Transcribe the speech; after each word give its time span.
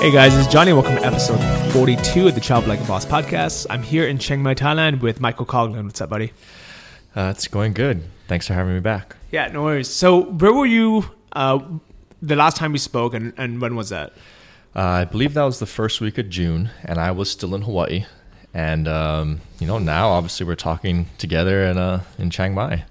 Hey 0.00 0.12
guys, 0.12 0.36
it's 0.36 0.46
Johnny. 0.46 0.72
Welcome 0.72 0.96
to 0.96 1.04
episode 1.04 1.40
42 1.72 2.28
of 2.28 2.34
the 2.34 2.40
Travel 2.40 2.68
Like 2.68 2.80
a 2.80 2.84
Boss 2.84 3.04
podcast. 3.04 3.66
I'm 3.68 3.82
here 3.82 4.06
in 4.06 4.18
Chiang 4.18 4.42
Mai, 4.42 4.54
Thailand 4.54 5.00
with 5.00 5.20
Michael 5.20 5.46
Coughlin. 5.46 5.84
What's 5.84 6.00
up, 6.00 6.10
buddy? 6.10 6.32
Uh, 7.16 7.32
it's 7.34 7.48
going 7.48 7.72
good. 7.72 8.04
Thanks 8.28 8.46
for 8.46 8.54
having 8.54 8.74
me 8.74 8.80
back. 8.80 9.16
Yeah, 9.32 9.48
no 9.48 9.64
worries. 9.64 9.88
So, 9.88 10.22
where 10.24 10.52
were 10.52 10.66
you 10.66 11.04
uh, 11.32 11.58
the 12.22 12.36
last 12.36 12.56
time 12.56 12.72
we 12.72 12.78
spoke, 12.78 13.14
and, 13.14 13.32
and 13.36 13.60
when 13.60 13.74
was 13.74 13.88
that? 13.88 14.12
Uh, 14.76 14.80
I 14.82 15.04
believe 15.04 15.34
that 15.34 15.42
was 15.42 15.58
the 15.58 15.66
first 15.66 16.00
week 16.00 16.18
of 16.18 16.28
June, 16.28 16.70
and 16.84 16.98
I 17.00 17.10
was 17.10 17.30
still 17.30 17.54
in 17.54 17.62
Hawaii. 17.62 18.04
And 18.54 18.86
um, 18.86 19.40
you 19.58 19.66
know, 19.66 19.78
now 19.78 20.10
obviously 20.10 20.46
we're 20.46 20.54
talking 20.54 21.08
together 21.18 21.64
in 21.64 21.78
uh, 21.78 22.02
in 22.18 22.30
Chiang 22.30 22.54
Mai. 22.54 22.84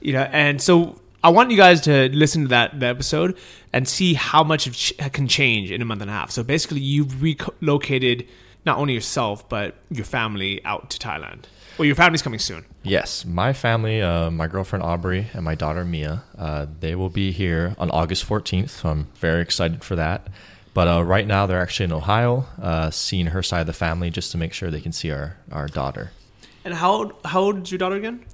You 0.00 0.12
know, 0.12 0.28
and 0.30 0.62
so 0.62 1.00
I 1.22 1.30
want 1.30 1.50
you 1.50 1.56
guys 1.56 1.80
to 1.82 2.08
listen 2.10 2.42
to 2.42 2.48
that, 2.48 2.78
that 2.78 2.90
episode 2.90 3.36
and 3.72 3.88
see 3.88 4.14
how 4.14 4.44
much 4.44 4.70
ch- 4.72 4.96
can 5.12 5.26
change 5.26 5.70
in 5.70 5.82
a 5.82 5.84
month 5.84 6.00
and 6.00 6.10
a 6.10 6.14
half. 6.14 6.30
So 6.30 6.44
basically, 6.44 6.80
you've 6.80 7.22
relocated 7.22 8.26
not 8.64 8.78
only 8.78 8.94
yourself 8.94 9.48
but 9.48 9.74
your 9.90 10.04
family 10.04 10.64
out 10.64 10.90
to 10.90 10.98
Thailand. 10.98 11.44
Well, 11.76 11.86
your 11.86 11.94
family's 11.94 12.22
coming 12.22 12.40
soon. 12.40 12.64
Yes, 12.82 13.24
my 13.24 13.52
family, 13.52 14.02
uh, 14.02 14.30
my 14.30 14.48
girlfriend 14.48 14.82
Aubrey 14.82 15.28
and 15.32 15.44
my 15.44 15.54
daughter 15.54 15.84
Mia, 15.84 16.24
uh, 16.36 16.66
they 16.80 16.94
will 16.94 17.08
be 17.08 17.30
here 17.30 17.74
on 17.78 17.90
August 17.90 18.26
14th. 18.26 18.70
So 18.70 18.88
I'm 18.88 19.08
very 19.14 19.42
excited 19.42 19.84
for 19.84 19.96
that. 19.96 20.26
But 20.74 20.88
uh, 20.88 21.02
right 21.04 21.26
now, 21.26 21.46
they're 21.46 21.60
actually 21.60 21.84
in 21.84 21.92
Ohio, 21.92 22.46
uh, 22.60 22.90
seeing 22.90 23.26
her 23.26 23.42
side 23.42 23.60
of 23.62 23.66
the 23.66 23.72
family 23.72 24.10
just 24.10 24.32
to 24.32 24.38
make 24.38 24.52
sure 24.52 24.70
they 24.70 24.80
can 24.80 24.92
see 24.92 25.10
our, 25.10 25.36
our 25.50 25.66
daughter. 25.66 26.12
And 26.64 26.74
how 26.74 26.92
old, 26.92 27.12
how 27.24 27.40
old 27.40 27.62
is 27.62 27.72
your 27.72 27.78
daughter 27.78 27.96
again? 27.96 28.24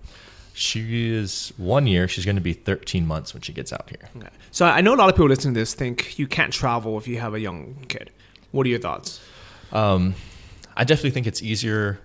She 0.56 1.12
is 1.12 1.52
one 1.56 1.88
year. 1.88 2.06
She's 2.06 2.24
going 2.24 2.36
to 2.36 2.40
be 2.40 2.52
13 2.52 3.06
months 3.06 3.34
when 3.34 3.42
she 3.42 3.52
gets 3.52 3.72
out 3.72 3.90
here. 3.90 4.08
Okay. 4.16 4.28
So 4.52 4.64
I 4.64 4.80
know 4.82 4.94
a 4.94 4.96
lot 4.96 5.08
of 5.08 5.16
people 5.16 5.28
listening 5.28 5.52
to 5.54 5.60
this 5.60 5.74
think 5.74 6.16
you 6.16 6.28
can't 6.28 6.52
travel 6.52 6.96
if 6.96 7.08
you 7.08 7.18
have 7.18 7.34
a 7.34 7.40
young 7.40 7.84
kid. 7.88 8.10
What 8.52 8.64
are 8.64 8.70
your 8.70 8.78
thoughts? 8.78 9.20
Um, 9.72 10.14
I 10.76 10.84
definitely 10.84 11.10
think 11.10 11.26
it's 11.26 11.42
easier. 11.42 11.98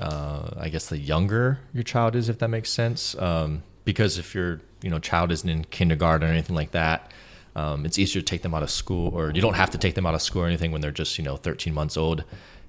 Uh, 0.00 0.50
I 0.56 0.68
guess 0.68 0.88
the 0.88 0.98
younger 0.98 1.58
your 1.74 1.82
child 1.82 2.14
is, 2.14 2.28
if 2.28 2.38
that 2.38 2.48
makes 2.48 2.70
sense. 2.70 3.16
Um, 3.18 3.64
because 3.84 4.16
if 4.16 4.32
your 4.32 4.60
you 4.80 4.90
know 4.90 5.00
child 5.00 5.32
isn't 5.32 5.48
in 5.48 5.64
kindergarten 5.64 6.28
or 6.28 6.30
anything 6.30 6.54
like 6.54 6.70
that, 6.70 7.10
um, 7.56 7.84
it's 7.84 7.98
easier 7.98 8.22
to 8.22 8.24
take 8.24 8.42
them 8.42 8.54
out 8.54 8.62
of 8.62 8.70
school, 8.70 9.12
or 9.12 9.32
you 9.32 9.40
don't 9.40 9.54
have 9.54 9.70
to 9.70 9.78
take 9.78 9.96
them 9.96 10.06
out 10.06 10.14
of 10.14 10.22
school 10.22 10.42
or 10.42 10.46
anything 10.46 10.70
when 10.70 10.80
they're 10.80 10.92
just 10.92 11.18
you 11.18 11.24
know 11.24 11.36
13 11.36 11.74
months 11.74 11.96
old. 11.96 12.22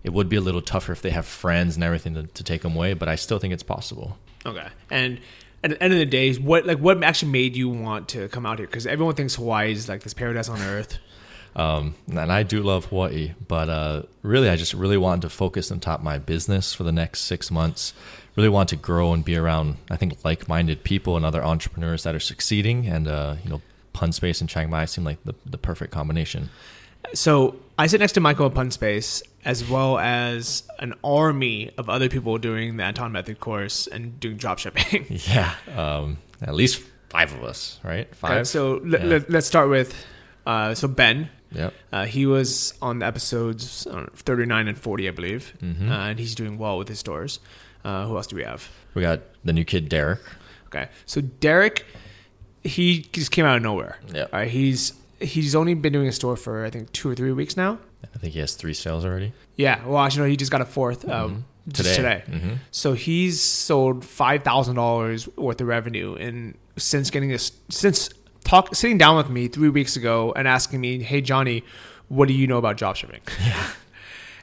It 0.03 0.13
would 0.13 0.29
be 0.29 0.37
a 0.37 0.41
little 0.41 0.61
tougher 0.61 0.91
if 0.91 1.01
they 1.01 1.09
have 1.09 1.25
friends 1.25 1.75
and 1.75 1.83
everything 1.83 2.13
to, 2.15 2.23
to 2.23 2.43
take 2.43 2.61
them 2.61 2.75
away, 2.75 2.93
but 2.93 3.09
I 3.09 3.15
still 3.15 3.39
think 3.39 3.53
it's 3.53 3.63
possible. 3.63 4.17
Okay. 4.45 4.67
And 4.89 5.19
at 5.63 5.71
the 5.71 5.83
end 5.83 5.93
of 5.93 5.99
the 5.99 6.05
day, 6.05 6.33
what 6.35 6.65
like 6.65 6.79
what 6.79 7.03
actually 7.03 7.31
made 7.31 7.55
you 7.55 7.69
want 7.69 8.07
to 8.09 8.29
come 8.29 8.45
out 8.45 8.59
here? 8.59 8.67
Because 8.67 8.87
everyone 8.87 9.15
thinks 9.15 9.35
Hawaii 9.35 9.71
is 9.71 9.89
like 9.89 10.03
this 10.03 10.13
paradise 10.13 10.49
on 10.49 10.61
earth. 10.61 10.97
Um, 11.55 11.95
and 12.07 12.31
I 12.31 12.43
do 12.43 12.61
love 12.61 12.85
Hawaii, 12.85 13.33
but 13.47 13.69
uh, 13.69 14.03
really, 14.21 14.49
I 14.49 14.55
just 14.55 14.73
really 14.73 14.97
wanted 14.97 15.23
to 15.23 15.29
focus 15.29 15.71
on 15.71 15.79
top 15.79 16.01
my 16.01 16.17
business 16.17 16.73
for 16.73 16.83
the 16.83 16.91
next 16.91 17.21
six 17.21 17.51
months. 17.51 17.93
Really 18.35 18.49
want 18.49 18.69
to 18.69 18.75
grow 18.75 19.13
and 19.13 19.25
be 19.25 19.35
around, 19.35 19.77
I 19.89 19.97
think, 19.97 20.23
like-minded 20.23 20.83
people 20.83 21.17
and 21.17 21.25
other 21.25 21.43
entrepreneurs 21.43 22.03
that 22.03 22.15
are 22.15 22.19
succeeding. 22.19 22.87
And 22.87 23.07
uh, 23.07 23.35
you 23.43 23.49
know, 23.49 23.61
Pun 23.93 24.11
Space 24.11 24.39
and 24.39 24.49
Chiang 24.49 24.69
Mai 24.69 24.85
seem 24.85 25.03
like 25.03 25.21
the, 25.25 25.33
the 25.45 25.57
perfect 25.57 25.91
combination. 25.91 26.49
So 27.13 27.55
I 27.79 27.87
sit 27.87 27.99
next 28.01 28.11
to 28.13 28.19
Michael 28.19 28.47
at 28.47 28.53
Pun 28.53 28.71
Space, 28.71 29.23
as 29.45 29.67
well 29.69 29.97
as 29.97 30.63
an 30.79 30.93
army 31.01 31.71
of 31.77 31.89
other 31.89 32.09
people 32.09 32.37
doing 32.37 32.75
the 32.77 32.83
Anton 32.83 33.11
Method 33.13 33.39
course 33.39 33.87
and 33.87 34.19
doing 34.19 34.35
drop 34.37 34.59
shipping. 34.59 35.05
Yeah, 35.27 35.53
um, 35.75 36.17
at 36.41 36.53
least 36.55 36.83
five 37.09 37.33
of 37.33 37.43
us, 37.43 37.79
right? 37.83 38.13
Five. 38.13 38.47
So 38.49 38.83
Yeah. 38.83 39.05
let, 39.05 39.33
us 39.33 39.45
start 39.47 39.69
with 39.69 39.95
uh, 40.45 40.75
so 40.75 40.87
Ben. 40.89 41.29
Yep. 41.53 41.73
Uh, 41.91 42.05
he 42.05 42.25
was 42.25 42.73
on 42.81 42.99
the 42.99 43.05
episodes 43.05 43.87
uh, 43.87 44.07
39 44.13 44.67
and 44.67 44.77
40, 44.77 45.07
I 45.07 45.11
believe, 45.11 45.53
Mhm. 45.63 45.89
uh, 45.89 45.93
and 45.93 46.19
he's 46.19 46.35
doing 46.35 46.57
well 46.57 46.77
with 46.77 46.89
his 46.89 46.99
stores. 46.99 47.39
Uh, 47.85 48.05
who 48.05 48.17
else 48.17 48.27
do 48.27 48.35
we 48.35 48.43
have? 48.43 48.69
We 48.93 49.01
got 49.03 49.21
the 49.45 49.53
new 49.53 49.63
kid 49.63 49.87
Derek. 49.89 50.19
Okay, 50.67 50.89
so 51.05 51.21
Derek, 51.21 51.85
he 52.63 53.07
just 53.13 53.31
came 53.31 53.45
out 53.45 53.55
of 53.57 53.63
nowhere. 53.63 53.97
Yeah. 54.13 54.23
All 54.23 54.39
right, 54.39 54.51
he's 54.51 54.93
he's 55.21 55.55
only 55.55 55.73
been 55.73 55.93
doing 55.93 56.07
a 56.07 56.11
store 56.11 56.35
for 56.35 56.65
I 56.65 56.69
think 56.69 56.91
two 56.93 57.09
or 57.09 57.15
three 57.15 57.31
weeks 57.31 57.55
now. 57.57 57.79
I 58.13 58.17
think 58.17 58.33
he 58.33 58.39
has 58.39 58.55
three 58.55 58.73
sales 58.73 59.03
already. 59.05 59.33
Yeah, 59.55 59.85
well, 59.85 59.99
actually, 59.99 60.23
no, 60.23 60.29
he 60.29 60.37
just 60.37 60.51
got 60.51 60.61
a 60.61 60.65
fourth 60.65 61.07
um, 61.09 61.45
just 61.67 61.93
Today. 61.95 62.23
today. 62.27 62.37
Mhm. 62.39 62.57
So 62.71 62.93
he's 62.93 63.41
sold 63.41 64.05
five 64.05 64.43
thousand 64.43 64.75
dollars 64.75 65.27
worth 65.37 65.59
of 65.61 65.67
revenue, 65.67 66.15
and 66.15 66.57
since 66.77 67.09
getting 67.09 67.29
this, 67.29 67.51
since 67.69 68.09
talk 68.45 68.73
sitting 68.75 68.97
down 68.97 69.17
with 69.17 69.29
me 69.29 69.47
three 69.47 69.69
weeks 69.69 69.95
ago 69.97 70.31
and 70.35 70.47
asking 70.47 70.79
me, 70.81 71.01
"Hey, 71.03 71.21
Johnny, 71.21 71.63
what 72.07 72.27
do 72.27 72.33
you 72.33 72.47
know 72.47 72.57
about 72.57 72.77
drop 72.77 72.95
shipping?" 72.95 73.21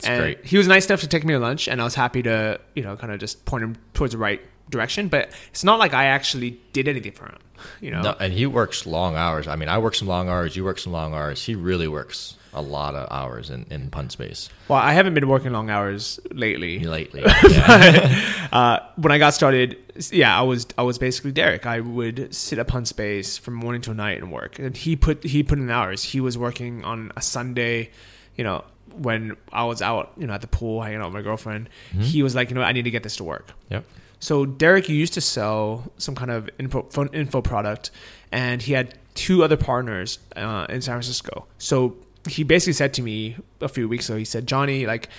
Yeah, 0.05 0.11
and 0.13 0.21
great. 0.23 0.45
he 0.45 0.59
was 0.59 0.69
nice 0.69 0.87
enough 0.87 1.01
to 1.01 1.09
take 1.09 1.25
me 1.25 1.33
to 1.33 1.39
lunch, 1.41 1.69
and 1.69 1.81
I 1.81 1.85
was 1.85 1.95
happy 1.95 2.23
to, 2.25 2.61
you 2.75 2.83
know, 2.83 2.97
kind 2.97 3.11
of 3.13 3.19
just 3.19 3.45
point 3.47 3.65
him 3.65 3.77
towards 3.95 4.13
the 4.13 4.19
right 4.19 4.43
direction. 4.71 5.09
But 5.09 5.31
it's 5.49 5.65
not 5.65 5.79
like 5.79 5.95
I 5.95 6.07
actually 6.07 6.61
did 6.73 6.89
anything 6.89 7.13
for 7.13 7.27
him, 7.27 7.39
you 7.81 7.91
know. 7.91 8.03
No, 8.03 8.17
and 8.21 8.33
he 8.33 8.47
works 8.47 8.87
long 8.87 9.17
hours. 9.17 9.47
I 9.49 9.57
mean, 9.57 9.69
I 9.69 9.79
work 9.79 9.95
some 9.95 10.09
long 10.09 10.29
hours. 10.29 10.57
You 10.57 10.65
work 10.65 10.79
some 10.79 10.93
long 10.93 11.15
hours. 11.15 11.43
He 11.45 11.55
really 11.55 11.89
works 11.89 12.37
a 12.55 12.63
lot 12.63 12.95
of 12.95 13.07
hours 13.11 13.51
in, 13.51 13.67
in 13.69 13.91
Pun 13.91 14.09
Space 14.09 14.49
Well, 14.69 14.79
I 14.79 14.95
haven't 14.95 15.13
been 15.13 15.29
working 15.29 15.53
long 15.53 15.69
hours 15.69 16.19
lately. 16.31 16.79
lately. 16.81 17.23
Yeah. 17.51 18.49
uh, 18.51 18.79
when 18.97 19.13
I 19.13 19.19
got 19.19 19.35
started, 19.35 19.77
yeah, 20.11 20.39
I 20.39 20.43
was 20.43 20.67
I 20.79 20.83
was 20.83 20.97
basically 20.99 21.33
Derek. 21.33 21.67
I 21.67 21.81
would 21.81 22.35
sit 22.35 22.59
up 22.59 22.75
on 22.75 22.87
space 22.87 23.37
from 23.37 23.53
morning 23.55 23.83
till 23.83 23.93
night 23.95 24.19
and 24.23 24.33
work. 24.33 24.59
And 24.59 24.75
he 24.77 24.97
put 24.97 25.23
he 25.25 25.43
put 25.43 25.59
in 25.59 25.69
hours. 25.71 26.03
He 26.03 26.21
was 26.21 26.39
working 26.39 26.83
on 26.85 27.13
a 27.17 27.21
Sunday, 27.21 27.91
you 28.37 28.45
know, 28.45 28.65
when 28.95 29.37
I 29.53 29.65
was 29.65 29.83
out, 29.83 30.13
you 30.17 30.27
know, 30.27 30.33
at 30.33 30.41
the 30.41 30.47
pool 30.47 30.81
hanging 30.81 31.01
out 31.01 31.07
with 31.09 31.15
my 31.15 31.23
girlfriend. 31.23 31.69
He 31.99 32.23
was 32.23 32.35
like, 32.35 32.49
you 32.49 32.55
know, 32.55 32.63
I 32.63 32.73
need 32.73 32.85
to 32.85 32.91
get 32.91 33.03
this 33.03 33.17
to 33.17 33.25
work. 33.25 33.51
yep. 33.69 33.85
So 34.27 34.45
Derek 34.45 34.89
used 34.89 35.15
to 35.15 35.21
sell 35.21 35.93
some 35.99 36.17
kind 36.17 36.33
of 36.33 36.51
info 36.59 36.89
info 37.13 37.41
product, 37.43 37.93
and 38.33 38.61
he 38.61 38.73
had 38.73 38.99
two 39.15 39.45
other 39.45 39.57
partners 39.57 40.19
uh, 40.35 40.67
in 40.69 40.81
San 40.81 40.95
Francisco. 40.95 41.47
So 41.59 41.95
he 42.29 42.43
basically 42.43 42.73
said 42.73 42.93
to 42.95 43.03
me 43.03 43.37
a 43.61 43.69
few 43.69 43.89
weeks 43.89 44.09
ago, 44.09 44.19
he 44.19 44.25
said, 44.25 44.49
Johnny, 44.49 44.85
like 44.85 45.11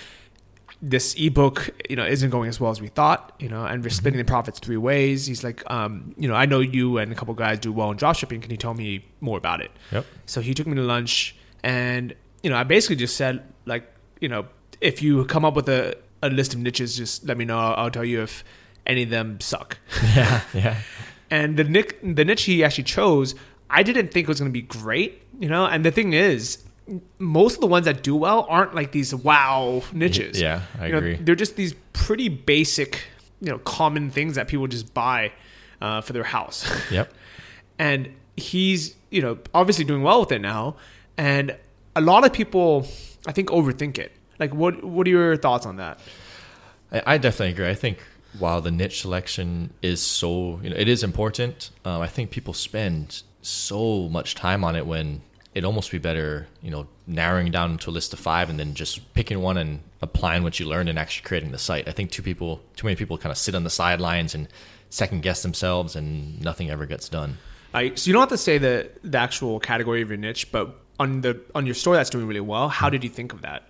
this 0.82 1.14
ebook, 1.14 1.70
you 1.88 1.96
know, 1.96 2.04
isn't 2.04 2.28
going 2.28 2.50
as 2.50 2.60
well 2.60 2.70
as 2.70 2.82
we 2.82 2.88
thought, 2.88 3.32
you 3.38 3.48
know, 3.48 3.64
and 3.64 3.82
we're 3.82 3.88
splitting 3.88 4.18
the 4.18 4.26
profits 4.26 4.58
three 4.58 4.76
ways. 4.76 5.24
He's 5.24 5.42
like, 5.42 5.62
um, 5.70 6.14
you 6.18 6.28
know, 6.28 6.34
I 6.34 6.44
know 6.44 6.60
you 6.60 6.98
and 6.98 7.10
a 7.10 7.14
couple 7.14 7.32
guys 7.32 7.58
do 7.60 7.72
well 7.72 7.90
in 7.90 7.96
dropshipping. 7.96 8.42
Can 8.42 8.50
you 8.50 8.58
tell 8.58 8.74
me 8.74 9.06
more 9.22 9.38
about 9.38 9.62
it? 9.62 9.70
Yep. 9.90 10.04
So 10.26 10.42
he 10.42 10.52
took 10.52 10.66
me 10.66 10.74
to 10.74 10.82
lunch, 10.82 11.34
and 11.62 12.14
you 12.42 12.50
know, 12.50 12.58
I 12.58 12.64
basically 12.64 12.96
just 12.96 13.16
said, 13.16 13.42
like, 13.64 13.90
you 14.20 14.28
know, 14.28 14.48
if 14.82 15.00
you 15.00 15.24
come 15.24 15.46
up 15.46 15.56
with 15.56 15.70
a, 15.70 15.96
a 16.22 16.28
list 16.28 16.52
of 16.52 16.60
niches, 16.60 16.94
just 16.94 17.24
let 17.24 17.38
me 17.38 17.46
know. 17.46 17.58
I'll, 17.58 17.84
I'll 17.84 17.90
tell 17.90 18.04
you 18.04 18.20
if 18.20 18.44
any 18.88 19.02
of 19.04 19.10
them 19.10 19.38
suck. 19.40 19.78
Yeah. 20.16 20.40
Yeah. 20.54 20.76
And 21.30 21.56
the 21.58 21.64
nick, 21.64 21.98
the 22.02 22.24
niche 22.24 22.44
he 22.44 22.64
actually 22.64 22.84
chose, 22.84 23.34
I 23.68 23.82
didn't 23.82 24.08
think 24.12 24.28
was 24.28 24.40
going 24.40 24.50
to 24.50 24.52
be 24.52 24.62
great, 24.62 25.22
you 25.38 25.48
know. 25.48 25.66
And 25.66 25.84
the 25.84 25.90
thing 25.90 26.14
is, 26.14 26.64
most 27.18 27.56
of 27.56 27.60
the 27.60 27.66
ones 27.66 27.84
that 27.84 28.02
do 28.02 28.16
well 28.16 28.46
aren't 28.48 28.74
like 28.74 28.92
these 28.92 29.14
wow 29.14 29.82
niches. 29.92 30.40
Yeah, 30.40 30.62
I 30.80 30.86
You 30.86 30.92
know, 30.92 30.98
agree. 30.98 31.16
they're 31.16 31.34
just 31.34 31.56
these 31.56 31.74
pretty 31.92 32.30
basic, 32.30 33.02
you 33.42 33.50
know, 33.50 33.58
common 33.58 34.10
things 34.10 34.36
that 34.36 34.48
people 34.48 34.66
just 34.68 34.94
buy 34.94 35.32
uh, 35.82 36.00
for 36.00 36.14
their 36.14 36.24
house. 36.24 36.64
Yep. 36.90 37.12
and 37.78 38.08
he's 38.36 38.94
you 39.10 39.20
know 39.20 39.36
obviously 39.52 39.84
doing 39.84 40.02
well 40.02 40.20
with 40.20 40.30
it 40.32 40.40
now 40.40 40.76
and 41.16 41.56
a 41.96 42.00
lot 42.00 42.24
of 42.24 42.32
people 42.32 42.86
i 43.26 43.32
think 43.32 43.48
overthink 43.48 43.98
it 43.98 44.12
like 44.38 44.54
what 44.54 44.84
what 44.84 45.06
are 45.08 45.10
your 45.10 45.36
thoughts 45.36 45.66
on 45.66 45.76
that 45.76 45.98
I, 46.92 47.02
I 47.14 47.18
definitely 47.18 47.52
agree. 47.52 47.68
I 47.68 47.74
think 47.74 47.98
while 48.38 48.60
the 48.60 48.70
niche 48.70 49.00
selection 49.00 49.72
is 49.82 50.00
so, 50.00 50.60
you 50.62 50.70
know, 50.70 50.76
it 50.76 50.88
is 50.88 51.02
important. 51.02 51.70
Um, 51.84 52.02
I 52.02 52.06
think 52.06 52.30
people 52.30 52.54
spend 52.54 53.22
so 53.42 54.08
much 54.08 54.34
time 54.34 54.64
on 54.64 54.76
it 54.76 54.86
when 54.86 55.22
it'd 55.54 55.64
almost 55.64 55.90
be 55.90 55.98
better, 55.98 56.46
you 56.62 56.70
know, 56.70 56.86
narrowing 57.06 57.50
down 57.50 57.78
to 57.78 57.90
a 57.90 57.92
list 57.92 58.12
of 58.12 58.18
five 58.18 58.50
and 58.50 58.60
then 58.60 58.74
just 58.74 59.14
picking 59.14 59.40
one 59.40 59.56
and 59.56 59.80
applying 60.02 60.42
what 60.42 60.60
you 60.60 60.66
learned 60.66 60.88
and 60.88 60.98
actually 60.98 61.26
creating 61.26 61.52
the 61.52 61.58
site. 61.58 61.88
I 61.88 61.92
think 61.92 62.10
too 62.10 62.22
people, 62.22 62.60
too 62.76 62.86
many 62.86 62.96
people 62.96 63.16
kind 63.18 63.32
of 63.32 63.38
sit 63.38 63.54
on 63.54 63.64
the 63.64 63.70
sidelines 63.70 64.34
and 64.34 64.46
second 64.90 65.22
guess 65.22 65.42
themselves, 65.42 65.96
and 65.96 66.40
nothing 66.42 66.70
ever 66.70 66.86
gets 66.86 67.08
done. 67.08 67.38
Like, 67.74 67.98
so 67.98 68.08
you 68.08 68.12
don't 68.12 68.20
have 68.20 68.28
to 68.30 68.38
say 68.38 68.58
the 68.58 68.90
the 69.04 69.18
actual 69.18 69.60
category 69.60 70.00
of 70.02 70.08
your 70.08 70.16
niche, 70.16 70.50
but 70.52 70.74
on 70.98 71.20
the 71.20 71.40
on 71.54 71.66
your 71.66 71.74
store 71.74 71.94
that's 71.94 72.10
doing 72.10 72.26
really 72.26 72.40
well, 72.40 72.68
how 72.68 72.88
did 72.88 73.04
you 73.04 73.10
think 73.10 73.32
of 73.32 73.42
that? 73.42 73.68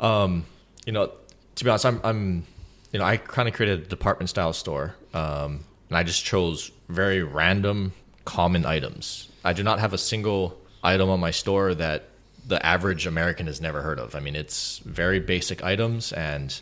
Um, 0.00 0.46
you 0.86 0.92
know, 0.92 1.12
to 1.56 1.64
be 1.64 1.70
honest, 1.70 1.86
I'm, 1.86 2.00
I'm 2.04 2.46
you 2.92 2.98
know, 2.98 3.04
I 3.04 3.16
kind 3.16 3.48
of 3.48 3.54
created 3.54 3.80
a 3.80 3.86
department 3.86 4.30
style 4.30 4.52
store, 4.52 4.94
um, 5.14 5.64
and 5.88 5.98
I 5.98 6.02
just 6.02 6.24
chose 6.24 6.70
very 6.88 7.22
random, 7.22 7.92
common 8.24 8.64
items. 8.64 9.28
I 9.44 9.52
do 9.52 9.62
not 9.62 9.78
have 9.78 9.92
a 9.92 9.98
single 9.98 10.58
item 10.82 11.08
on 11.10 11.20
my 11.20 11.30
store 11.30 11.74
that 11.74 12.08
the 12.46 12.64
average 12.64 13.06
American 13.06 13.46
has 13.46 13.60
never 13.60 13.82
heard 13.82 13.98
of. 13.98 14.14
I 14.14 14.20
mean, 14.20 14.34
it's 14.34 14.78
very 14.78 15.20
basic 15.20 15.62
items 15.62 16.12
and 16.12 16.58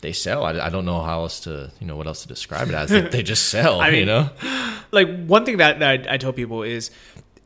they 0.00 0.12
sell. 0.12 0.44
I, 0.44 0.66
I 0.66 0.68
don't 0.68 0.84
know 0.84 1.00
how 1.00 1.22
else 1.22 1.40
to, 1.40 1.72
you 1.80 1.86
know, 1.86 1.96
what 1.96 2.06
else 2.06 2.22
to 2.22 2.28
describe 2.28 2.68
it 2.68 2.74
as. 2.74 2.90
They, 2.90 3.00
they 3.00 3.22
just 3.22 3.48
sell, 3.48 3.80
I 3.80 3.90
mean, 3.90 4.00
you 4.00 4.06
know? 4.06 4.30
like 4.90 5.24
one 5.26 5.44
thing 5.44 5.56
that, 5.56 5.78
that 5.78 6.08
I, 6.08 6.14
I 6.14 6.16
tell 6.18 6.32
people 6.32 6.62
is 6.62 6.90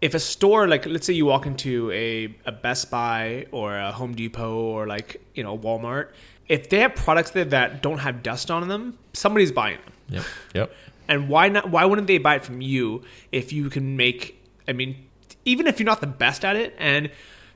if 0.01 0.15
a 0.15 0.21
store 0.21 0.67
like 0.67 0.85
let's 0.85 1.07
say 1.07 1.13
you 1.13 1.27
walk 1.27 1.47
into 1.47 1.91
a, 1.93 2.35
a 2.45 2.53
best 2.53 2.91
buy 2.91 3.47
or 3.53 3.79
a 3.79 3.93
home 3.93 4.15
depot 4.15 4.57
or 4.57 4.87
like 4.89 5.23
you 5.35 5.45
know 5.45 5.57
walmart 5.57 6.09
if 6.49 6.69
they 6.71 6.81
have 6.81 6.95
products 6.95 7.31
there 7.31 7.45
that 7.45 7.83
don't 7.83 7.99
have 7.99 8.23
dust 8.23 8.51
on 8.51 8.67
them 8.69 8.99
somebody's 9.13 9.53
buying 9.53 9.79
them 9.85 9.93
Yep. 10.09 10.25
Yep. 10.55 10.75
and 11.09 11.29
why 11.29 11.49
not 11.49 11.71
why 11.71 11.85
wouldn't 11.85 12.07
they 12.07 12.19
buy 12.19 12.37
it 12.37 12.45
from 12.45 12.61
you 12.61 13.03
if 13.31 13.53
you 13.53 13.71
can 13.71 13.97
make 13.97 14.43
i 14.69 14.73
mean 14.73 14.97
even 15.45 15.67
if 15.67 15.79
you're 15.81 15.87
not 15.87 16.01
the 16.01 16.07
best 16.07 16.45
at 16.45 16.57
it 16.57 16.75
and 16.79 17.11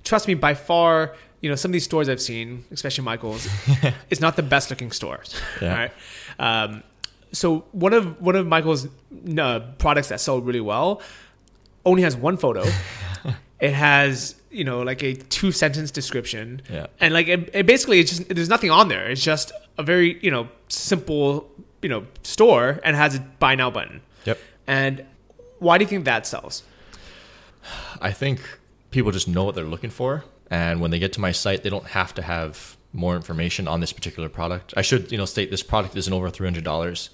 trust 0.04 0.26
me 0.28 0.34
by 0.34 0.54
far 0.54 1.14
you 1.40 1.50
know 1.50 1.56
some 1.56 1.70
of 1.70 1.72
these 1.72 1.84
stores 1.84 2.08
i've 2.08 2.20
seen 2.20 2.64
especially 2.70 3.04
michael's 3.04 3.46
it's 4.10 4.20
not 4.20 4.36
the 4.36 4.42
best 4.42 4.70
looking 4.70 4.90
stores 4.92 5.34
Yeah. 5.60 5.76
right 5.78 5.92
um, 6.38 6.82
so 7.32 7.64
one 7.72 7.92
of 7.92 8.20
one 8.20 8.36
of 8.36 8.46
michael's 8.46 8.88
uh, 9.38 9.60
products 9.78 10.08
that 10.08 10.20
sell 10.20 10.40
really 10.40 10.60
well 10.60 11.02
only 11.84 12.02
has 12.02 12.16
one 12.16 12.36
photo 12.36 12.64
it 13.60 13.72
has 13.72 14.34
you 14.50 14.64
know 14.64 14.82
like 14.82 15.02
a 15.02 15.14
two 15.14 15.52
sentence 15.52 15.90
description 15.90 16.62
Yeah. 16.70 16.86
and 17.00 17.12
like 17.14 17.28
it, 17.28 17.50
it 17.54 17.66
basically 17.66 18.00
it's 18.00 18.10
just 18.16 18.28
there's 18.28 18.48
nothing 18.48 18.70
on 18.70 18.88
there 18.88 19.08
it's 19.10 19.22
just 19.22 19.52
a 19.78 19.82
very 19.82 20.18
you 20.22 20.30
know 20.30 20.48
simple 20.68 21.50
you 21.82 21.88
know 21.88 22.06
store 22.22 22.80
and 22.84 22.96
has 22.96 23.14
a 23.16 23.20
buy 23.38 23.54
now 23.54 23.70
button 23.70 24.00
Yep. 24.24 24.38
and 24.66 25.04
why 25.58 25.78
do 25.78 25.84
you 25.84 25.88
think 25.88 26.04
that 26.04 26.26
sells 26.26 26.62
I 28.00 28.12
think 28.12 28.40
people 28.90 29.10
just 29.10 29.28
know 29.28 29.44
what 29.44 29.54
they're 29.54 29.64
looking 29.64 29.90
for, 29.90 30.24
and 30.50 30.80
when 30.80 30.90
they 30.90 30.98
get 30.98 31.12
to 31.14 31.20
my 31.20 31.32
site, 31.32 31.62
they 31.64 31.70
don't 31.70 31.86
have 31.86 32.14
to 32.14 32.22
have 32.22 32.76
more 32.92 33.16
information 33.16 33.66
on 33.66 33.80
this 33.80 33.92
particular 33.92 34.28
product. 34.28 34.72
I 34.76 34.82
should, 34.82 35.10
you 35.10 35.18
know, 35.18 35.24
state 35.24 35.50
this 35.50 35.62
product 35.62 35.96
isn't 35.96 36.12
over 36.12 36.30
three 36.30 36.46
hundred 36.46 36.62
dollars. 36.64 37.10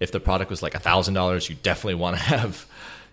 If 0.00 0.12
the 0.12 0.20
product 0.20 0.50
was 0.50 0.62
like 0.62 0.74
thousand 0.74 1.14
dollars, 1.14 1.48
you 1.48 1.56
definitely 1.62 1.94
want 1.94 2.16
to 2.16 2.22
have, 2.34 2.66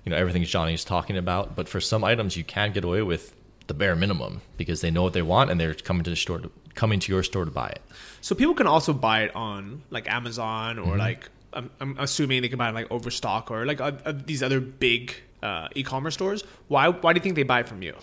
you 0.05 0.09
know, 0.09 0.17
everything 0.17 0.43
Johnny's 0.43 0.83
talking 0.83 1.17
about. 1.17 1.55
But 1.55 1.67
for 1.69 1.79
some 1.79 2.03
items, 2.03 2.35
you 2.37 2.43
can 2.43 2.71
get 2.71 2.83
away 2.83 3.01
with 3.01 3.33
the 3.67 3.73
bare 3.73 3.95
minimum 3.95 4.41
because 4.57 4.81
they 4.81 4.91
know 4.91 5.03
what 5.03 5.13
they 5.13 5.21
want 5.21 5.49
and 5.49 5.59
they're 5.59 5.73
coming 5.73 6.03
to 6.03 6.09
the 6.09 6.15
store, 6.15 6.39
to, 6.39 6.51
coming 6.75 6.99
to 6.99 7.11
your 7.11 7.23
store 7.23 7.45
to 7.45 7.51
buy 7.51 7.69
it. 7.69 7.81
so 8.21 8.35
people 8.35 8.53
can 8.53 8.67
also 8.67 8.91
buy 8.93 9.21
it 9.23 9.35
on 9.35 9.81
like 9.89 10.09
amazon 10.09 10.75
Mm-hmm. 10.77 10.89
or 10.89 10.97
like 10.97 11.29
I'm, 11.53 11.69
I'm 11.79 11.97
assuming 11.99 12.41
they 12.41 12.49
can 12.49 12.57
buy 12.57 12.69
it 12.69 12.73
like 12.73 12.87
overstock 12.91 13.51
or 13.51 13.65
like 13.65 13.79
uh, 13.81 13.91
these 14.25 14.41
other 14.43 14.59
big 14.59 15.13
uh, 15.43 15.67
e-commerce 15.75 16.13
stores 16.15 16.43
why 16.67 16.89
why 16.89 17.13
do 17.13 17.17
you 17.19 17.23
think 17.23 17.35
they 17.35 17.43
buy 17.43 17.59
it 17.61 17.67
from 17.67 17.81
you 17.81 17.93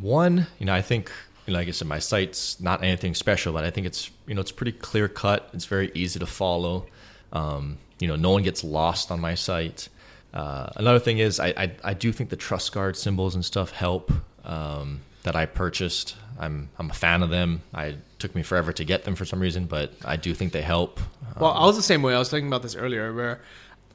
One, 0.00 0.46
you 0.58 0.66
know, 0.66 0.74
I 0.74 0.82
think, 0.82 1.10
you 1.46 1.52
know, 1.52 1.58
like 1.58 1.68
I 1.68 1.72
said, 1.72 1.88
my 1.88 1.98
site's 1.98 2.60
not 2.60 2.84
anything 2.84 3.14
special, 3.14 3.52
but 3.52 3.64
I 3.64 3.70
think 3.70 3.86
it's, 3.86 4.10
you 4.26 4.34
know, 4.34 4.40
it's 4.40 4.52
pretty 4.52 4.72
clear 4.72 5.08
cut. 5.08 5.48
It's 5.52 5.64
very 5.64 5.90
easy 5.94 6.18
to 6.20 6.26
follow. 6.26 6.86
Um, 7.32 7.78
you 7.98 8.06
know, 8.06 8.16
no 8.16 8.30
one 8.30 8.42
gets 8.42 8.62
lost 8.62 9.10
on 9.10 9.18
my 9.20 9.34
site. 9.34 9.88
Uh, 10.34 10.68
another 10.76 10.98
thing 10.98 11.18
is, 11.18 11.40
I, 11.40 11.48
I, 11.56 11.72
I 11.84 11.94
do 11.94 12.12
think 12.12 12.30
the 12.30 12.36
Trust 12.36 12.72
Guard 12.72 12.96
symbols 12.96 13.34
and 13.34 13.44
stuff 13.44 13.70
help 13.70 14.12
um, 14.44 15.00
that 15.22 15.34
I 15.36 15.46
purchased. 15.46 16.16
I'm, 16.38 16.68
I'm 16.78 16.90
a 16.90 16.94
fan 16.94 17.22
of 17.22 17.30
them. 17.30 17.62
I 17.74 17.96
took 18.18 18.34
me 18.34 18.42
forever 18.42 18.72
to 18.72 18.84
get 18.84 19.04
them 19.04 19.14
for 19.14 19.24
some 19.24 19.40
reason, 19.40 19.66
but 19.66 19.92
I 20.04 20.16
do 20.16 20.34
think 20.34 20.52
they 20.52 20.62
help. 20.62 21.00
Well, 21.38 21.52
I 21.52 21.64
was 21.64 21.76
the 21.76 21.82
same 21.82 22.02
way. 22.02 22.14
I 22.14 22.18
was 22.18 22.30
thinking 22.30 22.48
about 22.48 22.62
this 22.62 22.76
earlier, 22.76 23.12
where 23.12 23.40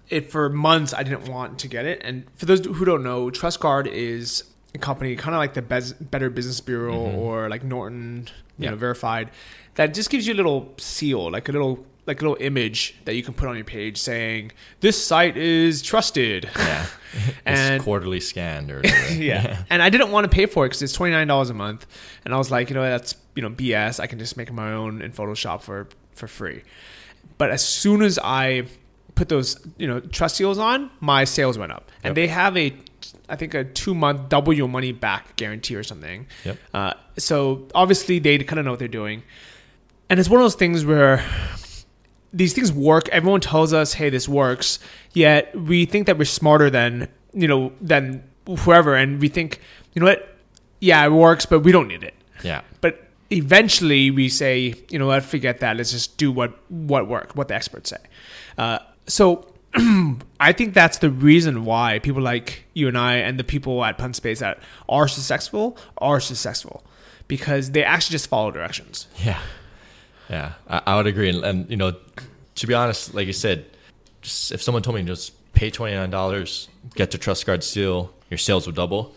it 0.10 0.32
for 0.32 0.50
months 0.50 0.94
I 0.94 1.04
didn't 1.04 1.30
want 1.30 1.60
to 1.60 1.68
get 1.68 1.86
it. 1.86 2.02
And 2.04 2.26
for 2.36 2.46
those 2.46 2.66
who 2.66 2.84
don't 2.86 3.04
know, 3.04 3.30
Trust 3.30 3.60
Guard 3.60 3.88
is 3.88 4.44
a 4.76 4.78
company 4.78 5.16
kind 5.16 5.36
of 5.36 5.40
like 5.40 5.54
the 5.54 5.62
Bez- 5.62 5.94
Better 5.94 6.30
Business 6.30 6.60
Bureau 6.60 6.96
or 6.96 7.48
like 7.50 7.64
Norton, 7.64 8.28
you 8.58 8.66
Yeah. 8.66 8.72
know, 8.72 8.76
verified, 8.76 9.30
that 9.76 9.94
just 9.94 10.10
gives 10.10 10.28
you 10.28 10.34
a 10.34 10.36
little 10.36 10.74
seal, 10.78 11.32
like 11.32 11.48
a 11.48 11.52
little 11.52 11.86
like 12.06 12.22
a 12.22 12.26
little 12.26 12.38
image 12.42 12.96
that 13.06 13.16
you 13.16 13.24
can 13.24 13.34
put 13.34 13.48
on 13.48 13.56
your 13.56 13.64
page 13.66 13.98
saying 13.98 14.52
this 14.82 15.02
site 15.04 15.38
is 15.38 15.82
trusted. 15.82 16.50
Yeah. 16.56 16.86
And- 17.46 17.76
it's 17.76 17.84
quarterly 17.84 18.20
scanned 18.20 18.72
or 18.72 18.78
whatever. 18.82 19.14
yeah. 19.14 19.64
And 19.70 19.84
I 19.84 19.90
didn't 19.92 20.10
want 20.12 20.24
to 20.26 20.30
pay 20.36 20.48
for 20.48 20.66
it 20.66 20.70
because 20.70 20.82
it's 20.82 20.94
twenty 20.94 21.12
nine 21.14 21.28
dollars 21.28 21.52
a 21.52 21.54
month, 21.54 21.86
and 22.26 22.34
I 22.34 22.38
was 22.38 22.50
like, 22.50 22.70
you 22.70 22.74
know, 22.76 22.82
that's 22.82 23.14
you 23.36 23.44
know 23.44 23.52
BS. 23.52 24.00
I 24.00 24.08
can 24.08 24.18
just 24.18 24.36
make 24.36 24.52
my 24.52 24.74
own 24.74 25.02
in 25.02 25.12
Photoshop 25.12 25.62
for 25.62 25.88
for 26.16 26.28
free. 26.28 26.64
But 27.38 27.52
as 27.52 27.64
soon 27.64 28.02
as 28.02 28.18
I 28.24 28.64
put 29.14 29.30
those 29.30 29.60
you 29.78 29.86
know 29.86 30.00
trust 30.00 30.38
seals 30.38 30.58
on, 30.58 30.90
my 31.02 31.24
sales 31.26 31.56
went 31.56 31.72
up, 31.72 31.92
and 32.04 32.12
Yep. 32.12 32.16
they 32.16 32.28
have 32.30 32.58
a 32.58 32.74
I 33.30 33.36
think 33.36 33.54
a 33.54 33.64
two 33.64 33.94
month 33.94 34.30
double 34.30 34.52
your 34.54 34.68
money 34.68 34.92
back 34.92 35.36
guarantee 35.36 35.76
or 35.76 35.84
something. 35.84 36.26
Yep. 36.46 36.58
Uh, 36.74 36.94
so 37.18 37.68
obviously 37.76 38.18
they 38.18 38.40
kind 38.40 38.58
of 38.58 38.66
know 38.66 38.72
what 38.72 38.80
they're 38.80 38.88
doing, 38.88 39.22
and 40.10 40.20
it's 40.20 40.30
one 40.30 40.40
of 40.42 40.46
those 40.46 40.56
things 40.56 40.84
where 40.84 41.24
these 42.34 42.54
things 42.54 42.72
work. 42.72 43.08
Everyone 43.10 43.40
tells 43.40 43.74
us, 43.74 43.94
"Hey, 43.94 44.10
this 44.10 44.28
works," 44.28 44.80
yet 45.14 45.56
we 45.56 45.86
think 45.86 46.08
that 46.08 46.18
we're 46.18 46.26
smarter 46.26 46.70
than 46.70 47.08
you 47.34 47.48
know 47.48 47.72
than 47.80 48.24
whoever, 48.60 48.96
and 48.96 49.22
we 49.22 49.30
think, 49.30 49.62
you 49.94 50.00
know 50.00 50.08
what? 50.08 50.36
Yeah, 50.80 51.06
it 51.06 51.12
works, 51.12 51.46
but 51.46 51.62
we 51.62 51.72
don't 51.72 51.88
need 51.88 52.04
it. 52.04 52.14
Yeah. 52.44 52.62
But 52.82 53.08
eventually, 53.30 54.12
we 54.12 54.28
say, 54.30 54.76
you 54.90 55.00
know 55.00 55.08
what? 55.08 55.24
Forget 55.24 55.60
that. 55.60 55.78
Let's 55.78 55.92
just 55.92 56.18
do 56.18 56.32
what 56.32 56.60
what 56.70 57.08
worked, 57.08 57.36
what 57.36 57.48
the 57.48 57.56
experts 57.56 57.92
say. 57.92 57.98
Uh, 58.58 58.80
so. 59.08 59.48
I 60.40 60.52
think 60.52 60.76
that's 60.76 61.00
the 61.00 61.10
reason 61.10 61.66
why 61.66 61.98
people 61.98 62.22
like 62.22 62.64
you 62.76 62.88
and 62.88 62.96
I 62.96 63.16
and 63.16 63.40
the 63.40 63.44
people 63.44 63.84
at 63.84 63.98
Pun 63.98 64.14
Space 64.14 64.38
that 64.38 64.60
are 64.88 65.08
successful 65.08 65.80
are 65.98 66.20
successful 66.20 66.84
because 67.28 67.72
they 67.72 67.84
actually 67.84 68.12
just 68.12 68.28
follow 68.28 68.52
directions. 68.52 69.08
Yeah, 69.24 69.40
yeah, 70.30 70.54
I, 70.68 70.82
I 70.86 70.96
would 70.98 71.08
agree. 71.08 71.30
And, 71.30 71.44
and 71.44 71.70
you 71.70 71.78
know, 71.78 71.96
to 72.56 72.68
be 72.68 72.74
honest, 72.74 73.14
like 73.14 73.28
you 73.28 73.34
said, 73.34 73.66
just 74.22 74.52
if 74.52 74.62
someone 74.62 74.84
told 74.84 74.96
me 74.96 75.04
just 75.04 75.34
pay 75.54 75.70
twenty 75.70 75.96
nine 75.96 76.10
dollars, 76.10 76.70
get 76.96 77.12
the 77.12 77.18
Trust 77.18 77.46
Guard 77.46 77.64
seal, 77.64 78.14
your 78.30 78.38
sales 78.38 78.66
will 78.66 78.74
double. 78.74 79.16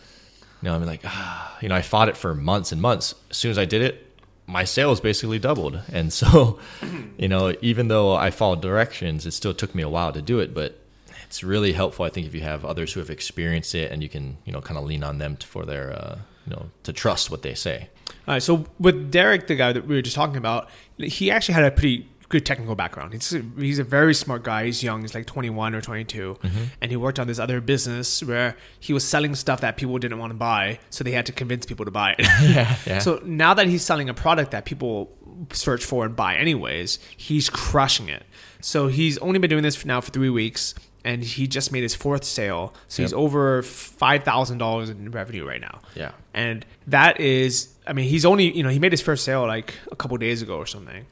You 0.61 0.69
know, 0.69 0.75
I'm 0.75 0.85
like, 0.85 1.01
ah, 1.05 1.57
you 1.61 1.69
know, 1.69 1.75
I 1.75 1.81
fought 1.81 2.09
it 2.09 2.17
for 2.17 2.33
months 2.33 2.71
and 2.71 2.81
months. 2.81 3.13
As 3.29 3.37
soon 3.37 3.51
as 3.51 3.57
I 3.59 3.65
did 3.65 3.81
it, 3.81 4.07
my 4.47 4.63
sales 4.63 4.99
basically 4.99 5.37
doubled. 5.37 5.79
And 5.91 6.11
so, 6.11 6.59
you 7.17 7.27
know, 7.27 7.55
even 7.61 7.89
though 7.89 8.13
I 8.13 8.31
followed 8.31 8.61
directions, 8.61 9.25
it 9.25 9.31
still 9.31 9.53
took 9.53 9.75
me 9.75 9.83
a 9.83 9.89
while 9.89 10.11
to 10.13 10.21
do 10.21 10.39
it, 10.39 10.53
but. 10.53 10.79
It's 11.25 11.43
really 11.43 11.73
helpful, 11.73 12.05
I 12.05 12.09
think, 12.09 12.25
if 12.25 12.33
you 12.33 12.39
have 12.39 12.63
others 12.63 12.93
who 12.93 13.01
have 13.01 13.09
experienced 13.09 13.75
it, 13.75 13.91
and 13.91 14.01
you 14.01 14.07
can, 14.07 14.37
you 14.45 14.53
know, 14.53 14.61
kind 14.61 14.77
of 14.77 14.85
lean 14.85 15.03
on 15.03 15.17
them 15.17 15.35
to, 15.35 15.45
for 15.45 15.65
their, 15.65 15.91
uh, 15.91 16.19
you 16.45 16.53
know, 16.53 16.69
to 16.83 16.93
trust 16.93 17.29
what 17.29 17.41
they 17.41 17.53
say. 17.53 17.89
All 18.27 18.33
right, 18.33 18.43
so 18.43 18.65
with 18.79 19.09
Derek, 19.09 19.47
the 19.47 19.55
guy 19.55 19.71
that 19.71 19.87
we 19.87 19.95
were 19.95 20.01
just 20.01 20.15
talking 20.15 20.37
about, 20.37 20.69
he 20.97 21.31
actually 21.31 21.53
had 21.53 21.63
a 21.63 21.71
pretty 21.71 22.09
good 22.29 22.45
technical 22.45 22.75
background. 22.75 23.13
He's 23.13 23.33
a, 23.33 23.41
he's 23.57 23.79
a 23.79 23.83
very 23.83 24.13
smart 24.13 24.43
guy. 24.43 24.65
He's 24.65 24.83
young. 24.83 25.01
He's 25.01 25.15
like 25.15 25.25
21 25.25 25.73
or 25.75 25.81
22, 25.81 26.37
mm-hmm. 26.41 26.63
and 26.81 26.91
he 26.91 26.97
worked 26.97 27.19
on 27.19 27.27
this 27.27 27.39
other 27.39 27.61
business 27.61 28.21
where 28.21 28.57
he 28.79 28.91
was 28.93 29.07
selling 29.07 29.33
stuff 29.35 29.61
that 29.61 29.77
people 29.77 29.97
didn't 29.97 30.19
want 30.19 30.31
to 30.31 30.37
buy, 30.37 30.79
so 30.89 31.03
they 31.03 31.11
had 31.11 31.25
to 31.27 31.31
convince 31.31 31.65
people 31.65 31.85
to 31.85 31.91
buy 31.91 32.15
it. 32.17 32.27
Yeah, 32.47 32.75
yeah. 32.85 32.99
So 32.99 33.19
now 33.25 33.53
that 33.53 33.67
he's 33.67 33.83
selling 33.83 34.09
a 34.09 34.13
product 34.13 34.51
that 34.51 34.65
people 34.65 35.11
search 35.51 35.83
for 35.83 36.05
and 36.05 36.15
buy 36.15 36.35
anyways, 36.35 36.99
he's 37.15 37.49
crushing 37.49 38.09
it. 38.09 38.23
So 38.61 38.87
he's 38.87 39.17
only 39.19 39.39
been 39.39 39.49
doing 39.49 39.63
this 39.63 39.75
for 39.75 39.87
now 39.87 40.01
for 40.01 40.11
three 40.11 40.29
weeks, 40.29 40.75
and 41.03 41.23
he 41.23 41.47
just 41.47 41.71
made 41.71 41.83
his 41.83 41.95
fourth 41.95 42.23
sale. 42.23 42.73
So 42.87 43.03
he's 43.03 43.13
over 43.13 43.63
five 43.63 44.23
thousand 44.23 44.57
dollars 44.57 44.89
in 44.89 45.11
revenue 45.11 45.47
right 45.47 45.61
now. 45.61 45.79
Yeah. 45.95 46.11
And 46.33 46.65
that 46.87 47.19
is, 47.19 47.73
I 47.87 47.93
mean, 47.93 48.07
he's 48.09 48.25
only, 48.25 48.55
you 48.55 48.63
know, 48.63 48.69
he 48.69 48.79
made 48.79 48.91
his 48.91 49.01
first 49.01 49.23
sale 49.23 49.45
like 49.47 49.73
a 49.91 49.95
couple 49.95 50.17
days 50.17 50.41
ago 50.41 50.57
or 50.57 50.65
something. 50.65 51.05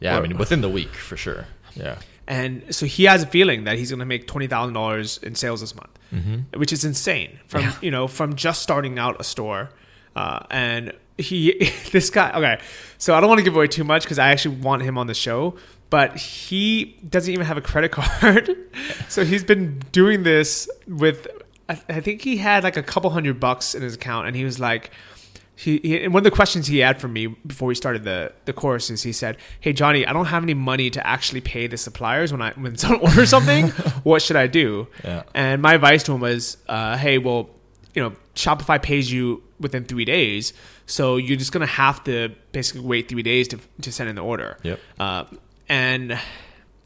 Yeah, 0.00 0.16
I 0.18 0.20
mean, 0.20 0.36
within 0.36 0.60
the 0.60 0.68
week 0.68 0.94
for 0.94 1.16
sure. 1.16 1.46
Yeah. 1.74 1.96
And 2.26 2.74
so 2.74 2.86
he 2.86 3.04
has 3.04 3.22
a 3.22 3.26
feeling 3.26 3.64
that 3.64 3.76
he's 3.78 3.90
going 3.90 4.00
to 4.00 4.06
make 4.06 4.26
twenty 4.26 4.46
thousand 4.46 4.74
dollars 4.74 5.18
in 5.18 5.34
sales 5.34 5.60
this 5.60 5.74
month, 5.74 5.90
which 6.54 6.72
is 6.72 6.84
insane. 6.84 7.38
From 7.48 7.62
Yeah. 7.62 7.74
you 7.82 7.90
know, 7.90 8.06
from 8.08 8.34
just 8.34 8.62
starting 8.62 8.98
out 8.98 9.16
a 9.20 9.24
store, 9.24 9.70
uh, 10.16 10.40
and 10.50 10.92
he, 11.18 11.70
this 11.92 12.08
guy. 12.10 12.32
Okay, 12.34 12.62
so 12.98 13.14
I 13.14 13.20
don't 13.20 13.28
want 13.28 13.38
to 13.40 13.44
give 13.44 13.54
away 13.56 13.66
too 13.68 13.84
much 13.84 14.04
because 14.04 14.18
I 14.18 14.28
actually 14.30 14.56
want 14.56 14.82
him 14.82 14.96
on 14.96 15.06
the 15.06 15.14
show, 15.14 15.56
but 15.90 16.16
he 16.16 16.96
doesn't 17.08 17.32
even 17.32 17.44
have 17.46 17.56
a 17.58 17.62
credit 17.62 17.92
card. 17.98 18.56
so 19.08 19.22
he's 19.24 19.44
been 19.44 19.80
doing 19.92 20.22
this 20.22 20.68
with. 20.88 21.26
I, 21.68 21.80
I 21.88 22.00
think 22.00 22.22
he 22.22 22.36
had 22.38 22.64
like 22.64 22.76
a 22.78 22.82
couple 22.82 23.10
hundred 23.10 23.38
bucks 23.38 23.74
in 23.74 23.82
his 23.82 23.94
account, 23.94 24.26
and 24.28 24.36
he 24.36 24.44
was 24.44 24.58
like. 24.58 24.90
He, 25.56 25.78
he, 25.78 26.02
and 26.02 26.12
one 26.12 26.20
of 26.20 26.24
the 26.24 26.32
questions 26.32 26.66
he 26.66 26.78
had 26.78 27.00
for 27.00 27.06
me 27.06 27.28
before 27.46 27.68
we 27.68 27.76
started 27.76 28.02
the, 28.02 28.32
the 28.44 28.52
course 28.52 28.90
is 28.90 29.02
he 29.02 29.12
said, 29.12 29.36
"Hey 29.60 29.72
Johnny, 29.72 30.04
I 30.04 30.12
don't 30.12 30.26
have 30.26 30.42
any 30.42 30.54
money 30.54 30.90
to 30.90 31.06
actually 31.06 31.40
pay 31.40 31.68
the 31.68 31.76
suppliers 31.76 32.32
when 32.32 32.42
I 32.42 32.52
when 32.52 32.76
someone 32.76 33.00
orders 33.00 33.30
something. 33.30 33.68
what 34.02 34.22
should 34.22 34.36
I 34.36 34.48
do?" 34.48 34.88
Yeah. 35.04 35.22
And 35.34 35.62
my 35.62 35.74
advice 35.74 36.02
to 36.04 36.12
him 36.12 36.20
was, 36.20 36.56
uh, 36.68 36.96
"Hey, 36.96 37.18
well, 37.18 37.50
you 37.94 38.02
know, 38.02 38.14
Shopify 38.34 38.82
pays 38.82 39.12
you 39.12 39.42
within 39.60 39.84
three 39.84 40.04
days, 40.04 40.52
so 40.86 41.16
you're 41.16 41.38
just 41.38 41.52
gonna 41.52 41.66
have 41.66 42.02
to 42.04 42.34
basically 42.52 42.82
wait 42.82 43.08
three 43.08 43.22
days 43.22 43.46
to 43.48 43.58
to 43.82 43.92
send 43.92 44.10
in 44.10 44.16
the 44.16 44.22
order. 44.22 44.58
Yep. 44.62 44.80
Uh, 44.98 45.24
and 45.68 46.18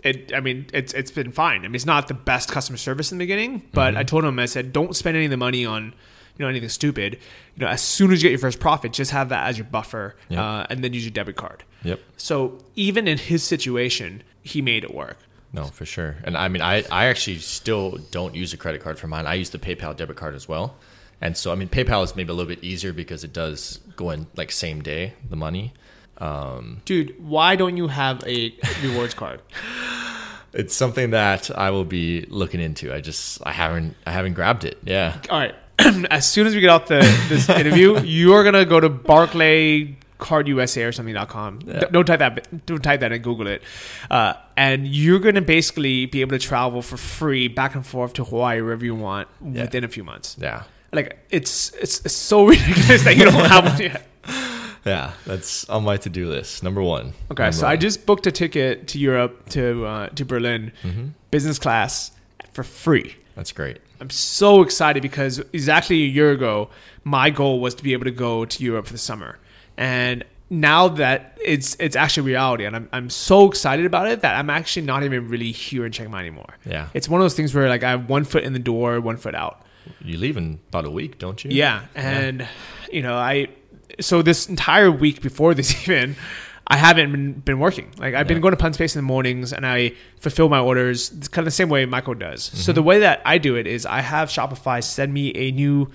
it, 0.04 0.32
I 0.34 0.40
mean, 0.40 0.66
it's 0.72 0.92
it's 0.92 1.10
been 1.10 1.32
fine. 1.32 1.60
I 1.60 1.68
mean, 1.68 1.74
it's 1.74 1.86
not 1.86 2.08
the 2.08 2.14
best 2.14 2.50
customer 2.50 2.76
service 2.78 3.12
in 3.12 3.18
the 3.18 3.22
beginning, 3.22 3.62
but 3.72 3.96
I 3.96 4.04
told 4.04 4.24
him 4.24 4.38
I 4.38 4.46
said, 4.46 4.72
don't 4.72 4.94
spend 4.94 5.16
any 5.16 5.26
of 5.26 5.30
the 5.30 5.36
money 5.36 5.66
on, 5.66 5.94
you 6.38 6.44
know, 6.44 6.48
anything 6.48 6.68
stupid. 6.68 7.18
You 7.56 7.64
know, 7.64 7.68
as 7.68 7.82
soon 7.82 8.12
as 8.12 8.22
you 8.22 8.28
get 8.28 8.32
your 8.32 8.38
first 8.38 8.60
profit, 8.60 8.92
just 8.92 9.10
have 9.10 9.28
that 9.30 9.48
as 9.48 9.58
your 9.58 9.66
buffer, 9.66 10.14
Yep. 10.28 10.38
uh, 10.40 10.66
and 10.70 10.82
then 10.84 10.92
use 10.94 11.04
your 11.04 11.10
debit 11.12 11.36
card. 11.36 11.64
Yep. 11.82 12.00
So 12.16 12.58
even 12.76 13.06
in 13.08 13.18
his 13.18 13.42
situation, 13.42 14.22
he 14.42 14.62
made 14.62 14.84
it 14.84 14.94
work. 14.94 15.18
No, 15.52 15.64
for 15.64 15.84
sure. 15.86 16.16
And 16.24 16.36
I 16.36 16.48
mean, 16.48 16.62
I, 16.62 16.84
I 16.92 17.06
actually 17.06 17.38
still 17.38 17.98
don't 18.10 18.34
use 18.34 18.52
a 18.52 18.56
credit 18.56 18.82
card 18.82 18.98
for 18.98 19.06
mine. 19.06 19.26
I 19.26 19.34
use 19.34 19.50
the 19.50 19.58
PayPal 19.58 19.96
debit 19.96 20.16
card 20.16 20.34
as 20.34 20.46
well. 20.48 20.76
And 21.20 21.36
so, 21.36 21.50
I 21.50 21.54
mean, 21.56 21.68
PayPal 21.68 22.04
is 22.04 22.14
maybe 22.14 22.30
a 22.30 22.34
little 22.34 22.48
bit 22.48 22.62
easier 22.62 22.92
because 22.92 23.24
it 23.24 23.32
does 23.32 23.80
go 23.96 24.10
in 24.10 24.26
like 24.36 24.52
same 24.52 24.82
day, 24.82 25.14
the 25.28 25.36
money. 25.36 25.72
Um, 26.18 26.82
Dude, 26.84 27.14
why 27.18 27.56
don't 27.56 27.76
you 27.76 27.88
have 27.88 28.22
a 28.26 28.54
rewards 28.82 29.14
card? 29.14 29.40
it's 30.52 30.74
something 30.74 31.10
that 31.10 31.50
I 31.56 31.70
will 31.70 31.84
be 31.84 32.26
looking 32.28 32.60
into. 32.60 32.92
I 32.94 33.00
just, 33.00 33.40
I 33.44 33.52
haven't, 33.52 33.96
I 34.06 34.12
haven't 34.12 34.34
grabbed 34.34 34.64
it. 34.64 34.78
Yeah. 34.84 35.18
All 35.30 35.38
right. 35.38 35.54
as 36.10 36.28
soon 36.28 36.46
as 36.46 36.54
we 36.54 36.60
get 36.60 36.70
off 36.70 36.86
the 36.86 36.98
this 37.28 37.48
interview, 37.62 37.98
you're 38.00 38.44
gonna 38.44 38.64
go 38.64 38.80
to 38.80 38.88
Barclay 38.88 39.96
Card 40.18 40.48
USA 40.48 40.82
or 40.84 40.92
something.com. 40.92 41.60
Yeah. 41.64 41.80
Don't 41.92 42.04
type 42.04 42.18
that. 42.18 42.66
Don't 42.66 42.82
type 42.82 43.00
that 43.00 43.12
and 43.12 43.22
Google 43.22 43.46
it. 43.46 43.62
Uh, 44.10 44.34
and 44.56 44.86
you're 44.88 45.20
gonna 45.20 45.40
basically 45.42 46.06
be 46.06 46.20
able 46.22 46.36
to 46.36 46.44
travel 46.44 46.82
for 46.82 46.96
free 46.96 47.46
back 47.48 47.74
and 47.76 47.86
forth 47.86 48.14
to 48.14 48.24
Hawaii 48.24 48.60
wherever 48.60 48.84
you 48.84 48.94
want 48.96 49.28
Yeah. 49.44 49.62
within 49.62 49.84
a 49.84 49.88
few 49.88 50.02
months. 50.04 50.36
Yeah. 50.40 50.64
Like 50.92 51.18
it's 51.30 51.72
it's, 51.74 52.00
it's 52.04 52.14
so 52.14 52.46
ridiculous 52.48 53.04
that 53.04 53.16
you 53.16 53.24
don't 53.26 53.34
have 53.34 53.64
one 53.64 53.80
yet. 53.80 54.04
Yeah. 54.84 55.12
That's 55.26 55.68
on 55.68 55.84
my 55.84 55.98
to 55.98 56.08
do 56.08 56.28
list. 56.30 56.62
Number 56.62 56.82
one. 56.82 57.12
Okay, 57.30 57.42
Number 57.42 57.52
so 57.52 57.66
I 57.66 57.76
just 57.76 58.06
booked 58.06 58.26
a 58.26 58.32
ticket 58.32 58.88
to 58.88 58.98
Europe 58.98 59.48
to 59.50 59.84
uh, 59.84 60.08
to 60.10 60.24
Berlin, 60.24 60.72
Mm-hmm. 60.82 61.08
business 61.30 61.58
class 61.58 62.10
for 62.52 62.62
free. 62.64 63.14
That's 63.36 63.52
great. 63.52 63.78
I'm 64.00 64.10
so 64.10 64.62
excited 64.62 65.02
because 65.02 65.38
exactly 65.52 66.02
a 66.02 66.06
year 66.06 66.30
ago, 66.30 66.70
my 67.04 67.30
goal 67.30 67.60
was 67.60 67.74
to 67.76 67.82
be 67.82 67.92
able 67.92 68.04
to 68.04 68.10
go 68.10 68.44
to 68.44 68.64
Europe 68.64 68.86
for 68.86 68.92
the 68.92 68.98
summer, 68.98 69.38
and 69.76 70.24
now 70.50 70.88
that 70.88 71.36
it's 71.44 71.76
it's 71.78 71.96
actually 71.96 72.26
reality, 72.26 72.64
and 72.64 72.74
I'm 72.76 72.88
I'm 72.92 73.10
so 73.10 73.48
excited 73.48 73.84
about 73.84 74.08
it 74.08 74.22
that 74.22 74.36
I'm 74.36 74.50
actually 74.50 74.86
not 74.86 75.02
even 75.02 75.28
really 75.28 75.52
here 75.52 75.84
in 75.84 75.92
Chiang 75.92 76.10
Mai 76.10 76.20
anymore. 76.20 76.56
Yeah. 76.64 76.88
it's 76.94 77.08
one 77.08 77.20
of 77.20 77.24
those 77.24 77.34
things 77.34 77.54
where 77.54 77.68
like 77.68 77.82
I 77.82 77.90
have 77.90 78.08
one 78.08 78.24
foot 78.24 78.44
in 78.44 78.52
the 78.52 78.58
door, 78.58 79.00
one 79.00 79.16
foot 79.16 79.34
out. 79.34 79.62
You 80.00 80.18
leave 80.18 80.36
in 80.36 80.60
about 80.68 80.84
a 80.84 80.90
week, 80.90 81.18
don't 81.18 81.42
you? 81.44 81.50
Yeah, 81.50 81.86
and 81.94 82.46
you 82.90 83.02
know 83.02 83.16
I 83.16 83.48
so 84.00 84.22
this 84.22 84.48
entire 84.48 84.90
week 84.90 85.22
before 85.22 85.54
this 85.54 85.82
even. 85.88 86.16
I 86.70 86.76
haven't 86.76 87.10
been, 87.12 87.32
been 87.32 87.58
working. 87.58 87.90
Like 87.98 88.14
I've 88.14 88.28
been 88.28 88.40
going 88.42 88.52
to 88.52 88.58
Pun 88.58 88.74
Space 88.74 88.94
in 88.94 88.98
the 88.98 89.06
mornings, 89.06 89.52
and 89.54 89.66
I 89.66 89.92
fulfill 90.20 90.48
my 90.50 90.60
orders. 90.60 91.10
It's 91.12 91.26
kind 91.28 91.42
of 91.42 91.46
the 91.46 91.56
same 91.56 91.70
way 91.70 91.86
Michael 91.86 92.14
does. 92.14 92.48
Mm-hmm. 92.50 92.58
So 92.58 92.72
the 92.72 92.82
way 92.82 92.98
that 93.00 93.22
I 93.24 93.38
do 93.38 93.56
it 93.56 93.66
is 93.66 93.86
I 93.86 94.00
have 94.02 94.28
Shopify 94.28 94.84
send 94.84 95.14
me 95.14 95.32
a 95.34 95.50
new 95.50 95.90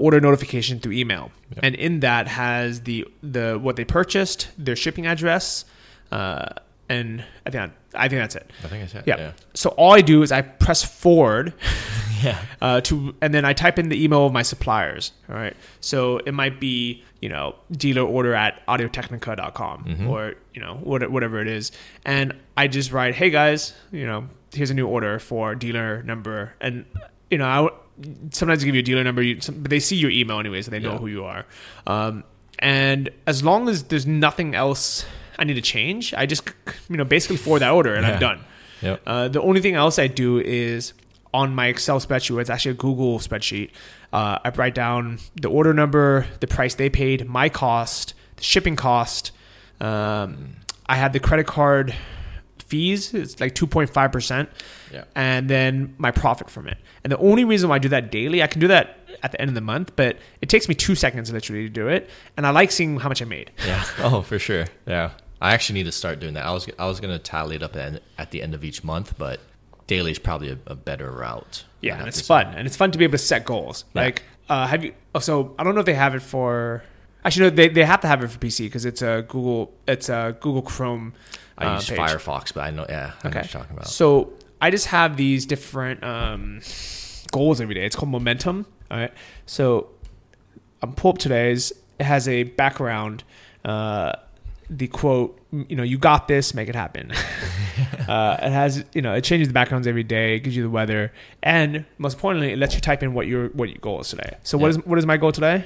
order 0.00 0.20
notification 0.20 0.80
through 0.80 0.92
email, 0.92 1.30
Yep. 1.50 1.60
and 1.62 1.74
in 1.74 2.00
that 2.00 2.26
has 2.28 2.82
the 2.82 3.06
the 3.22 3.58
what 3.60 3.76
they 3.76 3.84
purchased, 3.84 4.48
their 4.56 4.76
shipping 4.76 5.06
address, 5.06 5.64
uh, 6.10 6.48
and 6.88 7.22
I 7.46 7.50
think 7.50 7.72
I 7.94 8.08
think 8.08 8.20
that's 8.20 8.36
it. 8.36 8.50
I 8.64 8.68
think 8.68 8.84
I 8.84 8.86
said. 8.86 9.04
Yeah. 9.06 9.16
Yeah. 9.18 9.32
So 9.54 9.70
all 9.70 9.92
I 9.92 10.00
do 10.00 10.22
is 10.22 10.32
I 10.32 10.42
press 10.42 10.82
forward 10.84 11.52
Yeah. 12.22 12.40
uh, 12.60 12.80
to 12.82 13.14
and 13.20 13.32
then 13.32 13.44
I 13.44 13.52
type 13.52 13.78
in 13.78 13.88
the 13.90 14.02
email 14.02 14.26
of 14.26 14.32
my 14.32 14.42
suppliers. 14.42 15.12
All 15.28 15.36
right. 15.36 15.56
So 15.80 16.18
it 16.18 16.32
might 16.32 16.58
be 16.60 17.04
you 17.20 17.28
know 17.28 17.54
dealer 17.72 18.02
order 18.02 18.34
at 18.34 18.64
audiotechnica.com 18.66 19.84
Mm-hmm. 19.84 20.08
or 20.08 20.34
you 20.54 20.60
know 20.60 20.74
what, 20.82 21.08
whatever 21.10 21.40
it 21.40 21.48
is, 21.48 21.72
and 22.04 22.34
I 22.56 22.68
just 22.68 22.92
write, 22.92 23.14
hey 23.14 23.30
guys, 23.30 23.74
you 23.92 24.06
know 24.06 24.28
here's 24.52 24.70
a 24.70 24.74
new 24.74 24.86
order 24.86 25.18
for 25.18 25.54
dealer 25.54 26.02
number, 26.02 26.54
and 26.60 26.84
you 27.30 27.38
know 27.38 27.44
I 27.46 27.68
sometimes 28.30 28.62
I 28.62 28.66
give 28.66 28.74
you 28.74 28.80
a 28.80 28.84
dealer 28.84 29.04
number, 29.04 29.22
you, 29.22 29.40
some, 29.40 29.60
but 29.60 29.70
they 29.70 29.80
see 29.80 29.96
your 29.96 30.10
email 30.10 30.38
anyway, 30.38 30.62
so 30.62 30.70
they 30.70 30.78
know 30.78 30.92
Yeah. 30.92 30.98
who 30.98 31.06
you 31.08 31.24
are. 31.24 31.44
Um, 31.86 32.24
and 32.60 33.10
as 33.26 33.42
long 33.44 33.68
as 33.68 33.84
there's 33.84 34.06
nothing 34.06 34.54
else 34.54 35.04
I 35.38 35.44
need 35.44 35.54
to 35.54 35.62
change, 35.62 36.12
I 36.14 36.26
just 36.26 36.50
you 36.88 36.96
know 36.96 37.04
basically 37.04 37.36
forward 37.36 37.60
that 37.60 37.70
order 37.70 37.94
and 37.94 38.04
I'm 38.06 38.18
done. 38.20 38.40
Yep. 38.82 39.02
Uh, 39.06 39.28
the 39.28 39.40
only 39.42 39.60
thing 39.60 39.74
else 39.74 39.98
I 39.98 40.06
do 40.06 40.38
is 40.38 40.92
on 41.34 41.54
my 41.54 41.66
Excel 41.66 42.00
spreadsheet. 42.00 42.40
It's 42.40 42.50
actually 42.50 42.72
a 42.72 42.74
Google 42.74 43.18
spreadsheet. 43.18 43.70
Uh, 44.12 44.38
I 44.44 44.50
write 44.50 44.74
down 44.74 45.18
the 45.40 45.48
order 45.50 45.74
number, 45.74 46.26
the 46.40 46.46
price 46.46 46.74
they 46.76 46.88
paid, 46.88 47.28
my 47.28 47.48
cost, 47.48 48.14
the 48.36 48.42
shipping 48.44 48.76
cost. 48.76 49.32
Um, 49.80 50.56
I 50.86 50.96
have 50.96 51.12
the 51.12 51.20
credit 51.20 51.46
card 51.46 51.94
fees. 52.66 53.14
It's 53.14 53.40
like 53.40 53.54
two 53.54 53.66
point 53.66 53.90
five 53.90 54.12
percent, 54.12 54.48
Yeah. 54.92 55.04
and 55.14 55.48
then 55.48 55.94
my 55.98 56.10
profit 56.10 56.48
from 56.50 56.66
it. 56.68 56.78
And 57.04 57.12
the 57.12 57.18
only 57.18 57.44
reason 57.44 57.68
why 57.68 57.76
I 57.76 57.78
do 57.78 57.88
that 57.90 58.10
daily, 58.10 58.42
I 58.42 58.46
can 58.46 58.60
do 58.60 58.68
that 58.68 58.98
at 59.22 59.32
the 59.32 59.40
end 59.40 59.48
of 59.48 59.54
the 59.54 59.60
month, 59.60 59.92
but 59.96 60.16
it 60.40 60.48
takes 60.48 60.68
me 60.68 60.74
two 60.74 60.94
seconds 60.94 61.32
literally 61.32 61.64
to 61.64 61.68
do 61.68 61.88
it. 61.88 62.08
And 62.36 62.46
I 62.46 62.50
like 62.50 62.70
seeing 62.70 62.98
how 63.00 63.08
much 63.08 63.20
I 63.22 63.24
made. 63.24 63.50
Yeah. 63.66 63.84
Oh, 63.98 64.22
for 64.22 64.38
sure. 64.38 64.66
Yeah. 64.86 65.10
I 65.40 65.54
actually 65.54 65.80
need 65.80 65.84
to 65.86 65.92
start 65.92 66.20
doing 66.20 66.34
that. 66.34 66.44
I 66.44 66.52
was 66.52 66.68
I 66.78 66.86
was 66.86 67.00
gonna 67.00 67.18
tally 67.18 67.56
it 67.56 67.62
up 67.62 67.76
at, 67.76 68.02
at 68.18 68.30
the 68.30 68.42
end 68.42 68.54
of 68.54 68.64
each 68.64 68.82
month, 68.82 69.14
but 69.18 69.40
daily 69.86 70.10
is 70.10 70.18
probably 70.18 70.50
a, 70.50 70.58
a 70.66 70.74
better 70.74 71.10
route. 71.10 71.64
Yeah, 71.80 71.98
and 71.98 72.08
it's 72.08 72.20
fun, 72.20 72.46
and 72.54 72.66
it's 72.66 72.76
fun 72.76 72.90
to 72.90 72.98
be 72.98 73.04
able 73.04 73.12
to 73.12 73.18
set 73.18 73.44
goals. 73.44 73.84
Yeah. 73.94 74.02
Like, 74.02 74.22
uh, 74.48 74.66
have 74.66 74.84
you? 74.84 74.94
Oh, 75.14 75.20
so 75.20 75.54
I 75.58 75.64
don't 75.64 75.74
know 75.74 75.80
if 75.80 75.86
they 75.86 75.94
have 75.94 76.14
it 76.14 76.22
for. 76.22 76.82
Actually, 77.24 77.50
no, 77.50 77.56
they, 77.56 77.68
they 77.68 77.84
have 77.84 78.00
to 78.00 78.06
have 78.08 78.22
it 78.22 78.28
for 78.28 78.38
PC 78.38 78.66
because 78.66 78.84
it's 78.84 79.02
a 79.02 79.24
Google. 79.28 79.72
It's 79.86 80.08
a 80.08 80.36
Google 80.40 80.62
Chrome. 80.62 81.14
I 81.56 81.66
uh, 81.66 81.74
use 81.74 81.88
page. 81.88 81.98
Firefox, 81.98 82.54
but 82.54 82.60
I 82.62 82.70
know. 82.70 82.86
Yeah. 82.88 83.12
I 83.22 83.28
know 83.28 83.30
Okay. 83.30 83.38
what 83.40 83.52
you're 83.52 83.60
talking 83.62 83.76
about. 83.76 83.88
So 83.88 84.32
I 84.60 84.70
just 84.70 84.86
have 84.86 85.16
these 85.16 85.46
different 85.46 86.02
um, 86.04 86.60
goals 87.32 87.60
every 87.60 87.74
day. 87.74 87.84
It's 87.84 87.96
called 87.96 88.10
momentum. 88.10 88.66
All 88.90 88.98
right. 88.98 89.12
So 89.46 89.88
I'm 90.82 90.92
pull 90.94 91.12
up 91.12 91.18
today's. 91.18 91.72
It 91.98 92.04
has 92.04 92.28
a 92.28 92.44
background. 92.44 93.24
Uh, 93.64 94.12
the 94.70 94.86
quote, 94.86 95.40
you 95.52 95.76
know, 95.76 95.82
you 95.82 95.96
got 95.98 96.28
this, 96.28 96.52
make 96.54 96.68
it 96.68 96.74
happen. 96.74 97.10
uh, 98.08 98.36
it 98.42 98.50
has, 98.50 98.84
you 98.92 99.02
know, 99.02 99.14
it 99.14 99.24
changes 99.24 99.48
the 99.48 99.54
backgrounds 99.54 99.86
every 99.86 100.02
day, 100.02 100.36
it 100.36 100.40
gives 100.40 100.54
you 100.56 100.62
the 100.62 100.70
weather, 100.70 101.12
and 101.42 101.84
most 101.98 102.14
importantly, 102.14 102.52
it 102.52 102.58
lets 102.58 102.74
you 102.74 102.80
type 102.80 103.02
in 103.02 103.14
what 103.14 103.26
your 103.26 103.48
what 103.50 103.68
your 103.68 103.78
goal 103.78 104.00
is 104.00 104.08
today. 104.08 104.36
So 104.42 104.58
what 104.58 104.66
Yeah. 104.72 104.78
is 104.80 104.86
what 104.86 104.98
is 104.98 105.06
my 105.06 105.16
goal 105.16 105.32
today? 105.32 105.64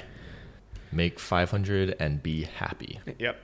Make 0.91 1.19
500 1.19 1.95
and 1.99 2.21
be 2.21 2.43
happy. 2.43 2.99
Yep. 3.19 3.41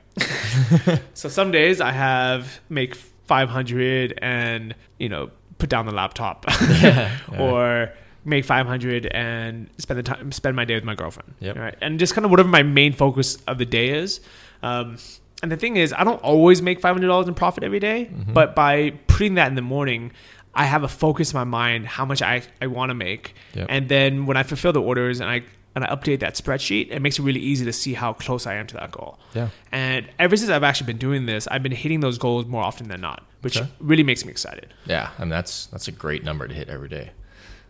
so 1.15 1.29
some 1.29 1.51
days 1.51 1.81
I 1.81 1.91
have 1.91 2.59
make 2.69 2.93
500 2.95 4.19
and, 4.21 4.75
you 4.99 5.09
know, 5.09 5.31
put 5.57 5.69
down 5.69 5.85
the 5.87 5.91
laptop 5.91 6.45
or 7.39 7.91
make 8.25 8.45
500 8.45 9.07
and 9.07 9.67
spend 9.79 9.97
the 9.97 10.03
time, 10.03 10.31
spend 10.31 10.55
my 10.55 10.63
day 10.65 10.75
with 10.75 10.83
my 10.83 10.93
girlfriend. 10.95 11.33
Yep. 11.39 11.55
Right. 11.57 11.75
And 11.81 11.97
just 11.99 12.13
kind 12.13 12.23
of 12.25 12.29
whatever 12.31 12.49
my 12.49 12.63
main 12.63 12.93
focus 12.93 13.37
of 13.47 13.57
the 13.57 13.65
day 13.65 13.89
is. 13.89 14.21
Um, 14.61 14.97
and 15.41 15.51
the 15.51 15.58
thing 15.58 15.77
is, 15.77 15.93
I 15.93 16.03
don't 16.03 16.22
always 16.22 16.62
make 16.62 16.81
$500 16.81 17.27
in 17.27 17.34
profit 17.34 17.63
every 17.63 17.79
day, 17.79 18.10
mm-hmm. 18.12 18.34
but 18.34 18.55
by 18.55 18.91
putting 19.08 19.36
that 19.36 19.48
in 19.48 19.55
the 19.55 19.62
morning, 19.62 20.12
I 20.53 20.65
have 20.65 20.84
a 20.84 20.88
focus 20.88 21.31
in 21.31 21.38
my 21.38 21.43
mind 21.43 21.86
how 21.88 22.05
much 22.05 22.22
I, 22.22 22.41
I 22.62 22.67
want 22.67 22.89
to 22.89 22.93
make. 22.96 23.34
Yep. 23.53 23.67
And 23.69 23.89
then 23.89 24.25
when 24.25 24.36
I 24.38 24.43
fulfill 24.43 24.74
the 24.74 24.81
orders 24.81 25.19
and 25.22 25.29
I 25.29 25.43
and 25.75 25.86
I 25.86 25.96
update 25.96 26.19
that 26.22 26.34
spreadsheet, 26.34 26.89
it 26.89 27.00
makes 27.00 27.19
it 27.19 27.22
really 27.22 27.39
easy 27.39 27.63
to 27.63 27.72
see 27.72 27.93
how 27.93 28.12
close 28.13 28.48
I 28.48 28.55
am 28.55 28.65
to 28.67 28.74
that 28.77 28.91
goal. 28.91 29.19
Yeah. 29.36 29.50
And 29.72 30.10
ever 30.17 30.36
since 30.36 30.50
I've 30.50 30.63
actually 30.63 30.88
been 30.88 30.98
doing 30.98 31.27
this, 31.27 31.48
I've 31.48 31.62
been 31.62 31.72
hitting 31.72 32.00
those 32.00 32.17
goals 32.17 32.48
more 32.48 32.63
often 32.63 32.88
than 32.89 33.00
not, 33.01 33.24
which 33.41 33.55
Okay. 33.55 33.69
really 33.79 34.01
makes 34.03 34.25
me 34.25 34.31
excited. 34.31 34.74
Yeah. 34.86 35.12
I 35.17 35.22
mean, 35.22 35.29
that's 35.29 35.67
that's 35.67 35.88
a 35.88 35.91
great 35.91 36.24
number 36.24 36.48
to 36.48 36.53
hit 36.53 36.69
every 36.69 36.89
day. 36.89 37.12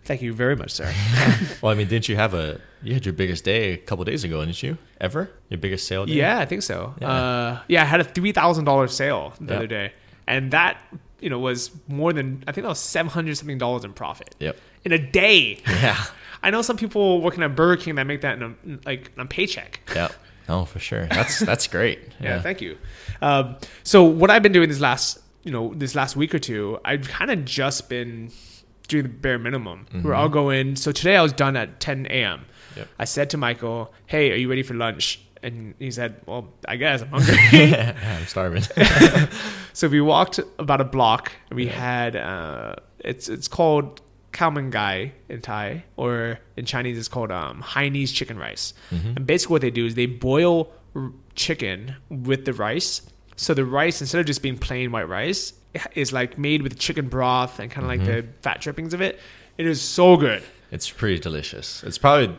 Thank 0.06 0.22
you 0.22 0.34
very 0.34 0.56
much, 0.56 0.72
sir. 0.72 0.91
Well, 1.62 1.72
I 1.72 1.75
mean, 1.75 1.88
didn't 1.88 2.08
you 2.10 2.15
have 2.15 2.34
a 2.34 2.60
you 2.82 2.94
had 2.94 3.06
your 3.06 3.13
biggest 3.13 3.44
day 3.44 3.74
a 3.74 3.77
couple 3.77 4.03
days 4.06 4.24
ago, 4.24 4.39
didn't 4.44 4.62
you? 4.63 4.77
Ever 5.01 5.29
your 5.50 5.58
biggest 5.60 5.88
sale 5.88 6.06
day? 6.06 6.13
yeah, 6.13 6.39
I 6.39 6.46
think 6.46 6.63
so. 6.63 6.96
Yeah. 7.01 7.12
Uh, 7.12 7.60
yeah, 7.68 7.82
I 7.82 7.86
had 7.86 8.00
a 8.00 8.03
three 8.03 8.32
thousand 8.32 8.65
dollars 8.65 8.94
sale 8.94 9.34
the 9.39 9.48
Yep. 9.53 9.56
other 9.58 9.68
day, 9.68 9.94
and 10.27 10.51
that 10.51 10.82
you 11.20 11.29
know 11.29 11.38
was 11.39 11.72
more 11.88 12.13
than 12.13 12.44
I 12.48 12.51
think 12.53 12.63
that 12.63 12.70
was 12.70 12.79
seven 12.79 13.12
hundred 13.12 13.36
something 13.38 13.58
dollars 13.58 13.84
in 13.84 13.94
profit 13.94 14.36
Yep. 14.39 14.58
in 14.86 14.91
a 14.94 14.98
day. 14.98 15.60
Yeah. 15.68 16.01
I 16.44 16.51
know 16.51 16.62
some 16.62 16.77
people 16.77 17.22
working 17.22 17.44
at 17.44 17.53
Burger 17.56 17.82
King 17.82 17.96
that 17.96 18.06
make 18.08 18.22
that 18.22 18.41
in 18.41 18.44
a, 18.44 18.88
like 18.89 19.12
on 19.18 19.25
a 19.25 19.27
paycheck. 19.27 19.82
Yep. 19.94 20.13
Oh, 20.48 20.63
for 20.65 20.79
sure. 20.79 21.06
That's 21.08 21.39
that's 21.51 21.68
great. 21.68 22.00
Yeah, 22.22 22.41
thank 22.41 22.62
you. 22.62 22.77
Um, 23.22 23.58
so 23.84 24.03
what 24.06 24.32
I've 24.32 24.41
been 24.41 24.53
doing 24.53 24.70
this 24.70 24.79
last, 24.79 25.20
you 25.44 25.51
know, 25.51 25.74
this 25.75 25.94
last 25.94 26.15
week 26.15 26.34
or 26.34 26.39
two, 26.39 26.79
I've 26.86 27.08
kind 27.10 27.29
of 27.29 27.44
just 27.46 27.89
been 27.89 28.32
doing 28.89 29.03
the 29.03 29.10
bare 29.10 29.39
minimum. 29.39 29.86
Where 30.01 30.13
I'll 30.13 30.27
go 30.29 30.50
in. 30.50 30.75
So 30.75 30.91
today 30.91 31.15
I 31.15 31.22
was 31.22 31.31
done 31.31 31.55
at 31.55 31.79
10 31.79 32.08
a.m. 32.08 32.46
Yep. 32.75 32.88
I 33.00 33.05
said 33.05 33.29
to 33.31 33.38
Michael, 33.38 33.93
"Hey, 34.08 34.31
are 34.31 34.36
you 34.36 34.50
ready 34.50 34.63
for 34.63 34.74
lunch?" 34.74 35.22
And 35.41 35.74
he 35.79 35.89
said, 35.91 36.22
"Well, 36.25 36.50
I 36.67 36.75
guess 36.75 37.01
I'm 37.01 37.08
hungry." 37.13 37.75
I'm 37.75 38.25
starving. 38.25 38.63
so 39.74 39.88
we 39.88 40.01
walked 40.01 40.39
about 40.60 40.81
a 40.81 40.86
block. 40.86 41.31
And 41.50 41.55
we 41.58 41.67
had 41.67 42.15
uh, 42.15 42.75
it's 43.00 43.29
it's 43.29 43.48
called 43.48 44.01
khao 44.34 44.53
man 44.53 44.69
gai 44.69 45.13
in 45.29 45.41
Thai, 45.41 45.84
or 45.98 46.39
in 46.58 46.65
Chinese 46.65 46.98
it's 46.98 47.08
called 47.08 47.31
um, 47.31 47.63
Hainese 47.63 48.13
chicken 48.13 48.38
rice. 48.38 48.74
And 48.91 49.25
basically, 49.25 49.53
what 49.55 49.62
they 49.62 49.72
do 49.72 49.86
is 49.86 49.96
they 49.96 50.05
boil 50.05 50.72
r- 50.96 51.12
chicken 51.36 51.96
with 52.10 52.46
the 52.46 52.53
rice. 52.53 53.01
So 53.36 53.53
the 53.53 53.63
rice, 53.65 54.01
instead 54.01 54.19
of 54.19 54.25
just 54.25 54.41
being 54.41 54.58
plain 54.58 54.91
white 54.91 55.08
rice, 55.08 55.53
is 55.96 56.12
like 56.12 56.38
made 56.38 56.62
with 56.62 56.80
chicken 56.80 57.08
broth 57.08 57.60
and 57.60 57.70
kind 57.72 57.86
of 57.86 57.90
like 57.90 58.06
the 58.06 58.28
fat 58.42 58.62
drippings 58.62 58.94
of 58.94 59.02
it. 59.02 59.20
It 59.58 59.66
is 59.66 59.82
so 59.82 60.18
good. 60.18 60.44
It's 60.72 60.90
pretty 60.90 61.20
delicious. 61.20 61.84
It's 61.84 61.98
probably 61.98 62.36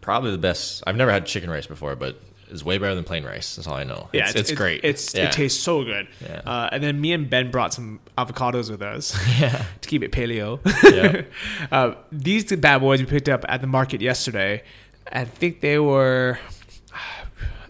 probably 0.00 0.30
the 0.30 0.38
best. 0.38 0.82
I've 0.86 0.96
never 0.96 1.10
had 1.10 1.26
chicken 1.26 1.50
rice 1.50 1.66
before, 1.66 1.94
but 1.96 2.20
it's 2.50 2.64
way 2.64 2.78
better 2.78 2.94
than 2.94 3.04
plain 3.04 3.24
rice. 3.24 3.56
That's 3.56 3.68
all 3.68 3.74
I 3.74 3.84
know. 3.84 4.08
Yeah, 4.12 4.28
it's, 4.28 4.34
it's, 4.34 4.52
great. 4.52 4.80
It's 4.84 5.14
Yeah. 5.14 5.24
it 5.26 5.32
tastes 5.32 5.62
so 5.62 5.84
good. 5.84 6.08
Yeah. 6.20 6.40
Uh, 6.46 6.68
and 6.72 6.82
then 6.82 7.00
me 7.00 7.12
and 7.12 7.28
Ben 7.28 7.50
brought 7.50 7.74
some 7.74 8.00
avocados 8.16 8.70
with 8.70 8.82
us 8.82 9.14
yeah. 9.40 9.64
to 9.80 9.88
keep 9.88 10.02
it 10.02 10.12
paleo. 10.12 10.60
Yeah. 10.82 11.22
uh, 11.72 11.94
these 12.10 12.44
two 12.46 12.56
bad 12.56 12.80
boys 12.80 13.00
we 13.00 13.06
picked 13.06 13.28
up 13.28 13.44
at 13.48 13.60
the 13.60 13.66
market 13.66 14.00
yesterday. 14.00 14.62
I 15.10 15.24
think 15.24 15.60
they 15.60 15.78
were. 15.78 16.38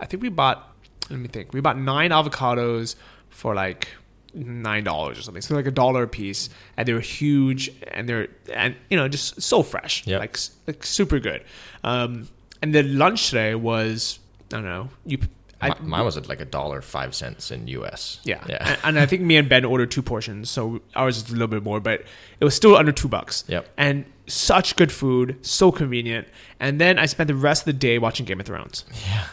I 0.00 0.06
think 0.06 0.22
we 0.22 0.28
bought. 0.28 0.76
Let 1.10 1.18
me 1.18 1.28
think. 1.28 1.52
We 1.52 1.60
bought 1.60 1.78
nine 1.78 2.10
avocados 2.10 2.94
for 3.30 3.54
like 3.54 3.88
nine 4.34 4.84
dollars 4.84 5.18
or 5.18 5.22
something. 5.22 5.42
So 5.42 5.54
like 5.54 5.66
a 5.66 5.70
dollar 5.70 6.04
a 6.04 6.08
piece, 6.08 6.48
and 6.76 6.86
they 6.86 6.92
were 6.92 7.00
huge, 7.00 7.70
and 7.92 8.08
they're 8.08 8.28
and 8.52 8.74
you 8.90 8.96
know 8.96 9.08
just 9.08 9.40
so 9.42 9.62
fresh, 9.62 10.06
Yep. 10.06 10.20
like 10.20 10.38
like 10.66 10.84
super 10.84 11.18
good. 11.18 11.42
Um, 11.84 12.28
and 12.62 12.74
the 12.74 12.82
lunch 12.82 13.28
today 13.30 13.54
was 13.54 14.18
I 14.52 14.56
don't 14.56 14.64
know 14.64 14.88
you. 15.04 15.18
I, 15.60 15.74
Mine 15.80 16.04
was 16.04 16.16
at 16.16 16.28
like 16.28 16.40
a 16.40 16.44
dollar 16.44 16.80
five 16.80 17.16
cents 17.16 17.50
in 17.50 17.66
US. 17.66 18.20
yeah. 18.22 18.44
Yeah. 18.48 18.58
And, 18.60 18.78
and 18.84 18.98
I 19.00 19.06
think 19.06 19.22
me 19.22 19.36
and 19.36 19.48
Ben 19.48 19.64
ordered 19.64 19.90
two 19.90 20.02
portions, 20.02 20.48
so 20.50 20.80
ours 20.94 21.16
is 21.16 21.30
a 21.30 21.32
little 21.32 21.48
bit 21.48 21.64
more, 21.64 21.80
but 21.80 22.04
it 22.38 22.44
was 22.44 22.54
still 22.54 22.76
under 22.76 22.92
two 22.92 23.08
bucks. 23.08 23.42
Yep. 23.48 23.68
And 23.76 24.04
such 24.28 24.76
good 24.76 24.92
food, 24.92 25.44
so 25.44 25.72
convenient. 25.72 26.28
And 26.60 26.80
then 26.80 26.96
I 26.96 27.06
spent 27.06 27.26
the 27.26 27.34
rest 27.34 27.62
of 27.62 27.66
the 27.66 27.72
day 27.72 27.98
watching 27.98 28.24
Game 28.24 28.38
of 28.38 28.46
Thrones. 28.46 28.84
Yeah. 29.08 29.24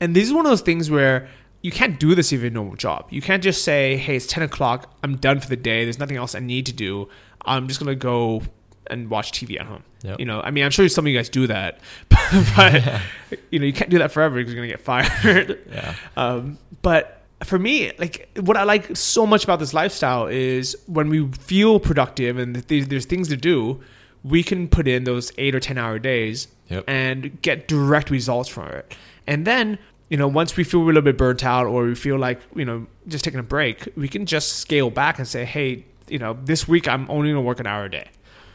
And 0.00 0.16
this 0.16 0.24
is 0.26 0.32
one 0.32 0.46
of 0.46 0.50
those 0.50 0.62
things 0.62 0.90
where 0.90 1.28
you 1.62 1.70
can't 1.72 1.98
do 1.98 2.14
this 2.14 2.28
if 2.32 2.38
you 2.38 2.44
have 2.44 2.52
a 2.52 2.54
normal 2.54 2.76
job. 2.76 3.06
You 3.10 3.20
can't 3.20 3.42
just 3.42 3.64
say, 3.64 3.96
hey, 3.96 4.16
it's 4.16 4.26
10 4.26 4.42
o'clock, 4.44 4.94
I'm 5.02 5.16
done 5.16 5.40
for 5.40 5.48
the 5.48 5.56
day, 5.56 5.84
there's 5.84 5.98
nothing 5.98 6.16
else 6.16 6.34
I 6.34 6.40
need 6.40 6.66
to 6.66 6.72
do. 6.72 7.08
I'm 7.44 7.68
just 7.68 7.80
going 7.80 7.88
to 7.88 7.96
go 7.96 8.42
and 8.90 9.10
watch 9.10 9.32
TV 9.32 9.58
at 9.60 9.66
home. 9.66 9.82
Yep. 10.02 10.20
You 10.20 10.26
know, 10.26 10.40
I 10.40 10.50
mean, 10.50 10.64
I'm 10.64 10.70
sure 10.70 10.88
some 10.88 11.04
of 11.06 11.10
you 11.12 11.18
guys 11.18 11.28
do 11.28 11.46
that, 11.48 11.80
but, 12.56 13.00
you 13.50 13.58
know, 13.58 13.66
you 13.66 13.72
can't 13.72 13.90
do 13.90 13.98
that 13.98 14.12
forever 14.12 14.36
because 14.36 14.52
you're 14.54 14.60
going 14.64 14.70
to 14.70 14.76
get 14.76 14.84
fired. 14.84 15.58
Yeah. 15.72 15.94
Um, 16.16 16.58
but 16.82 17.22
for 17.44 17.58
me, 17.58 17.92
like 17.98 18.28
what 18.40 18.56
I 18.56 18.62
like 18.64 18.96
so 18.96 19.26
much 19.26 19.44
about 19.44 19.58
this 19.58 19.74
lifestyle 19.74 20.26
is 20.26 20.76
when 20.86 21.08
we 21.08 21.28
feel 21.32 21.78
productive 21.80 22.38
and 22.38 22.56
there's 22.56 23.04
things 23.06 23.28
to 23.28 23.36
do, 23.36 23.80
we 24.24 24.42
can 24.42 24.68
put 24.68 24.88
in 24.88 25.04
those 25.04 25.32
eight 25.38 25.54
or 25.54 25.60
ten 25.60 25.78
hour 25.78 25.98
days 25.98 26.48
Yep. 26.68 26.84
and 26.86 27.40
get 27.40 27.66
direct 27.66 28.10
results 28.10 28.48
from 28.48 28.68
it. 28.68 28.94
And 29.26 29.46
then 29.46 29.78
you 30.08 30.16
know, 30.16 30.28
once 30.28 30.56
we 30.56 30.64
feel 30.64 30.80
a 30.82 30.84
little 30.86 31.02
bit 31.02 31.16
burnt 31.18 31.44
out 31.44 31.66
or 31.66 31.84
we 31.84 31.94
feel 31.94 32.18
like 32.18 32.40
you 32.54 32.64
know 32.64 32.86
just 33.06 33.24
taking 33.24 33.40
a 33.40 33.44
break, 33.44 33.88
we 33.96 34.08
can 34.08 34.26
just 34.26 34.54
scale 34.58 34.90
back 34.90 35.18
and 35.18 35.26
say, 35.28 35.44
hey, 35.44 35.84
you 36.08 36.18
know, 36.18 36.36
this 36.44 36.66
week 36.66 36.88
I'm 36.88 37.10
only 37.10 37.28
gonna 37.30 37.42
work 37.42 37.60
an 37.60 37.66
hour 37.66 37.84
a 37.84 37.90
day. 37.90 38.08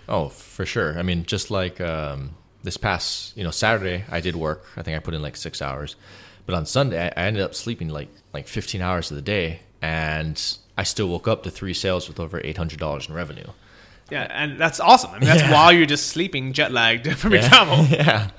Oh, 0.09 0.29
for 0.29 0.65
sure. 0.65 0.97
I 0.99 1.03
mean, 1.03 1.23
just 1.25 1.49
like 1.51 1.79
um, 1.79 2.31
this 2.63 2.75
past, 2.77 3.37
you 3.37 3.43
know, 3.43 3.51
Saturday, 3.51 4.03
I 4.11 4.19
did 4.19 4.35
work. 4.35 4.65
I 4.75 4.81
think 4.81 4.97
I 4.97 4.99
put 4.99 5.13
in 5.13 5.21
like 5.21 5.35
six 5.37 5.61
hours, 5.61 5.95
but 6.45 6.55
on 6.55 6.65
Sunday, 6.65 7.05
I 7.15 7.21
I 7.23 7.25
ended 7.27 7.43
up 7.43 7.53
sleeping 7.55 7.89
like 7.89 8.09
like 8.33 8.47
15 8.47 8.81
hours 8.81 9.11
of 9.11 9.15
the 9.15 9.21
day, 9.21 9.59
and 9.81 10.41
I 10.77 10.83
still 10.83 11.07
woke 11.07 11.27
up 11.27 11.43
to 11.43 11.51
three 11.51 11.73
sales 11.73 12.07
with 12.07 12.19
over 12.19 12.39
$800 12.41 13.07
in 13.09 13.13
revenue. 13.15 13.45
Yeah, 14.09 14.27
and 14.31 14.59
that's 14.59 14.79
awesome. 14.79 15.11
I 15.11 15.19
mean, 15.19 15.27
that's 15.29 15.41
Yeah. 15.43 15.51
while 15.53 15.71
you're 15.71 15.85
just 15.85 16.07
sleeping, 16.07 16.51
jet 16.51 16.71
lagged 16.71 17.07
from 17.17 17.31
your 17.33 17.41
Yeah. 17.41 17.47
travel. 17.49 17.85
yeah. 17.89 18.29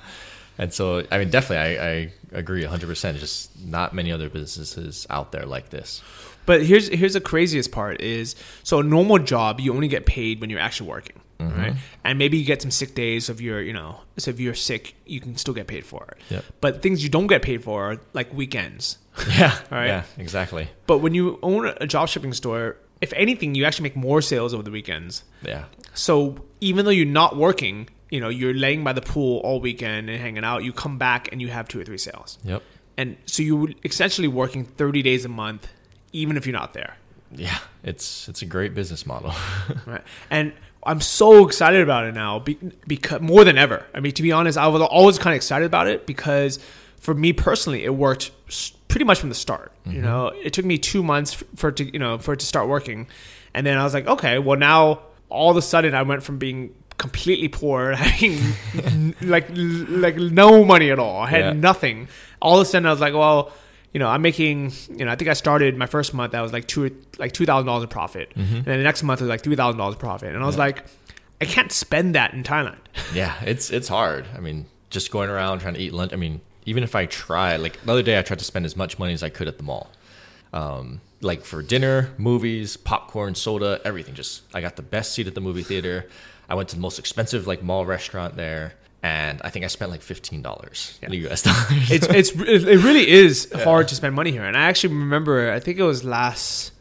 And 0.57 0.73
so, 0.73 1.05
I 1.11 1.17
mean, 1.17 1.29
definitely, 1.29 1.77
I, 1.79 1.87
I 1.91 2.11
agree 2.31 2.63
100%. 2.63 3.17
Just 3.19 3.57
not 3.65 3.93
many 3.93 4.11
other 4.11 4.29
businesses 4.29 5.05
out 5.09 5.31
there 5.31 5.45
like 5.45 5.69
this. 5.69 6.01
But 6.45 6.63
here's 6.63 6.87
here's 6.89 7.13
the 7.13 7.21
craziest 7.21 7.71
part 7.71 8.01
is 8.01 8.35
so 8.63 8.79
a 8.79 8.83
normal 8.83 9.17
job 9.19 9.59
you 9.59 9.73
only 9.73 9.87
get 9.87 10.05
paid 10.05 10.39
when 10.41 10.49
you're 10.51 10.59
actually 10.59 10.89
working, 10.89 11.19
Mm-hmm. 11.39 11.59
right? 11.59 11.73
And 12.05 12.17
maybe 12.19 12.37
you 12.37 12.45
get 12.45 12.61
some 12.61 12.71
sick 12.71 12.95
days 12.95 13.27
of 13.29 13.41
your 13.41 13.61
you 13.61 13.73
know 13.73 13.99
so 14.17 14.29
if 14.31 14.39
you're 14.39 14.53
sick 14.53 14.95
you 15.05 15.19
can 15.19 15.35
still 15.37 15.53
get 15.55 15.65
paid 15.67 15.85
for 15.85 16.05
it. 16.11 16.17
Yep. 16.29 16.45
But 16.61 16.81
things 16.83 17.03
you 17.03 17.09
don't 17.09 17.27
get 17.27 17.41
paid 17.41 17.63
for 17.63 17.91
are 17.93 17.97
like 18.13 18.31
weekends. 18.33 18.99
Yeah. 19.37 19.57
Right. 19.71 19.87
Yeah, 19.87 20.03
exactly. 20.19 20.69
But 20.87 20.99
when 20.99 21.13
you 21.15 21.39
own 21.41 21.65
a 21.81 21.87
drop 21.87 22.09
shipping 22.09 22.31
store, 22.33 22.77
if 23.01 23.11
anything, 23.13 23.55
you 23.55 23.65
actually 23.65 23.83
make 23.83 23.95
more 23.95 24.21
sales 24.21 24.53
over 24.53 24.61
the 24.63 24.71
weekends. 24.71 25.23
Yeah. 25.41 25.65
So 25.95 26.37
even 26.61 26.85
though 26.85 26.91
you're 26.91 27.05
not 27.07 27.35
working, 27.37 27.89
you 28.09 28.19
know 28.19 28.29
you're 28.29 28.53
laying 28.53 28.83
by 28.83 28.93
the 28.93 29.01
pool 29.01 29.39
all 29.39 29.59
weekend 29.59 30.09
and 30.09 30.19
hanging 30.21 30.43
out. 30.43 30.63
You 30.63 30.73
come 30.73 30.97
back 30.97 31.29
and 31.31 31.41
you 31.41 31.49
have 31.49 31.67
two 31.67 31.79
or 31.79 31.83
three 31.83 31.97
sales, 31.97 32.37
Yep. 32.43 32.63
and 32.97 33.17
so 33.25 33.43
you're 33.43 33.69
essentially 33.83 34.27
working 34.27 34.65
30 34.65 35.01
days 35.01 35.25
a 35.25 35.29
month, 35.29 35.67
even 36.13 36.37
if 36.37 36.45
you're 36.45 36.53
not 36.53 36.73
there. 36.73 36.97
Yeah. 37.31 37.57
It's 37.83 38.27
it's 38.29 38.41
a 38.41 38.45
great 38.45 38.73
business 38.73 39.05
model. 39.05 39.33
Right. 39.85 40.03
And 40.29 40.53
I'm 40.83 41.01
so 41.01 41.45
excited 41.47 41.81
about 41.81 42.05
it 42.05 42.13
now 42.13 42.39
be, 42.39 42.57
because 42.87 43.21
more 43.21 43.43
than 43.43 43.57
ever. 43.57 43.85
I 43.93 43.99
mean, 43.99 44.13
to 44.13 44.21
be 44.21 44.31
honest, 44.31 44.57
I 44.57 44.67
was 44.67 44.81
always 44.83 45.17
kind 45.17 45.33
of 45.33 45.37
excited 45.37 45.65
about 45.65 45.87
it 45.87 46.05
because 46.05 46.59
for 46.97 47.13
me 47.13 47.33
personally, 47.33 47.83
it 47.83 47.93
worked 47.93 48.31
pretty 48.87 49.05
much 49.05 49.19
from 49.19 49.29
the 49.29 49.35
start. 49.35 49.71
You 49.85 49.93
mm-hmm. 49.93 50.01
know, 50.03 50.27
it 50.27 50.53
took 50.53 50.65
me 50.65 50.77
two 50.77 51.03
months 51.03 51.43
for 51.55 51.69
it 51.69 51.77
to, 51.77 51.91
you 51.91 51.99
know, 51.99 52.17
for 52.17 52.33
it 52.33 52.39
to 52.39 52.45
start 52.45 52.67
working. 52.67 53.07
And 53.53 53.65
then 53.65 53.77
I 53.77 53.83
was 53.83 53.93
like, 53.93 54.07
okay, 54.07 54.39
well 54.39 54.57
now 54.57 55.01
all 55.29 55.49
of 55.49 55.57
a 55.57 55.61
sudden 55.61 55.95
I 55.95 56.03
went 56.03 56.23
from 56.23 56.37
being 56.37 56.73
completely 56.97 57.47
poor, 57.47 57.93
having 57.95 59.15
like, 59.21 59.47
like 59.53 60.15
no 60.17 60.63
money 60.65 60.91
at 60.91 60.99
all. 60.99 61.21
I 61.21 61.29
had 61.29 61.39
Yeah. 61.45 61.53
nothing. 61.53 62.07
All 62.41 62.55
of 62.59 62.61
a 62.61 62.65
sudden 62.65 62.85
I 62.85 62.91
was 62.91 62.99
like, 63.01 63.13
well, 63.13 63.51
you 63.93 63.99
know, 63.99 64.07
I'm 64.09 64.21
making, 64.21 64.73
you 64.89 65.05
know, 65.05 65.11
I 65.11 65.15
think 65.15 65.29
I 65.29 65.33
started 65.33 65.77
my 65.77 65.85
first 65.85 66.13
month, 66.13 66.35
I 66.35 66.41
was 66.41 66.51
like 66.51 66.67
two, 66.67 66.95
like 67.17 67.31
two 67.31 67.45
thousand 67.45 67.67
dollars 67.67 67.83
in 67.83 67.89
profit, 67.89 68.29
Mm-hmm. 68.35 68.55
and 68.55 68.65
then 68.65 68.77
the 68.77 68.83
next 68.83 69.03
month 69.03 69.21
was 69.21 69.29
like 69.29 69.41
three 69.41 69.55
thousand 69.55 69.77
dollars 69.77 69.95
profit, 69.95 70.33
and 70.35 70.43
I 70.43 70.45
was 70.45 70.57
like, 70.57 70.83
I 71.41 71.45
can't 71.45 71.71
spend 71.71 72.15
that 72.15 72.33
in 72.33 72.43
Thailand. 72.43 72.77
Yeah, 73.13 73.33
it's 73.45 73.69
it's 73.71 73.87
hard. 73.87 74.25
I 74.35 74.39
mean, 74.41 74.65
just 74.89 75.11
going 75.11 75.29
around 75.29 75.59
trying 75.59 75.75
to 75.75 75.79
eat 75.79 75.93
lunch. 75.93 76.11
I 76.11 76.17
mean, 76.17 76.41
even 76.65 76.83
if 76.83 76.93
I 76.95 77.05
try, 77.05 77.55
like 77.57 77.81
the 77.85 77.91
other 77.91 78.03
day, 78.03 78.19
I 78.19 78.21
tried 78.21 78.39
to 78.39 78.45
spend 78.45 78.65
as 78.65 78.75
much 78.75 78.99
money 78.99 79.13
as 79.13 79.23
I 79.23 79.29
could 79.29 79.47
at 79.47 79.57
the 79.57 79.63
mall, 79.63 79.89
um, 80.53 80.99
like 81.21 81.43
for 81.45 81.61
dinner, 81.61 82.09
movies, 82.17 82.75
popcorn, 82.77 83.35
soda, 83.35 83.79
everything. 83.85 84.13
Just 84.13 84.41
I 84.53 84.59
got 84.61 84.75
the 84.75 84.81
best 84.81 85.13
seat 85.13 85.27
at 85.27 85.35
the 85.35 85.41
movie 85.41 85.63
theater. 85.63 86.07
I 86.49 86.55
went 86.55 86.69
to 86.69 86.75
the 86.75 86.81
most 86.81 86.99
expensive 86.99 87.47
like 87.47 87.63
mall 87.63 87.85
restaurant 87.85 88.35
there, 88.35 88.73
and 89.03 89.41
I 89.43 89.49
think 89.49 89.65
I 89.65 89.67
spent 89.67 89.91
like 89.91 90.01
fifteen 90.01 90.41
dollars 90.41 90.99
US 91.01 91.41
dollars. 91.49 91.91
It's 91.91 92.07
it's 92.07 92.31
it 92.31 92.83
really 92.83 93.07
is 93.07 93.51
hard 93.63 93.87
to 93.89 93.95
spend 93.95 94.15
money 94.15 94.31
here, 94.31 94.43
and 94.43 94.57
I 94.57 94.61
actually 94.61 94.93
remember, 94.95 95.51
I 95.51 95.59
think 95.59 95.79
it 95.79 95.83
was 95.83 96.03
last, 96.03 96.71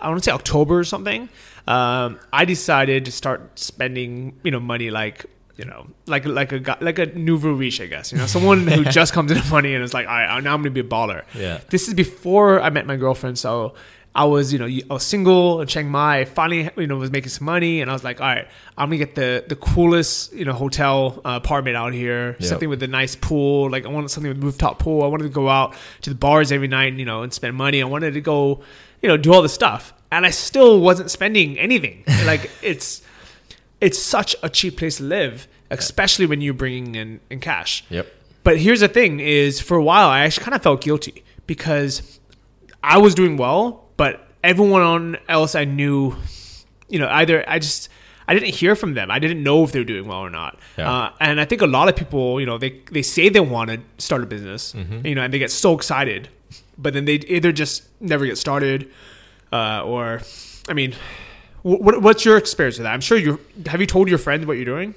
I 0.00 0.08
want 0.08 0.22
to 0.22 0.24
say 0.24 0.32
October 0.32 0.78
or 0.78 0.84
something. 0.84 1.28
Um, 1.66 2.20
I 2.32 2.44
decided 2.44 3.04
to 3.06 3.12
start 3.12 3.58
spending, 3.58 4.38
you 4.42 4.50
know, 4.50 4.60
money 4.60 4.90
like. 4.90 5.26
You 5.58 5.64
know, 5.64 5.86
like 6.04 6.26
like 6.26 6.52
a 6.52 6.58
guy, 6.58 6.76
like 6.82 6.98
a 6.98 7.06
nouveau 7.06 7.52
riche, 7.52 7.80
I 7.80 7.86
guess. 7.86 8.12
You 8.12 8.18
know, 8.18 8.26
someone 8.26 8.66
who 8.66 8.84
just 9.00 9.14
comes 9.14 9.30
into 9.30 9.50
money 9.50 9.74
and 9.74 9.82
is 9.82 9.94
like, 9.94 10.06
"All 10.06 10.12
right, 10.12 10.38
now 10.44 10.52
I'm 10.52 10.60
gonna 10.60 10.68
be 10.68 10.80
a 10.80 10.84
baller." 10.84 11.22
Yeah. 11.34 11.60
This 11.70 11.88
is 11.88 11.94
before 11.94 12.60
I 12.60 12.68
met 12.68 12.84
my 12.84 12.96
girlfriend, 12.96 13.38
so 13.38 13.72
I 14.16 14.24
was, 14.24 14.50
you 14.52 14.58
know, 14.58 14.64
I 14.66 14.94
was 14.94 15.02
single 15.02 15.60
in 15.60 15.68
Chiang 15.68 15.90
Mai. 15.90 16.24
Finally, 16.24 16.70
you 16.78 16.86
know, 16.86 16.96
was 16.96 17.10
making 17.10 17.28
some 17.28 17.44
money, 17.44 17.82
and 17.82 17.90
I 17.90 17.92
was 17.92 18.02
like, 18.02 18.18
all 18.20 18.26
right, 18.26 18.48
I'm 18.78 18.88
gonna 18.88 18.96
get 18.96 19.14
the 19.14 19.44
the 19.46 19.56
coolest, 19.56 20.32
you 20.32 20.44
know, 20.46 20.54
hotel 20.54 21.20
uh, 21.24 21.38
apartment 21.42 21.76
out 21.76 21.92
here, 21.92 22.36
Yep. 22.38 22.42
something 22.48 22.68
with 22.70 22.82
a 22.82 22.88
nice 22.88 23.14
pool. 23.14 23.70
Like 23.70 23.84
I 23.84 23.90
wanted 23.90 24.08
something 24.10 24.32
with 24.32 24.42
rooftop 24.42 24.78
pool. 24.78 25.02
I 25.04 25.06
wanted 25.08 25.24
to 25.24 25.28
go 25.42 25.48
out 25.50 25.74
to 26.02 26.10
the 26.10 26.16
bars 26.16 26.50
every 26.50 26.66
night, 26.68 26.94
you 26.94 27.04
know, 27.04 27.22
and 27.22 27.32
spend 27.32 27.56
money. 27.56 27.82
I 27.82 27.84
wanted 27.84 28.14
to 28.14 28.22
go, 28.22 28.62
you 29.02 29.08
know, 29.10 29.18
do 29.18 29.34
all 29.34 29.42
the 29.42 29.50
stuff, 29.50 29.92
and 30.10 30.24
I 30.24 30.30
still 30.30 30.80
wasn't 30.80 31.10
spending 31.10 31.58
anything. 31.58 32.02
like 32.24 32.50
it's 32.62 33.02
it's 33.82 33.98
such 33.98 34.34
a 34.42 34.48
cheap 34.48 34.78
place 34.78 34.96
to 34.96 35.02
live, 35.04 35.46
especially 35.70 36.24
when 36.24 36.40
you're 36.40 36.54
bringing 36.54 36.94
in 36.94 37.20
in 37.28 37.40
cash. 37.40 37.84
Yep. 37.90 38.06
But 38.44 38.58
here's 38.58 38.80
the 38.80 38.88
thing: 38.88 39.20
is 39.20 39.60
for 39.60 39.76
a 39.76 39.82
while 39.84 40.08
I 40.08 40.20
actually 40.20 40.44
kind 40.44 40.54
of 40.54 40.62
felt 40.62 40.80
guilty 40.80 41.22
because 41.46 42.18
I 42.82 42.96
was 42.98 43.14
doing 43.14 43.36
well, 43.36 43.85
but 43.96 44.26
everyone 44.42 45.16
else 45.28 45.54
I 45.54 45.64
knew, 45.64 46.14
you 46.88 46.98
know, 46.98 47.08
either 47.08 47.44
I 47.48 47.58
just 47.58 47.88
I 48.28 48.34
didn't 48.34 48.54
hear 48.54 48.74
from 48.74 48.94
them. 48.94 49.10
I 49.10 49.18
didn't 49.18 49.42
know 49.42 49.62
if 49.64 49.72
they 49.72 49.78
were 49.78 49.84
doing 49.84 50.08
well 50.08 50.18
or 50.18 50.30
not. 50.30 50.58
Yeah. 50.76 50.92
Uh, 50.92 51.12
and 51.20 51.40
I 51.40 51.44
think 51.44 51.62
a 51.62 51.66
lot 51.66 51.88
of 51.88 51.96
people, 51.96 52.40
you 52.40 52.46
know, 52.46 52.58
they 52.58 52.80
they 52.90 53.02
say 53.02 53.28
they 53.28 53.40
want 53.40 53.70
to 53.70 53.80
start 53.98 54.22
a 54.22 54.26
business, 54.26 54.74
you 55.04 55.14
know, 55.14 55.22
and 55.22 55.32
they 55.32 55.38
get 55.38 55.50
so 55.50 55.74
excited, 55.74 56.28
but 56.76 56.92
then 56.94 57.04
they 57.04 57.14
either 57.14 57.52
just 57.52 57.84
never 58.00 58.26
get 58.26 58.38
started, 58.38 58.90
uh, 59.52 59.82
or, 59.84 60.20
I 60.68 60.72
mean. 60.72 60.94
What, 61.62 62.00
what's 62.00 62.24
your 62.24 62.36
experience 62.36 62.78
with 62.78 62.84
that? 62.84 62.92
I'm 62.92 63.00
sure 63.00 63.18
you 63.18 63.40
have 63.66 63.80
you 63.80 63.88
told 63.88 64.08
your 64.08 64.18
friends 64.18 64.46
what 64.46 64.52
you're 64.52 64.64
doing. 64.64 64.94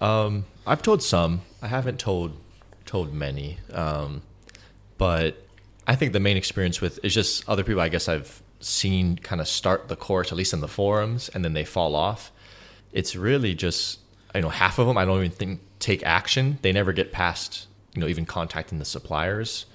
Um, 0.00 0.44
I've 0.64 0.80
told 0.80 1.02
some. 1.02 1.40
I 1.60 1.66
haven't 1.66 1.98
told 1.98 2.36
told 2.86 3.12
many. 3.12 3.58
Um, 3.72 4.22
but 4.96 5.43
I 5.86 5.96
think 5.96 6.12
the 6.12 6.20
main 6.20 6.36
experience 6.36 6.80
with 6.80 6.98
is 7.04 7.14
just 7.14 7.48
other 7.48 7.62
people. 7.64 7.80
I 7.80 7.88
guess 7.88 8.08
I've 8.08 8.42
seen 8.60 9.16
kind 9.18 9.40
of 9.40 9.48
start 9.48 9.88
the 9.88 9.96
course, 9.96 10.32
at 10.32 10.38
least 10.38 10.52
in 10.52 10.60
the 10.60 10.68
forums, 10.68 11.28
and 11.28 11.44
then 11.44 11.52
they 11.52 11.64
fall 11.64 11.94
off. 11.94 12.32
it's 12.92 13.16
really 13.16 13.54
just 13.54 13.98
you 14.34 14.40
know 14.40 14.48
half 14.48 14.78
of 14.78 14.86
them 14.86 14.96
I 14.96 15.04
don't 15.04 15.18
even 15.18 15.30
think 15.30 15.60
take 15.78 16.02
action. 16.04 16.58
They 16.62 16.72
never 16.72 16.92
get 16.92 17.12
past 17.12 17.66
you 17.94 18.00
know 18.00 18.08
even 18.08 18.24
contacting 18.26 18.78
the 18.78 18.84
suppliers, 18.84 19.66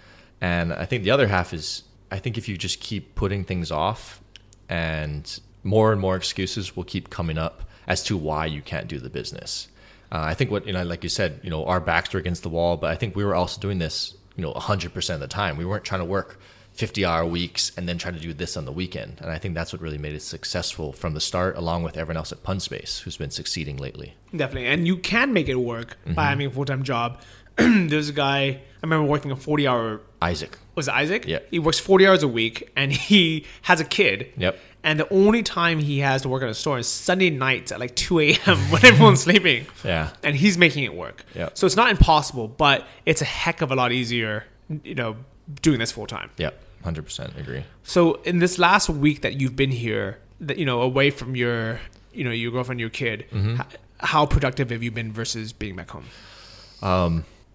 and 0.42 0.74
I 0.74 0.86
think 0.86 1.04
the 1.04 1.12
other 1.12 1.28
half 1.28 1.54
is 1.54 1.84
I 2.12 2.20
think 2.20 2.38
if 2.38 2.50
you 2.50 2.58
just 2.58 2.80
keep 2.80 3.16
putting 3.16 3.44
things 3.44 3.72
off, 3.72 4.22
and 4.68 5.40
more 5.64 5.92
and 5.92 6.02
more 6.02 6.16
excuses 6.16 6.76
will 6.76 6.86
keep 6.86 7.10
coming 7.10 7.38
up 7.38 7.64
as 7.88 8.04
to 8.04 8.18
why 8.18 8.46
you 8.46 8.62
can't 8.62 8.88
do 8.88 9.00
the 9.00 9.10
business. 9.10 9.68
Uh, 10.12 10.22
I 10.22 10.34
think 10.34 10.50
what 10.50 10.66
you 10.66 10.74
know, 10.74 10.84
like 10.84 11.04
you 11.04 11.10
said, 11.10 11.40
you 11.44 11.50
know, 11.50 11.66
our 11.66 11.80
backs 11.80 12.14
were 12.14 12.20
against 12.20 12.42
the 12.44 12.50
wall, 12.50 12.78
but 12.78 12.90
I 12.90 12.96
think 12.96 13.16
we 13.16 13.24
were 13.24 13.36
also 13.36 13.62
doing 13.62 13.78
this, 13.78 14.16
you 14.40 14.46
know, 14.46 14.54
hundred 14.54 14.94
percent 14.94 15.22
of 15.22 15.30
the 15.30 15.34
time. 15.34 15.58
We 15.58 15.66
weren't 15.66 15.84
trying 15.84 16.00
to 16.00 16.06
work 16.06 16.40
50 16.72 17.04
hour 17.04 17.26
weeks 17.26 17.74
and 17.76 17.90
then 17.90 17.98
try 17.98 18.10
to 18.10 18.20
do 18.20 18.34
this 18.34 18.56
on 18.56 18.64
the 18.64 18.72
weekend. 18.72 19.18
And 19.20 19.30
I 19.30 19.38
think 19.38 19.54
that's 19.54 19.74
what 19.74 19.82
really 19.82 19.98
made 19.98 20.14
it 20.14 20.22
successful 20.22 20.94
from 20.94 21.14
the 21.14 21.20
start, 21.20 21.58
along 21.58 21.84
with 21.84 21.98
everyone 21.98 22.16
else 22.16 22.32
at 22.32 22.42
Punspace 22.42 23.00
who's 23.00 23.18
been 23.18 23.32
succeeding 23.32 23.76
lately. 23.76 24.14
Definitely. 24.34 24.70
And 24.70 24.88
you 24.88 24.96
can 24.96 25.34
make 25.34 25.50
it 25.50 25.56
work 25.56 25.98
by 26.06 26.12
mm-hmm. 26.12 26.20
having 26.22 26.48
a 26.48 26.52
full 26.52 26.64
time 26.64 26.84
job. 26.84 27.22
There's 27.58 28.08
a 28.08 28.14
guy, 28.14 28.44
I 28.44 28.62
remember 28.82 29.06
working 29.06 29.32
a 29.32 29.36
40 29.36 29.68
hour, 29.68 30.02
Isaac. 30.22 30.58
Was 30.80 30.88
Isaac? 30.90 31.26
Yeah. 31.28 31.40
He 31.52 31.60
works 31.60 31.80
40 31.80 32.08
hours 32.08 32.24
a 32.24 32.28
week 32.28 32.70
and 32.76 32.92
he 32.92 33.46
has 33.64 33.80
a 33.80 33.86
kid. 33.86 34.32
Yep. 34.38 34.58
And 34.84 34.98
the 35.00 35.12
only 35.14 35.44
time 35.44 35.80
he 35.80 36.00
has 36.00 36.22
to 36.22 36.30
work 36.30 36.42
at 36.42 36.48
a 36.50 36.54
store 36.54 36.80
is 36.80 36.88
Sunday 36.88 37.30
nights 37.30 37.72
at 37.74 37.80
like 37.80 37.96
2 37.96 38.20
a.m. 38.22 38.58
when 38.72 38.86
everyone's 38.90 39.22
sleeping. 39.24 39.66
Yeah. 39.84 40.12
And 40.24 40.36
he's 40.36 40.58
making 40.58 40.86
it 40.86 40.94
work. 40.96 41.26
Yep. 41.36 41.58
So 41.58 41.66
it's 41.68 41.76
not 41.76 41.90
impossible, 41.92 42.48
but 42.48 42.88
it's 43.06 43.22
a 43.22 43.26
heck 43.26 43.62
of 43.62 43.72
a 43.72 43.76
lot 43.76 43.92
easier, 43.92 44.46
you 44.84 44.96
know, 44.96 45.18
doing 45.62 45.80
this 45.80 45.92
full 45.92 46.08
time. 46.08 46.32
Yep. 46.38 46.54
100% 46.86 47.38
agree. 47.38 47.66
So 47.84 48.14
in 48.24 48.40
this 48.40 48.58
last 48.58 48.90
week 48.90 49.22
that 49.22 49.42
you've 49.42 49.58
been 49.58 49.72
here, 49.72 50.18
that 50.40 50.58
you 50.58 50.66
know, 50.66 50.82
away 50.82 51.10
from 51.12 51.36
your, 51.36 51.82
you 52.14 52.24
know, 52.24 52.32
your 52.32 52.52
girlfriend, 52.54 52.80
your 52.80 52.90
kid, 52.90 53.26
Mm-hmm. 53.34 53.62
how 54.00 54.26
productive 54.26 54.70
have 54.70 54.82
you 54.82 54.92
been 54.92 55.12
versus 55.12 55.52
being 55.52 55.76
back 55.76 55.90
home? 55.92 56.06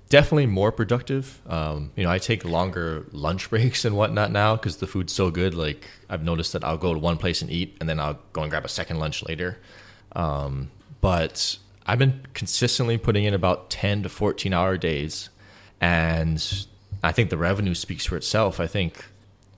Definitely 0.09 0.47
more 0.47 0.71
productive. 0.71 1.41
Um, 1.47 1.91
you 1.97 2.05
know, 2.05 2.11
I 2.11 2.19
take 2.19 2.45
longer 2.45 3.07
lunch 3.11 3.51
breaks 3.51 3.85
and 3.85 3.97
whatnot 3.97 4.31
now 4.31 4.57
because 4.57 4.77
the 4.77 4.87
food's 4.87 5.13
so 5.13 5.31
good. 5.31 5.55
Like, 5.55 5.89
I've 6.09 6.23
noticed 6.23 6.53
that 6.53 6.65
I'll 6.65 6.77
go 6.77 6.93
to 6.93 7.01
one 7.01 7.17
place 7.17 7.43
and 7.43 7.51
eat, 7.51 7.77
and 7.81 7.89
then 7.89 7.99
I'll 7.99 8.19
go 8.33 8.43
and 8.43 8.51
grab 8.51 8.65
a 8.65 8.69
second 8.69 8.99
lunch 8.99 9.23
later. 9.27 9.59
Um, 10.13 10.71
but 11.01 11.59
I've 11.87 11.99
been 11.99 12.27
consistently 12.35 12.99
putting 12.99 13.25
in 13.25 13.35
about 13.35 13.71
10 13.71 14.05
to 14.05 14.09
14 14.09 14.53
hour 14.53 14.77
days. 14.77 15.31
And 15.81 16.67
I 17.03 17.13
think 17.13 17.31
the 17.31 17.37
revenue 17.37 17.75
speaks 17.75 18.07
for 18.07 18.17
itself. 18.17 18.61
I 18.61 18.67
think, 18.67 19.05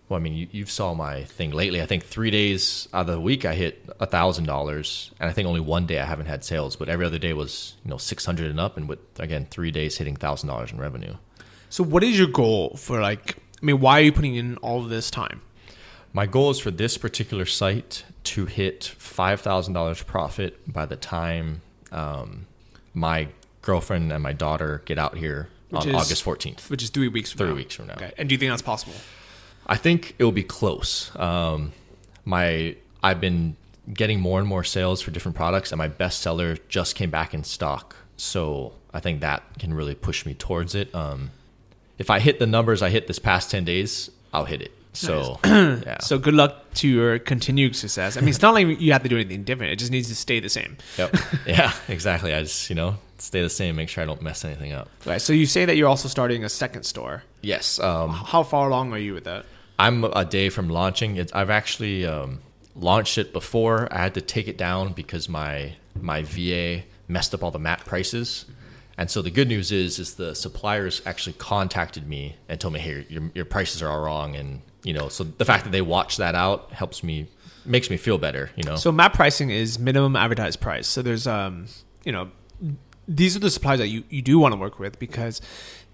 well, 0.09 0.19
I 0.21 0.23
mean, 0.23 0.35
you, 0.35 0.49
you've 0.53 0.71
saw 0.71 0.95
my 0.95 1.25
thing 1.25 1.51
lately. 1.51 1.83
I 1.83 1.87
think 1.87 2.05
three 2.05 2.31
days 2.31 2.89
out 2.95 3.03
of 3.03 3.07
the 3.15 3.21
week 3.21 3.45
I 3.45 3.55
hit 3.55 3.85
a 3.99 4.07
thousand 4.07 4.45
dollars, 4.45 5.11
and 5.19 5.29
I 5.29 5.33
think 5.33 5.49
only 5.49 5.61
one 5.61 5.87
day 5.87 5.99
I 5.99 6.05
haven't 6.05 6.27
had 6.27 6.45
sales, 6.45 6.77
but 6.77 6.89
every 6.89 7.05
other 7.07 7.19
day 7.19 7.33
was 7.33 7.75
you 7.85 7.91
know 7.91 7.97
six 7.99 8.25
hundred 8.25 8.51
and 8.51 8.61
up, 8.61 8.77
and 8.77 8.89
with 8.89 8.99
again 9.19 9.47
three 9.51 9.71
days 9.71 9.99
hitting 9.99 10.17
thousand 10.17 10.49
dollars 10.49 10.71
in 10.73 10.79
revenue. 10.79 11.15
So 11.71 11.83
what 11.83 12.05
is 12.05 12.19
your 12.19 12.29
goal 12.29 12.77
for 12.77 13.01
like? 13.01 13.37
I 13.61 13.65
mean, 13.67 13.81
why 13.81 13.99
are 14.01 14.03
you 14.05 14.13
putting 14.13 14.37
in 14.37 14.57
all 14.59 14.83
of 14.83 14.91
this 14.91 15.11
time? 15.11 15.41
My 16.13 16.27
goal 16.27 16.51
is 16.51 16.59
for 16.59 16.71
this 16.71 16.97
particular 16.97 17.45
site 17.45 18.05
to 18.25 18.47
hit 18.47 18.85
five 18.85 19.41
thousand 19.41 19.75
dollars 19.75 20.03
profit 20.03 20.73
by 20.73 20.87
the 20.87 20.97
time 20.97 21.63
um, 21.91 22.47
my 22.95 23.29
girlfriend 23.63 24.13
and 24.13 24.23
my 24.23 24.33
daughter 24.33 24.83
get 24.85 24.99
out 24.99 25.17
here 25.17 25.49
Which 25.71 25.83
on 25.83 25.89
is- 25.89 25.95
August 25.97 26.23
fourteenth. 26.23 26.71
Which 26.71 26.83
is 26.83 26.91
three 26.91 27.09
weeks. 27.09 27.33
From 27.33 27.39
Three 27.39 27.49
now. 27.49 27.55
weeks 27.55 27.75
from 27.75 27.87
now. 27.89 27.95
Okay. 27.95 28.13
And 28.17 28.29
do 28.29 28.35
you 28.35 28.39
think 28.39 28.53
that's 28.53 28.63
possible? 28.63 28.95
I 29.67 29.77
think 29.77 30.15
it 30.19 30.25
will 30.25 30.33
be 30.33 30.45
close. 30.45 31.15
Um, 31.17 31.73
my 32.25 32.77
I've 33.03 33.21
been 33.21 33.57
getting 33.93 34.21
more 34.21 34.39
and 34.39 34.49
more 34.49 34.65
sales 34.65 35.01
for 35.01 35.11
different 35.11 35.37
products, 35.37 35.73
and 35.73 35.79
my 35.79 35.89
bestseller 35.89 36.59
just 36.69 36.95
came 36.95 37.11
back 37.11 37.35
in 37.35 37.45
stock. 37.45 37.97
So 38.17 38.73
I 38.93 39.01
think 39.01 39.21
that 39.21 39.43
can 39.59 39.75
really 39.75 39.95
push 39.95 40.25
me 40.27 40.35
towards 40.35 40.75
it. 40.75 40.95
Um, 40.95 41.31
if 41.99 42.11
I 42.11 42.19
hit 42.19 42.39
the 42.39 42.47
numbers 42.47 42.83
I 42.83 42.91
hit 42.91 43.07
this 43.07 43.19
past 43.19 43.51
ten 43.51 43.65
days, 43.65 44.11
I'll 44.33 44.45
hit 44.45 44.63
it. 44.63 44.73
So 44.93 45.39
yeah. 45.45 45.99
So 46.01 46.19
good 46.19 46.35
luck 46.35 46.73
to 46.75 46.89
your 46.89 47.19
continued 47.19 47.77
success. 47.77 48.17
I 48.17 48.21
mean, 48.21 48.31
it's 48.31 48.41
not 48.41 48.55
like 48.55 48.81
you 48.81 48.93
have 48.93 49.03
to 49.03 49.09
do 49.09 49.17
anything 49.17 49.45
different. 49.45 49.73
It 49.73 49.77
just 49.77 49.93
needs 49.93 50.09
to 50.09 50.15
stay 50.15 50.41
the 50.41 50.49
same. 50.49 50.79
Yep. 50.97 51.17
yeah, 51.47 51.73
exactly. 51.89 52.33
I 52.33 52.43
just 52.43 52.71
you 52.71 52.77
know 52.77 52.97
stay 53.19 53.43
the 53.43 53.51
same, 53.51 53.77
make 53.77 53.89
sure 53.89 54.03
I 54.03 54.07
don't 54.07 54.23
mess 54.23 54.45
anything 54.45 54.73
up. 54.73 54.89
Right. 55.05 55.21
So 55.21 55.33
you 55.33 55.47
say 55.47 55.65
that 55.65 55.77
you're 55.77 55.89
also 55.89 56.09
starting 56.09 56.45
a 56.45 56.49
second 56.49 56.85
store. 56.85 57.25
Yes. 57.43 57.79
Um, 57.79 58.11
How 58.11 58.43
far 58.43 58.69
along 58.69 58.93
are 58.93 58.99
you 58.99 59.15
with 59.15 59.25
that? 59.25 59.45
I'm 59.79 60.05
a 60.05 60.25
day 60.25 60.49
from 60.49 60.69
launching. 60.69 61.17
It's, 61.17 61.33
I've 61.33 61.51
actually 61.51 62.07
um, 62.07 62.41
launched 62.75 63.19
it 63.19 63.33
before. 63.33 63.89
I 63.91 63.99
had 63.99 64.15
to 64.15 64.21
take 64.21 64.49
it 64.49 64.57
down 64.57 64.93
because 64.93 65.29
my 65.29 65.75
my 66.01 66.23
VA 66.23 66.83
messed 67.09 67.35
up 67.35 67.43
all 67.43 67.51
the 67.51 67.59
map 67.59 67.85
prices. 67.85 68.47
And 68.99 69.11
so 69.11 69.21
the 69.21 69.31
good 69.31 69.49
news 69.49 69.73
is, 69.73 69.99
is 69.99 70.15
the 70.15 70.35
suppliers 70.35 71.03
actually 71.05 71.35
contacted 71.35 72.09
me 72.09 72.37
and 72.49 72.59
told 72.59 72.75
me, 72.75 72.81
"Hey, 72.81 73.07
your 73.09 73.31
your 73.35 73.45
prices 73.45 73.83
are 73.83 73.91
all 73.91 74.01
wrong." 74.01 74.37
And 74.37 74.63
you 74.85 74.95
know, 74.95 75.09
so 75.09 75.25
the 75.25 75.45
fact 75.45 75.65
that 75.65 75.71
they 75.71 75.83
watched 75.83 76.19
that 76.19 76.35
out 76.35 76.73
helps 76.73 77.03
me, 77.03 77.27
makes 77.65 77.91
me 77.91 77.97
feel 77.99 78.19
better. 78.19 78.51
You 78.57 78.63
know. 78.63 78.77
So 78.77 78.91
map 78.91 79.13
pricing 79.13 79.51
is 79.51 79.79
minimum 79.79 80.17
advertised 80.17 80.61
price. 80.61 80.87
So 80.87 81.03
there's 81.03 81.27
um, 81.27 81.67
you 82.05 82.13
know, 82.13 82.31
these 83.07 83.37
are 83.37 83.41
the 83.41 83.51
suppliers 83.51 83.81
that 83.81 83.89
you, 83.89 84.05
you 84.09 84.23
do 84.23 84.39
want 84.39 84.53
to 84.53 84.59
work 84.59 84.79
with 84.79 84.99
because 84.99 85.41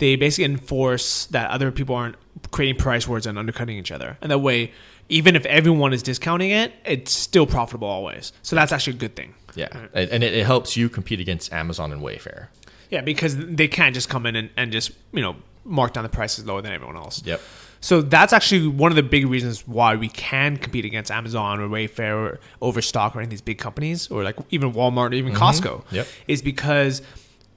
they 0.03 0.17
basically 0.17 0.45
enforce 0.47 1.27
that 1.27 1.49
other 1.53 1.71
people 1.71 1.95
aren't 1.95 2.17
creating 2.51 2.77
price 2.77 3.07
wars 3.07 3.25
and 3.25 3.38
undercutting 3.38 3.79
each 3.79 3.93
other. 3.93 4.19
And 4.21 4.33
that 4.33 4.41
way, 4.41 4.73
even 5.09 5.37
if 5.37 5.47
everyone 5.47 5.93
is 5.93 6.03
discounting 6.03 6.51
it, 6.51 6.73
it's 6.85 7.12
still 7.12 7.47
profitable 7.47 7.87
always. 7.87 8.33
So 8.43 8.57
that's 8.57 8.73
actually 8.73 8.97
a 8.97 8.99
good 8.99 9.15
thing. 9.15 9.33
yeah, 9.55 9.69
and 9.95 10.11
and 10.11 10.25
it, 10.25 10.35
it 10.35 10.45
helps 10.45 10.77
you 10.77 10.88
compete 10.88 11.21
against 11.21 11.53
Amazon 11.53 11.93
and 11.93 12.03
Wayfair. 12.03 12.49
Yeah, 12.91 13.03
because 13.03 13.37
they 13.37 13.69
can't 13.69 13.95
just 13.95 14.09
come 14.09 14.27
in 14.27 14.35
and, 14.35 14.51
and 14.57 14.73
just, 14.73 14.91
you 15.12 15.23
know, 15.23 15.37
mark 15.65 15.93
down 15.93 16.03
the 16.03 16.11
prices 16.11 16.45
lower 16.47 16.61
than 16.61 16.73
everyone 16.73 16.97
else. 16.97 17.25
Yep. 17.25 17.41
So 17.81 18.03
that's 18.03 18.33
actually 18.33 18.67
one 18.67 18.91
of 18.91 18.97
the 18.97 19.03
big 19.05 19.27
reasons 19.29 19.67
why 19.69 19.95
we 19.95 20.09
can 20.09 20.57
compete 20.57 20.85
against 20.85 21.12
Amazon 21.12 21.61
or 21.61 21.69
Wayfair 21.69 22.15
or 22.15 22.41
Overstock 22.61 23.15
or 23.15 23.21
any 23.21 23.27
of 23.27 23.31
these 23.31 23.41
big 23.41 23.59
companies 23.59 24.11
or 24.11 24.25
like 24.25 24.37
even 24.51 24.73
Walmart 24.73 25.12
or 25.12 25.15
even 25.15 25.33
mm-hmm. 25.33 25.43
Costco. 25.43 25.85
Yep. 25.93 26.07
Is 26.27 26.43
because 26.43 27.03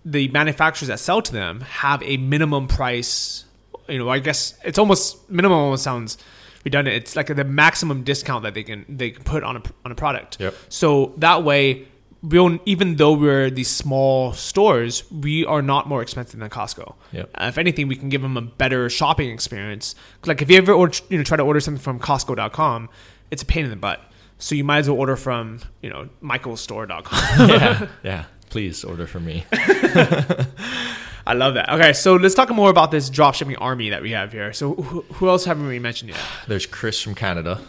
the 0.05 0.27
manufacturers 0.29 0.87
that 0.87 0.99
sell 0.99 1.21
to 1.21 1.31
them 1.31 1.61
have 1.61 2.01
a 2.03 2.17
minimum 2.17 2.67
price. 2.67 3.45
You 3.89 3.99
know, 3.99 4.09
I 4.09 4.19
guess 4.19 4.57
it's 4.63 4.77
almost 4.77 5.29
minimum 5.29 5.57
almost 5.57 5.83
sounds 5.83 6.17
redundant. 6.63 6.95
It's 6.95 7.15
like 7.15 7.27
the 7.27 7.43
maximum 7.43 8.03
discount 8.03 8.43
that 8.43 8.53
they 8.53 8.63
can 8.63 8.85
they 8.87 9.11
can 9.11 9.23
put 9.23 9.43
on 9.43 9.57
a 9.57 9.61
on 9.83 9.91
a 9.91 9.95
product. 9.95 10.39
Yep. 10.39 10.55
So 10.69 11.13
that 11.17 11.43
way, 11.43 11.87
we 12.21 12.37
don't, 12.37 12.61
even 12.65 12.95
though 12.95 13.13
we're 13.13 13.49
these 13.49 13.69
small 13.69 14.33
stores, 14.33 15.09
we 15.11 15.45
are 15.45 15.61
not 15.61 15.87
more 15.87 16.01
expensive 16.01 16.39
than 16.39 16.49
Costco. 16.49 16.95
Yep. 17.11 17.29
Uh, 17.35 17.45
if 17.45 17.57
anything, 17.57 17.87
we 17.87 17.95
can 17.95 18.09
give 18.09 18.21
them 18.21 18.35
a 18.37 18.41
better 18.41 18.89
shopping 18.89 19.29
experience. 19.29 19.95
Like 20.25 20.41
if 20.41 20.49
you 20.49 20.57
ever 20.57 20.73
order, 20.73 20.97
you 21.09 21.17
know 21.17 21.23
try 21.23 21.37
to 21.37 21.43
order 21.43 21.59
something 21.59 21.81
from 21.81 21.99
Costco.com, 21.99 22.89
it's 23.31 23.43
a 23.43 23.45
pain 23.45 23.63
in 23.63 23.69
the 23.69 23.75
butt. 23.75 24.01
So 24.37 24.53
you 24.55 24.63
might 24.63 24.79
as 24.79 24.89
well 24.89 24.99
order 24.99 25.15
from 25.15 25.61
you 25.81 25.89
know 25.89 26.09
michaelstore.com. 26.21 27.49
yeah. 27.49 27.87
Yeah. 28.03 28.25
Please 28.55 28.85
order 28.85 29.05
for 29.05 29.19
me. 29.19 29.43
I 29.51 31.33
love 31.33 31.55
that. 31.55 31.69
Okay, 31.71 31.91
so 31.91 32.15
let's 32.15 32.35
talk 32.35 32.49
more 32.51 32.69
about 32.69 32.89
this 32.89 33.09
dropshipping 33.09 33.57
army 33.59 33.89
that 33.89 34.01
we 34.01 34.11
have 34.11 34.31
here. 34.31 34.53
So 34.53 34.75
who, 34.75 35.01
who 35.15 35.27
else 35.27 35.43
haven't 35.43 35.67
we 35.67 35.77
mentioned 35.77 36.11
yet? 36.11 36.19
there's 36.47 36.65
Chris 36.65 37.01
from 37.01 37.15
Canada, 37.15 37.59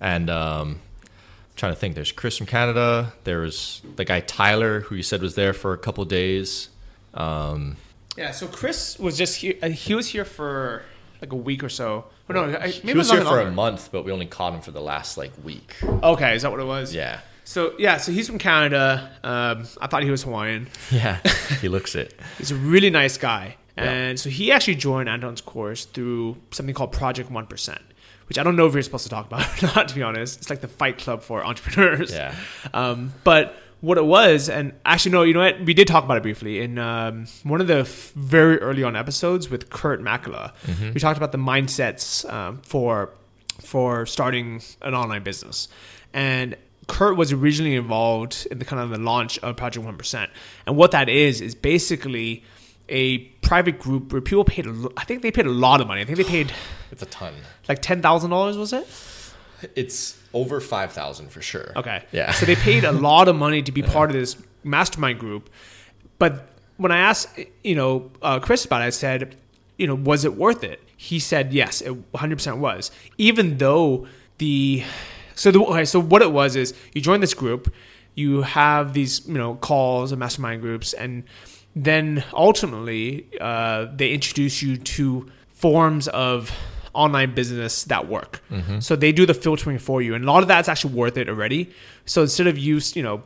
and 0.00 0.30
um, 0.30 0.68
I'm 0.68 0.80
trying 1.56 1.72
to 1.72 1.76
think. 1.76 1.96
There's 1.96 2.12
Chris 2.12 2.38
from 2.38 2.46
Canada. 2.46 3.14
There's 3.24 3.82
the 3.96 4.04
guy 4.04 4.20
Tyler, 4.20 4.82
who 4.82 4.94
you 4.94 5.02
said 5.02 5.20
was 5.20 5.34
there 5.34 5.52
for 5.52 5.72
a 5.72 5.78
couple 5.78 6.04
days. 6.04 6.68
Um, 7.12 7.78
Yeah, 8.16 8.30
so 8.30 8.46
Chris 8.46 8.96
was 8.96 9.18
just 9.18 9.38
here. 9.38 9.54
Uh, 9.60 9.70
he 9.70 9.96
was 9.96 10.06
here 10.06 10.24
for 10.24 10.84
like 11.20 11.32
a 11.32 11.36
week 11.36 11.64
or 11.64 11.68
so. 11.68 12.04
No, 12.28 12.44
I, 12.44 12.66
maybe 12.66 12.92
he 12.92 12.94
was 12.94 13.10
was 13.10 13.18
here 13.18 13.24
for 13.24 13.40
a 13.40 13.50
month, 13.50 13.90
but 13.90 14.04
we 14.04 14.12
only 14.12 14.26
caught 14.26 14.54
him 14.54 14.60
for 14.60 14.70
the 14.70 14.80
last 14.80 15.18
like 15.18 15.32
week. 15.42 15.74
Okay, 15.82 16.36
is 16.36 16.42
that 16.42 16.52
what 16.52 16.60
it 16.60 16.66
was? 16.66 16.94
Yeah, 16.94 17.18
So 17.44 17.74
yeah, 17.78 17.96
so 17.96 18.12
he's 18.12 18.26
from 18.28 18.38
Canada. 18.38 19.10
Um, 19.24 19.66
I 19.80 19.86
thought 19.88 20.02
he 20.02 20.10
was 20.10 20.22
Hawaiian. 20.22 20.68
yeah, 20.90 21.18
he 21.60 21.68
looks 21.68 21.94
it. 21.94 22.14
He's 22.38 22.50
a 22.50 22.56
really 22.56 22.90
nice 22.90 23.18
guy. 23.18 23.56
Yeah. 23.76 23.84
And 23.90 24.20
so 24.20 24.28
he 24.30 24.52
actually 24.52 24.74
joined 24.76 25.08
Anton's 25.08 25.40
course 25.40 25.86
through 25.86 26.36
something 26.50 26.74
called 26.74 26.92
Project 26.92 27.30
1%, 27.32 27.78
which 28.28 28.38
I 28.38 28.42
don't 28.42 28.54
know 28.54 28.66
if 28.66 28.74
you're 28.74 28.82
supposed 28.82 29.04
to 29.04 29.10
talk 29.10 29.26
about 29.26 29.62
or 29.62 29.66
not, 29.74 29.88
to 29.88 29.94
be 29.94 30.02
honest. 30.02 30.38
It's 30.40 30.50
like 30.50 30.60
the 30.60 30.68
fight 30.68 30.98
club 30.98 31.22
for 31.22 31.42
entrepreneurs. 31.44 32.12
Yeah. 32.12 32.34
Um, 32.74 33.14
but 33.24 33.56
what 33.80 33.96
it 33.98 34.04
was, 34.04 34.48
and 34.50 34.74
actually, 34.84 35.12
no, 35.12 35.22
you 35.22 35.32
know 35.34 35.40
what? 35.40 35.60
We 35.62 35.72
did 35.74 35.88
talk 35.88 36.04
about 36.04 36.18
it 36.18 36.22
briefly 36.22 36.60
in 36.60 36.78
um, 36.78 37.26
one 37.44 37.60
of 37.62 37.66
the 37.66 37.78
f- 37.78 38.12
very 38.14 38.58
early 38.60 38.84
on 38.84 38.94
episodes 38.94 39.48
with 39.50 39.70
Kurt 39.70 40.00
Makula. 40.02 40.52
We 40.94 41.00
talked 41.00 41.16
about 41.16 41.32
the 41.32 41.38
mindsets 41.38 42.30
um, 42.30 42.60
for 42.62 43.10
for 43.60 44.06
starting 44.06 44.60
an 44.82 44.94
online 44.94 45.22
business. 45.22 45.68
And 46.12 46.56
Kurt 46.92 47.16
was 47.16 47.32
originally 47.32 47.74
involved 47.74 48.46
in 48.50 48.58
the 48.58 48.66
kind 48.66 48.82
of 48.82 48.90
the 48.90 48.98
launch 48.98 49.38
of 49.38 49.56
Project 49.56 49.86
1%. 49.86 50.28
And 50.66 50.76
what 50.76 50.90
that 50.90 51.08
is, 51.08 51.40
is 51.40 51.54
basically 51.54 52.44
a 52.90 53.18
private 53.40 53.78
group 53.78 54.12
where 54.12 54.20
people 54.20 54.44
paid, 54.44 54.66
a 54.66 54.88
I 54.98 55.04
think 55.04 55.22
they 55.22 55.30
paid 55.30 55.46
a 55.46 55.50
lot 55.50 55.80
of 55.80 55.86
money. 55.86 56.02
I 56.02 56.04
think 56.04 56.18
they 56.18 56.24
paid 56.24 56.52
It's 56.92 57.02
a 57.02 57.06
ton. 57.06 57.32
like 57.66 57.80
$10,000, 57.80 58.58
was 58.58 58.74
it? 58.74 58.86
It's 59.74 60.18
over 60.34 60.60
five 60.60 60.92
thousand 60.92 61.30
for 61.30 61.40
sure. 61.40 61.72
Okay. 61.76 62.04
Yeah. 62.12 62.32
So 62.32 62.44
they 62.44 62.56
paid 62.56 62.84
a 62.84 62.92
lot 63.08 63.26
of 63.28 63.36
money 63.36 63.62
to 63.62 63.72
be 63.72 63.80
part 63.80 64.10
of 64.10 64.16
this 64.16 64.36
mastermind 64.62 65.18
group. 65.18 65.48
But 66.18 66.48
when 66.76 66.92
I 66.92 66.98
asked, 66.98 67.38
you 67.64 67.74
know, 67.74 68.10
uh, 68.20 68.38
Chris 68.38 68.66
about 68.66 68.82
it, 68.82 68.86
I 68.86 68.90
said, 68.90 69.36
you 69.78 69.86
know, 69.86 69.94
was 69.94 70.26
it 70.26 70.34
worth 70.36 70.62
it? 70.62 70.82
He 70.96 71.20
said 71.20 71.54
yes, 71.54 71.80
it 71.80 72.12
100% 72.12 72.58
was. 72.58 72.90
Even 73.16 73.56
though 73.56 74.06
the 74.36 74.84
so 75.34 75.50
the 75.50 75.60
okay, 75.64 75.84
so 75.84 76.00
what 76.00 76.22
it 76.22 76.32
was 76.32 76.56
is 76.56 76.74
you 76.94 77.00
join 77.00 77.20
this 77.20 77.34
group, 77.34 77.72
you 78.14 78.42
have 78.42 78.92
these 78.94 79.26
you 79.26 79.34
know 79.34 79.54
calls 79.56 80.12
and 80.12 80.18
mastermind 80.20 80.60
groups, 80.62 80.92
and 80.94 81.24
then 81.74 82.22
ultimately 82.34 83.26
uh, 83.40 83.86
they 83.94 84.12
introduce 84.12 84.62
you 84.62 84.76
to 84.76 85.30
forms 85.48 86.08
of 86.08 86.50
online 86.94 87.34
business 87.34 87.84
that 87.84 88.06
work. 88.08 88.42
So 88.80 88.96
they 88.96 89.12
do 89.12 89.24
the 89.24 89.32
filtering 89.34 89.78
for 89.78 90.02
you, 90.02 90.14
and 90.14 90.24
a 90.24 90.26
lot 90.30 90.42
of 90.42 90.48
that's 90.48 90.68
actually 90.68 90.94
worth 90.94 91.16
it 91.16 91.28
already. 91.28 91.70
So 92.04 92.22
instead 92.22 92.46
of 92.46 92.58
you 92.58 92.80
you 92.94 93.02
know 93.02 93.22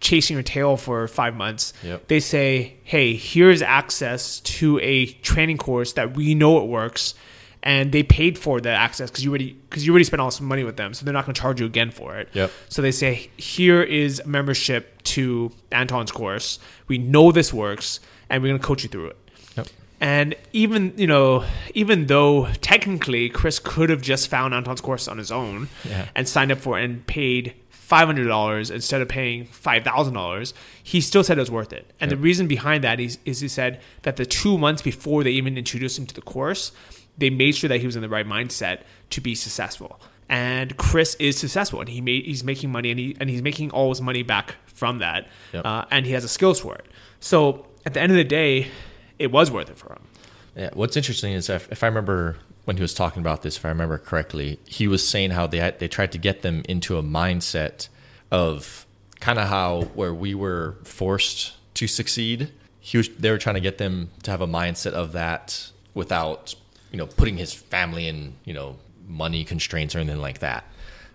chasing 0.00 0.34
your 0.34 0.42
tail 0.42 0.78
for 0.78 1.06
five 1.06 1.36
months, 1.36 1.74
Yep. 1.84 2.08
they 2.08 2.20
say, 2.20 2.74
"Hey, 2.84 3.14
here's 3.16 3.60
access 3.60 4.40
to 4.40 4.78
a 4.80 5.06
training 5.20 5.58
course 5.58 5.92
that 5.92 6.14
we 6.16 6.34
know 6.34 6.62
it 6.62 6.68
works." 6.68 7.14
And 7.62 7.92
they 7.92 8.02
paid 8.02 8.38
for 8.38 8.58
the 8.60 8.70
access 8.70 9.10
because 9.10 9.22
you 9.22 9.30
already 9.30 9.52
because 9.68 9.84
you 9.84 9.92
already 9.92 10.04
spent 10.04 10.20
all 10.20 10.28
this 10.28 10.40
money 10.40 10.64
with 10.64 10.76
them, 10.78 10.94
so 10.94 11.04
they're 11.04 11.12
not 11.12 11.26
going 11.26 11.34
to 11.34 11.40
charge 11.40 11.60
you 11.60 11.66
again 11.66 11.90
for 11.90 12.16
it. 12.16 12.28
Yep. 12.32 12.50
So 12.70 12.80
they 12.80 12.90
say, 12.92 13.30
here 13.36 13.82
is 13.82 14.22
membership 14.24 15.02
to 15.04 15.52
Anton's 15.70 16.10
course. 16.10 16.58
We 16.88 16.96
know 16.96 17.32
this 17.32 17.52
works, 17.52 18.00
and 18.30 18.42
we're 18.42 18.48
going 18.48 18.60
to 18.60 18.66
coach 18.66 18.82
you 18.82 18.88
through 18.88 19.08
it. 19.08 19.16
Yep. 19.58 19.66
And 20.00 20.34
even 20.54 20.94
you 20.96 21.06
know, 21.06 21.44
even 21.74 22.06
though 22.06 22.48
technically 22.62 23.28
Chris 23.28 23.58
could 23.58 23.90
have 23.90 24.00
just 24.00 24.28
found 24.28 24.54
Anton's 24.54 24.80
course 24.80 25.06
on 25.06 25.18
his 25.18 25.30
own 25.30 25.68
Yeah. 25.86 26.08
and 26.14 26.26
signed 26.26 26.50
up 26.50 26.58
for 26.58 26.78
it 26.78 26.84
and 26.84 27.06
paid 27.06 27.52
five 27.68 28.06
hundred 28.06 28.26
dollars 28.28 28.70
instead 28.70 29.02
of 29.02 29.08
paying 29.08 29.44
five 29.44 29.84
thousand 29.84 30.14
dollars, 30.14 30.54
he 30.82 31.02
still 31.02 31.22
said 31.22 31.36
it 31.36 31.40
was 31.42 31.50
worth 31.50 31.74
it. 31.74 31.92
And 32.00 32.10
the 32.10 32.16
reason 32.16 32.46
behind 32.46 32.84
that 32.84 33.00
is, 33.00 33.18
is 33.26 33.40
he 33.40 33.48
said 33.48 33.80
that 34.02 34.16
the 34.16 34.24
two 34.24 34.56
months 34.56 34.80
before 34.80 35.22
they 35.24 35.32
even 35.32 35.58
introduced 35.58 35.98
him 35.98 36.06
to 36.06 36.14
the 36.14 36.22
course, 36.22 36.72
they 37.20 37.30
made 37.30 37.54
sure 37.54 37.68
that 37.68 37.78
he 37.80 37.86
was 37.86 37.94
in 37.96 38.02
the 38.02 38.08
right 38.08 38.26
mindset 38.26 38.82
to 39.10 39.20
be 39.20 39.34
successful. 39.34 40.00
And 40.28 40.76
Chris 40.76 41.14
is 41.16 41.36
successful, 41.38 41.80
and 41.80 41.88
he 41.88 42.00
made 42.00 42.24
he's 42.24 42.44
making 42.44 42.70
money, 42.70 42.90
and 42.90 42.98
he 43.00 43.16
and 43.20 43.28
he's 43.30 43.42
making 43.42 43.70
all 43.70 43.88
his 43.90 44.00
money 44.00 44.22
back 44.22 44.56
from 44.66 44.98
that, 44.98 45.28
Yep. 45.52 45.64
uh, 45.64 45.84
and 45.90 46.06
he 46.06 46.12
has 46.12 46.22
the 46.22 46.28
skills 46.28 46.60
for 46.60 46.74
it. 46.74 46.86
So 47.20 47.66
at 47.84 47.94
the 47.94 48.00
end 48.00 48.12
of 48.12 48.16
the 48.16 48.24
day, 48.24 48.68
it 49.18 49.30
was 49.30 49.50
worth 49.50 49.68
it 49.70 49.76
for 49.78 49.92
him. 49.92 50.02
Yeah. 50.56 50.70
What's 50.74 50.96
interesting 50.96 51.32
is 51.32 51.48
if, 51.50 51.70
if 51.70 51.82
I 51.84 51.86
remember 51.86 52.36
when 52.64 52.76
he 52.76 52.82
was 52.82 52.94
talking 52.94 53.20
about 53.20 53.42
this, 53.42 53.56
if 53.56 53.64
I 53.64 53.68
remember 53.68 53.98
correctly, 53.98 54.58
he 54.66 54.86
was 54.88 55.06
saying 55.06 55.30
how 55.30 55.46
they 55.46 55.58
had, 55.58 55.78
they 55.78 55.88
tried 55.88 56.12
to 56.12 56.18
get 56.18 56.42
them 56.42 56.62
into 56.68 56.96
a 56.98 57.02
mindset 57.02 57.88
of 58.30 58.86
kind 59.20 59.38
of 59.38 59.48
how 59.48 59.82
where 59.94 60.14
we 60.14 60.34
were 60.34 60.76
forced 60.84 61.54
to 61.74 61.86
succeed. 61.86 62.52
He 62.80 62.96
was, 62.98 63.08
they 63.10 63.30
were 63.30 63.38
trying 63.38 63.54
to 63.56 63.60
get 63.60 63.78
them 63.78 64.10
to 64.22 64.30
have 64.30 64.40
a 64.40 64.46
mindset 64.46 64.92
of 64.92 65.12
that 65.12 65.70
without 65.94 66.54
you 66.92 66.98
know 66.98 67.06
putting 67.06 67.36
his 67.36 67.52
family 67.54 68.08
in 68.08 68.34
you 68.44 68.54
know 68.54 68.76
money 69.08 69.44
constraints 69.44 69.94
or 69.94 69.98
anything 69.98 70.20
like 70.20 70.38
that. 70.40 70.64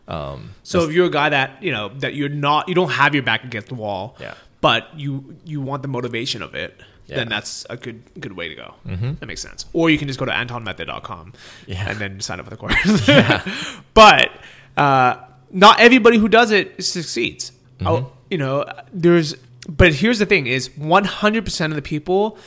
Um, 0.07 0.51
So 0.63 0.83
if 0.83 0.91
you're 0.91 1.07
a 1.07 1.11
guy 1.11 1.29
that 1.29 1.61
you 1.63 1.71
know 1.71 1.89
that 1.99 2.13
you're 2.15 2.29
not, 2.29 2.67
you 2.69 2.75
don't 2.75 2.91
have 2.91 3.13
your 3.15 3.23
back 3.23 3.43
against 3.43 3.69
the 3.69 3.75
wall, 3.75 4.15
Yeah. 4.19 4.35
but 4.61 4.88
you 4.99 5.35
you 5.45 5.61
want 5.61 5.81
the 5.81 5.88
motivation 5.88 6.41
of 6.41 6.53
it, 6.55 6.79
then 7.07 7.27
that's 7.29 7.65
a 7.69 7.77
good 7.77 8.01
good 8.19 8.33
way 8.33 8.49
to 8.49 8.55
go. 8.55 8.73
Mm-hmm. 8.88 9.13
That 9.15 9.25
makes 9.25 9.41
sense. 9.41 9.65
Or 9.73 9.89
you 9.89 9.97
can 9.97 10.07
just 10.07 10.19
go 10.19 10.25
to 10.25 10.31
antonmethod.com 10.31 11.33
Yeah. 11.67 11.89
and 11.89 11.97
then 11.99 12.19
sign 12.21 12.39
up 12.39 12.45
for 12.45 12.51
the 12.51 12.57
course. 12.57 12.75
but 13.93 14.29
uh, 14.77 15.15
not 15.51 15.79
everybody 15.79 16.17
who 16.17 16.27
does 16.29 16.51
it 16.51 16.83
succeeds. 16.83 17.51
Mm-hmm. 17.79 17.88
Oh, 17.88 18.11
you 18.29 18.38
know, 18.38 18.65
there's. 18.93 19.35
But 19.67 19.95
here's 19.95 20.19
the 20.19 20.27
thing: 20.27 20.45
is 20.45 20.69
100% 20.69 21.65
of 21.65 21.75
the 21.75 21.81
people 21.81 22.38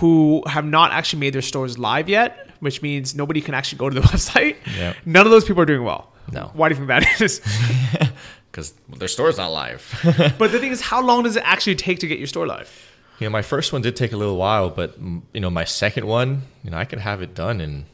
who 0.00 0.42
have 0.46 0.64
not 0.64 0.90
actually 0.90 1.20
made 1.20 1.32
their 1.32 1.42
stores 1.42 1.78
live 1.78 2.08
yet, 2.08 2.49
which 2.60 2.80
means 2.82 3.14
nobody 3.14 3.40
can 3.40 3.54
actually 3.54 3.78
go 3.78 3.88
to 3.90 3.94
the 4.00 4.06
website. 4.06 4.56
Yep. 4.78 4.96
None 5.04 5.26
of 5.26 5.30
those 5.32 5.44
people 5.44 5.62
are 5.62 5.66
doing 5.66 5.84
well. 5.84 6.12
No. 6.32 6.50
Why 6.54 6.68
do 6.68 6.74
you 6.74 6.86
think 6.86 6.88
that 6.88 7.20
is? 7.20 7.40
because 8.50 8.74
their 8.88 9.08
store's 9.08 9.36
not 9.38 9.50
live. 9.52 9.82
but 10.38 10.52
the 10.52 10.58
thing 10.58 10.70
is, 10.72 10.80
how 10.80 11.02
long 11.02 11.24
does 11.24 11.36
it 11.36 11.42
actually 11.44 11.74
take 11.76 11.98
to 12.00 12.06
get 12.06 12.18
your 12.18 12.26
store 12.28 12.46
live? 12.46 12.70
You 13.18 13.26
know, 13.26 13.30
my 13.30 13.42
first 13.42 13.72
one 13.72 13.82
did 13.82 13.96
take 13.96 14.12
a 14.12 14.16
little 14.16 14.36
while, 14.36 14.70
but 14.70 14.96
you 15.32 15.40
know, 15.40 15.50
my 15.50 15.64
second 15.64 16.06
one, 16.06 16.42
you 16.64 16.70
know, 16.70 16.78
I 16.78 16.84
could 16.84 17.00
have 17.00 17.20
it 17.22 17.34
done 17.34 17.60
in 17.60 17.84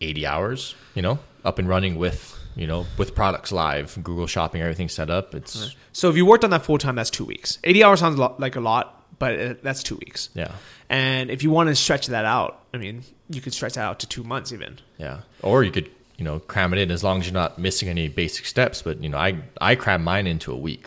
80 0.00 0.26
hours. 0.26 0.74
You 0.94 1.02
know, 1.02 1.18
up 1.44 1.58
and 1.58 1.68
running 1.68 1.96
with 1.96 2.36
you 2.56 2.66
know 2.66 2.86
with 2.98 3.14
products 3.14 3.52
live, 3.52 3.98
Google 4.02 4.26
Shopping, 4.26 4.60
everything 4.60 4.88
set 4.88 5.10
up. 5.10 5.34
It's 5.34 5.74
So 5.92 6.08
if 6.10 6.16
you 6.16 6.26
worked 6.26 6.44
on 6.44 6.50
that 6.50 6.64
full 6.64 6.78
time, 6.78 6.96
that's 6.96 7.10
two 7.10 7.24
weeks. 7.24 7.58
80 7.64 7.84
hours 7.84 8.00
sounds 8.00 8.18
like 8.18 8.56
a 8.56 8.60
lot, 8.60 9.18
but 9.18 9.40
uh, 9.40 9.54
that's 9.62 9.82
two 9.82 9.96
weeks. 9.96 10.30
yeah, 10.34 10.52
And 10.88 11.30
if 11.30 11.42
you 11.42 11.50
want 11.50 11.68
to 11.68 11.74
stretch 11.76 12.06
that 12.08 12.24
out, 12.24 12.64
I 12.74 12.78
mean, 12.78 13.02
you 13.30 13.40
could 13.40 13.54
stretch 13.54 13.74
that 13.74 13.84
out 13.84 13.98
to 14.00 14.06
two 14.06 14.24
months 14.24 14.52
even. 14.52 14.78
yeah. 14.98 15.20
Or 15.42 15.62
you 15.64 15.70
could 15.70 15.88
you 16.18 16.24
know 16.24 16.38
cram 16.40 16.72
it 16.74 16.78
in 16.78 16.90
as 16.90 17.02
long 17.02 17.20
as 17.20 17.26
you're 17.26 17.32
not 17.32 17.58
missing 17.58 17.88
any 17.88 18.08
basic 18.08 18.44
steps. 18.46 18.82
But 18.82 19.02
you 19.02 19.08
know, 19.08 19.18
I 19.18 19.38
I 19.60 19.74
cram 19.76 20.02
mine 20.04 20.26
into 20.26 20.52
a 20.52 20.56
week, 20.56 20.86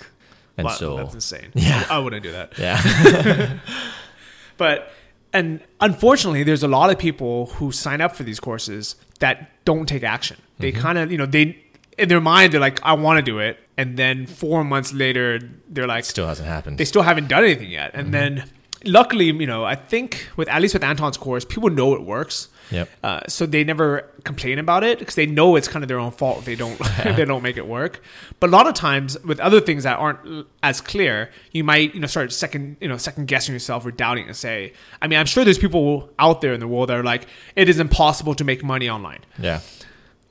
and 0.58 0.66
Wow, 0.66 0.74
so 0.74 0.98
that's 0.98 1.14
insane. 1.16 1.52
Yeah. 1.56 1.86
I 1.90 1.98
wouldn't 2.00 2.24
do 2.24 2.32
that. 2.34 2.58
yeah, 2.60 3.58
But 4.58 4.92
and 5.32 5.62
unfortunately, 5.82 6.44
there's 6.44 6.64
a 6.64 6.68
lot 6.68 6.92
of 6.92 7.00
people 7.00 7.48
who 7.58 7.72
sign 7.72 8.02
up 8.02 8.16
for 8.16 8.24
these 8.24 8.40
courses 8.40 8.96
that 9.20 9.50
don't 9.66 9.88
take 9.88 10.04
action. 10.04 10.38
They 10.60 10.72
Mm-hmm. 10.72 10.82
kind 10.82 10.98
of, 11.00 11.12
you 11.12 11.18
know, 11.18 11.26
they 11.26 11.58
in 11.98 12.10
their 12.10 12.22
mind 12.22 12.54
they're 12.54 12.60
like, 12.60 12.80
I 12.84 12.94
want 12.94 13.18
to 13.18 13.24
do 13.24 13.40
it, 13.40 13.58
and 13.78 13.98
then 13.98 14.28
four 14.28 14.64
months 14.64 14.94
later 14.94 15.40
they're 15.70 15.88
like, 15.88 16.06
still 16.06 16.28
hasn't 16.28 16.48
happened. 16.48 16.78
they 16.78 16.86
still 16.86 17.02
haven't 17.04 17.28
done 17.30 17.44
anything 17.44 17.72
yet. 17.72 17.92
And 17.94 18.06
Mm-hmm. 18.06 18.12
then 18.12 18.50
luckily, 18.86 19.26
you 19.26 19.48
know, 19.48 19.64
I 19.64 19.76
think 19.76 20.28
with 20.36 20.48
at 20.50 20.62
least 20.62 20.74
with 20.74 20.84
Anton's 20.84 21.18
course, 21.18 21.46
people 21.46 21.70
know 21.70 21.94
it 21.96 22.02
works. 22.02 22.50
Yep. 22.72 22.90
Uh, 23.04 23.20
so 23.28 23.46
they 23.46 23.64
never 23.64 24.10
complain 24.24 24.58
about 24.58 24.84
it 24.84 24.98
because 24.98 25.16
they 25.16 25.26
know 25.26 25.56
it's 25.58 25.68
kind 25.68 25.84
of 25.84 25.90
their 25.90 26.00
own 26.00 26.12
fault 26.12 26.40
if 26.40 26.46
they 26.46 26.56
don't 26.56 26.80
if 27.06 27.16
they 27.16 27.26
don't 27.26 27.44
make 27.44 27.58
it 27.58 27.68
work. 27.68 28.02
But 28.40 28.50
a 28.50 28.54
lot 28.54 28.68
of 28.68 28.74
times 28.74 29.20
with 29.24 29.40
other 29.40 29.60
things 29.62 29.84
that 29.84 30.00
aren't 30.00 30.48
as 30.64 30.82
clear, 30.82 31.30
you 31.52 31.64
might 31.64 31.94
you 31.94 32.00
know 32.00 32.08
start 32.08 32.32
second 32.34 32.78
you 32.80 32.88
know 32.88 32.98
second 32.98 33.28
guessing 33.28 33.54
yourself 33.54 33.86
or 33.86 33.92
doubting 33.92 34.28
and 34.28 34.36
say, 34.36 34.74
I 35.02 35.08
mean, 35.08 35.20
I'm 35.20 35.26
sure 35.26 35.44
there's 35.44 35.58
people 35.60 36.10
out 36.20 36.42
there 36.42 36.54
in 36.54 36.60
the 36.60 36.68
world 36.68 36.90
that 36.90 36.98
are 36.98 37.04
like, 37.04 37.28
it 37.56 37.68
is 37.70 37.80
impossible 37.80 38.34
to 38.36 38.44
make 38.44 38.64
money 38.64 38.90
online 38.90 39.20
yeah, 39.40 39.60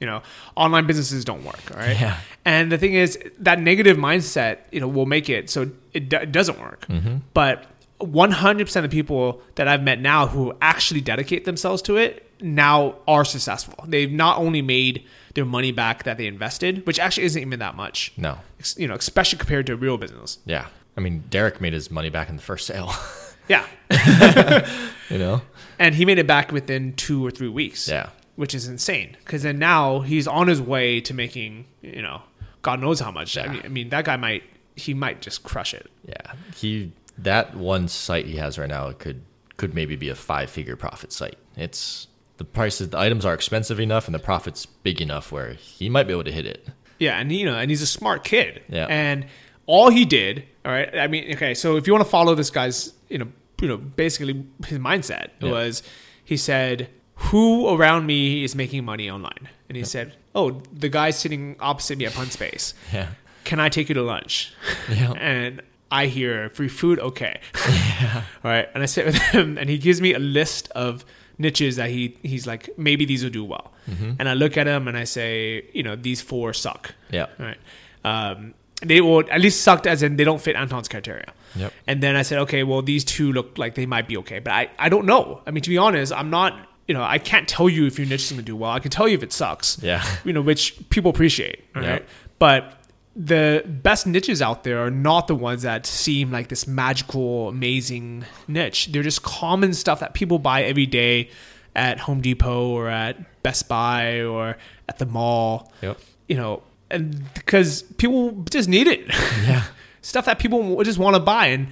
you 0.00 0.06
know 0.06 0.22
online 0.56 0.86
businesses 0.86 1.24
don't 1.24 1.44
work 1.44 1.60
all 1.70 1.76
right 1.78 1.98
Yeah. 2.00 2.16
and 2.44 2.72
the 2.72 2.78
thing 2.78 2.94
is 2.94 3.18
that 3.40 3.60
negative 3.60 3.96
mindset 3.96 4.58
you 4.72 4.80
know 4.80 4.88
will 4.88 5.06
make 5.06 5.28
it 5.28 5.48
so 5.50 5.70
it, 5.92 6.12
it 6.12 6.32
doesn't 6.32 6.58
work 6.60 6.86
Mm-hmm. 6.88 7.16
but 7.34 7.66
100% 8.02 8.84
of 8.84 8.90
people 8.90 9.40
that 9.54 9.68
i've 9.68 9.82
met 9.82 10.00
now 10.00 10.26
who 10.26 10.52
actually 10.60 11.00
dedicate 11.00 11.44
themselves 11.44 11.80
to 11.82 11.96
it 11.96 12.28
now 12.42 12.96
are 13.06 13.24
successful. 13.24 13.84
They've 13.86 14.10
not 14.10 14.38
only 14.38 14.62
made 14.62 15.04
their 15.34 15.44
money 15.44 15.72
back 15.72 16.02
that 16.04 16.18
they 16.18 16.26
invested 16.26 16.86
which 16.86 16.98
actually 16.98 17.24
isn't 17.24 17.40
even 17.40 17.58
that 17.60 17.76
much. 17.76 18.12
No, 18.16 18.38
you 18.76 18.88
know 18.88 18.94
especially 18.94 19.38
compared 19.38 19.66
to 19.66 19.76
real 19.76 19.96
business. 19.96 20.38
Yeah. 20.44 20.66
I 20.96 21.00
mean, 21.00 21.24
Derek 21.30 21.60
made 21.60 21.72
his 21.72 21.90
money 21.90 22.10
back 22.10 22.28
in 22.28 22.36
the 22.36 22.42
first 22.42 22.66
sale. 22.66 22.92
yeah. 23.48 23.66
You 25.10 25.18
know, 25.18 25.42
and 25.78 25.94
he 25.94 26.06
made 26.06 26.18
it 26.18 26.26
back 26.26 26.52
within 26.52 26.94
two 26.94 27.26
or 27.26 27.30
three 27.30 27.50
weeks 27.50 27.86
yeah. 27.86 28.08
which 28.36 28.54
is 28.54 28.66
insane. 28.66 29.14
Because 29.18 29.42
then 29.42 29.58
now 29.58 30.00
he's 30.00 30.26
on 30.26 30.48
his 30.48 30.58
way 30.58 31.02
to 31.02 31.12
making 31.12 31.66
you 31.82 32.00
know 32.00 32.22
god 32.62 32.80
knows 32.80 32.98
how 32.98 33.10
much. 33.10 33.36
I, 33.36 33.48
mean, 33.48 33.60
I 33.62 33.68
mean 33.68 33.88
that 33.90 34.06
guy 34.06 34.16
might 34.16 34.42
he 34.74 34.94
might 34.94 35.20
just 35.20 35.42
crush 35.42 35.74
it. 35.74 35.90
Yeah, 36.06 36.32
he 36.56 36.92
that 37.18 37.54
one 37.56 37.88
site 37.88 38.26
he 38.26 38.36
has 38.36 38.58
right 38.58 38.68
now 38.68 38.90
could 38.92 39.22
could 39.56 39.74
maybe 39.74 39.96
be 39.96 40.08
a 40.08 40.14
five 40.14 40.50
figure 40.50 40.76
profit 40.76 41.12
site. 41.12 41.38
It's 41.56 42.08
the 42.38 42.44
prices, 42.44 42.88
the 42.90 42.98
items 42.98 43.24
are 43.24 43.34
expensive 43.34 43.78
enough, 43.78 44.06
and 44.06 44.14
the 44.14 44.18
profit's 44.18 44.66
big 44.66 45.00
enough 45.00 45.30
where 45.30 45.52
he 45.52 45.88
might 45.88 46.04
be 46.06 46.12
able 46.12 46.24
to 46.24 46.32
hit 46.32 46.46
it. 46.46 46.66
yeah 46.98 47.18
and 47.18 47.30
you 47.32 47.44
know 47.44 47.56
and 47.56 47.70
he's 47.70 47.82
a 47.82 47.86
smart 47.86 48.24
kid 48.24 48.62
Yeah. 48.68 48.86
and 48.88 49.26
all 49.66 49.90
he 49.90 50.04
did 50.04 50.44
all 50.64 50.72
right 50.72 50.88
i 50.96 51.06
mean 51.06 51.32
okay 51.34 51.54
so 51.54 51.76
if 51.76 51.86
you 51.86 51.92
want 51.92 52.04
to 52.04 52.10
follow 52.10 52.34
this 52.34 52.50
guy's 52.50 52.92
you 53.08 53.18
know 53.18 53.28
you 53.60 53.68
know 53.68 53.76
basically 53.76 54.44
his 54.66 54.78
mindset 54.78 55.28
Yeah. 55.40 55.50
was 55.52 55.82
he 56.24 56.36
said 56.36 56.88
who 57.16 57.68
around 57.74 58.06
me 58.06 58.44
is 58.44 58.54
making 58.54 58.84
money 58.84 59.10
online 59.10 59.48
and 59.68 59.76
he 59.76 59.84
said 59.84 60.14
oh 60.34 60.62
the 60.72 60.88
guy 60.88 61.10
sitting 61.10 61.56
opposite 61.60 61.98
me 61.98 62.06
at 62.06 62.14
Pun 62.14 62.30
Space 62.30 62.74
Yeah, 62.92 63.08
can 63.44 63.58
I 63.60 63.68
take 63.68 63.88
you 63.88 63.94
to 63.96 64.02
lunch? 64.02 64.52
Yeah. 64.88 65.12
And 65.16 65.62
I 65.92 66.06
hear 66.06 66.48
free 66.48 66.68
food, 66.68 66.98
okay. 66.98 67.38
Yeah. 67.68 68.24
All 68.44 68.50
right. 68.50 68.68
And 68.74 68.82
I 68.82 68.86
sit 68.86 69.04
with 69.04 69.16
him 69.16 69.58
and 69.58 69.68
he 69.68 69.76
gives 69.76 70.00
me 70.00 70.14
a 70.14 70.18
list 70.18 70.70
of 70.70 71.04
niches 71.38 71.76
that 71.76 71.90
he 71.90 72.16
he's 72.22 72.46
like, 72.46 72.70
maybe 72.78 73.04
these 73.04 73.22
will 73.22 73.30
do 73.30 73.44
well. 73.44 73.72
Mm-hmm. 73.88 74.12
And 74.18 74.28
I 74.28 74.34
look 74.34 74.56
at 74.56 74.66
him 74.66 74.88
and 74.88 74.96
I 74.96 75.04
say, 75.04 75.68
you 75.74 75.82
know, 75.82 75.94
these 75.94 76.22
four 76.22 76.54
suck. 76.54 76.94
yeah, 77.10 77.26
All 77.38 77.46
right. 77.46 77.58
Um, 78.04 78.54
they 78.82 79.00
will 79.00 79.22
at 79.30 79.40
least 79.40 79.60
sucked 79.60 79.86
as 79.86 80.02
in 80.02 80.16
they 80.16 80.24
don't 80.24 80.40
fit 80.40 80.56
Anton's 80.56 80.88
criteria. 80.88 81.32
Yep. 81.54 81.72
And 81.86 82.02
then 82.02 82.16
I 82.16 82.22
said, 82.22 82.38
okay, 82.40 82.64
well, 82.64 82.82
these 82.82 83.04
two 83.04 83.32
look 83.32 83.58
like 83.58 83.74
they 83.74 83.86
might 83.86 84.08
be 84.08 84.16
okay, 84.16 84.40
but 84.40 84.52
I, 84.52 84.70
I 84.78 84.88
don't 84.88 85.06
know. 85.06 85.42
I 85.46 85.50
mean, 85.52 85.62
to 85.62 85.70
be 85.70 85.78
honest, 85.78 86.12
I'm 86.12 86.30
not 86.30 86.68
you 86.88 86.94
know, 86.94 87.02
I 87.04 87.18
can't 87.18 87.48
tell 87.48 87.68
you 87.68 87.86
if 87.86 87.98
your 87.98 88.08
niche 88.08 88.24
is 88.24 88.32
going 88.32 88.40
to 88.40 88.44
do 88.44 88.56
well. 88.56 88.72
I 88.72 88.80
can 88.80 88.90
tell 88.90 89.06
you 89.06 89.14
if 89.14 89.22
it 89.22 89.32
sucks. 89.32 89.80
Yeah. 89.82 90.04
You 90.24 90.32
know, 90.32 90.42
which 90.42 90.76
people 90.90 91.10
appreciate. 91.10 91.64
Right. 91.74 91.84
Yeah. 91.84 91.98
But 92.40 92.81
the 93.14 93.62
best 93.66 94.06
niches 94.06 94.40
out 94.40 94.64
there 94.64 94.84
are 94.84 94.90
not 94.90 95.26
the 95.26 95.34
ones 95.34 95.62
that 95.62 95.86
seem 95.86 96.30
like 96.30 96.48
this 96.48 96.66
magical, 96.66 97.48
amazing 97.48 98.24
niche. 98.48 98.88
They're 98.92 99.02
just 99.02 99.22
common 99.22 99.74
stuff 99.74 100.00
that 100.00 100.14
people 100.14 100.38
buy 100.38 100.62
every 100.62 100.86
day 100.86 101.30
at 101.76 102.00
Home 102.00 102.20
Depot 102.20 102.70
or 102.70 102.88
at 102.88 103.42
Best 103.42 103.68
Buy 103.68 104.22
or 104.22 104.56
at 104.88 104.98
the 104.98 105.06
mall. 105.06 105.72
Yep. 105.82 105.98
You 106.28 106.36
know, 106.36 106.62
and 106.90 107.22
because 107.34 107.82
people 107.82 108.44
just 108.50 108.68
need 108.68 108.86
it. 108.86 109.06
Yeah. 109.44 109.64
stuff 110.02 110.24
that 110.24 110.38
people 110.38 110.82
just 110.82 110.98
want 110.98 111.14
to 111.14 111.20
buy 111.20 111.46
and 111.46 111.68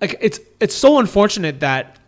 like 0.00 0.16
it's 0.20 0.40
it's 0.60 0.74
so 0.74 0.98
unfortunate 0.98 1.60
that 1.60 1.98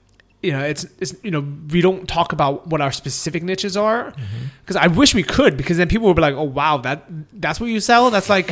you 0.42 0.52
know 0.52 0.60
it's 0.62 0.84
it's 1.00 1.14
you 1.22 1.30
know 1.30 1.44
we 1.70 1.80
don't 1.80 2.06
talk 2.08 2.32
about 2.32 2.66
what 2.68 2.80
our 2.80 2.92
specific 2.92 3.42
niches 3.42 3.76
are 3.76 4.12
because 4.60 4.76
I 4.76 4.86
wish 4.88 5.14
we 5.14 5.22
could 5.22 5.56
because 5.56 5.76
then 5.78 5.88
people 5.88 6.06
would 6.08 6.16
be 6.16 6.22
like 6.22 6.34
oh 6.34 6.42
wow 6.44 6.76
that 6.78 7.04
that's 7.32 7.58
what 7.60 7.70
you 7.70 7.80
sell 7.80 8.10
that's 8.10 8.28
like 8.28 8.50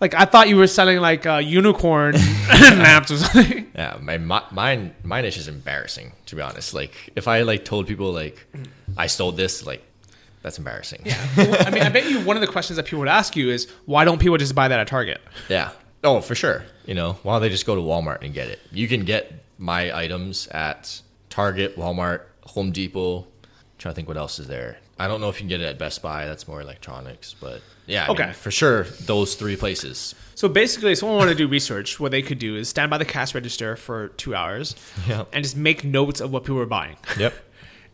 like 0.00 0.14
I 0.14 0.24
thought 0.24 0.48
you 0.48 0.56
were 0.56 0.66
selling 0.66 0.98
like 0.98 1.24
uh, 1.26 1.36
unicorn 1.36 2.14
lamps 2.50 3.10
or 3.12 3.18
something 3.18 3.70
Yeah, 3.74 3.98
my, 4.00 4.18
my 4.18 4.42
mine 4.50 4.94
my 5.04 5.20
niche 5.22 5.38
is 5.38 5.48
embarrassing 5.48 6.12
to 6.26 6.36
be 6.36 6.42
honest. 6.42 6.74
Like 6.74 6.92
if 7.16 7.28
I 7.28 7.42
like 7.42 7.64
told 7.64 7.86
people 7.86 8.12
like 8.12 8.44
I 8.96 9.06
sold 9.06 9.36
this, 9.36 9.64
like 9.64 9.82
that's 10.42 10.58
embarrassing. 10.58 11.02
yeah 11.04 11.24
well, 11.36 11.66
I 11.66 11.70
mean 11.70 11.84
I 11.84 11.88
bet 11.88 12.10
you 12.10 12.20
one 12.20 12.36
of 12.36 12.40
the 12.40 12.48
questions 12.48 12.76
that 12.78 12.84
people 12.86 12.98
would 12.98 13.08
ask 13.08 13.36
you 13.36 13.48
is 13.50 13.68
why 13.86 14.04
don't 14.04 14.18
people 14.20 14.36
just 14.38 14.54
buy 14.56 14.66
that 14.68 14.80
at 14.80 14.88
Target 14.88 15.20
Yeah. 15.48 15.70
Oh, 16.04 16.20
for 16.20 16.34
sure. 16.34 16.64
You 16.84 16.94
know, 16.94 17.12
why 17.22 17.34
don't 17.34 17.42
they 17.42 17.48
just 17.48 17.64
go 17.64 17.76
to 17.76 17.80
Walmart 17.80 18.22
and 18.24 18.34
get 18.34 18.48
it? 18.48 18.58
You 18.72 18.88
can 18.88 19.04
get 19.04 19.32
my 19.56 19.96
items 19.96 20.48
at 20.48 21.00
Target, 21.32 21.78
Walmart, 21.78 22.20
Home 22.48 22.72
Depot. 22.72 23.20
I'm 23.20 23.24
trying 23.78 23.92
to 23.92 23.96
think 23.96 24.06
what 24.08 24.18
else 24.18 24.38
is 24.38 24.48
there. 24.48 24.76
I 24.98 25.08
don't 25.08 25.20
know 25.22 25.30
if 25.30 25.36
you 25.36 25.40
can 25.40 25.48
get 25.48 25.60
it 25.62 25.64
at 25.64 25.78
Best 25.78 26.02
Buy. 26.02 26.26
That's 26.26 26.46
more 26.46 26.60
electronics, 26.60 27.34
but 27.40 27.62
yeah, 27.86 28.04
I 28.04 28.08
mean, 28.08 28.20
Okay. 28.20 28.32
for 28.34 28.50
sure. 28.50 28.84
Those 28.84 29.34
three 29.34 29.56
places. 29.56 30.14
So 30.34 30.46
basically, 30.46 30.92
if 30.92 30.98
someone 30.98 31.16
wanted 31.16 31.32
to 31.32 31.38
do 31.38 31.48
research, 31.48 31.98
what 31.98 32.10
they 32.10 32.20
could 32.20 32.38
do 32.38 32.54
is 32.56 32.68
stand 32.68 32.90
by 32.90 32.98
the 32.98 33.06
cash 33.06 33.34
register 33.34 33.76
for 33.76 34.08
two 34.08 34.34
hours 34.34 34.76
Yep. 35.08 35.28
and 35.32 35.42
just 35.42 35.56
make 35.56 35.84
notes 35.84 36.20
of 36.20 36.30
what 36.30 36.42
people 36.44 36.56
were 36.56 36.66
buying. 36.66 36.96
Yep. 37.18 37.32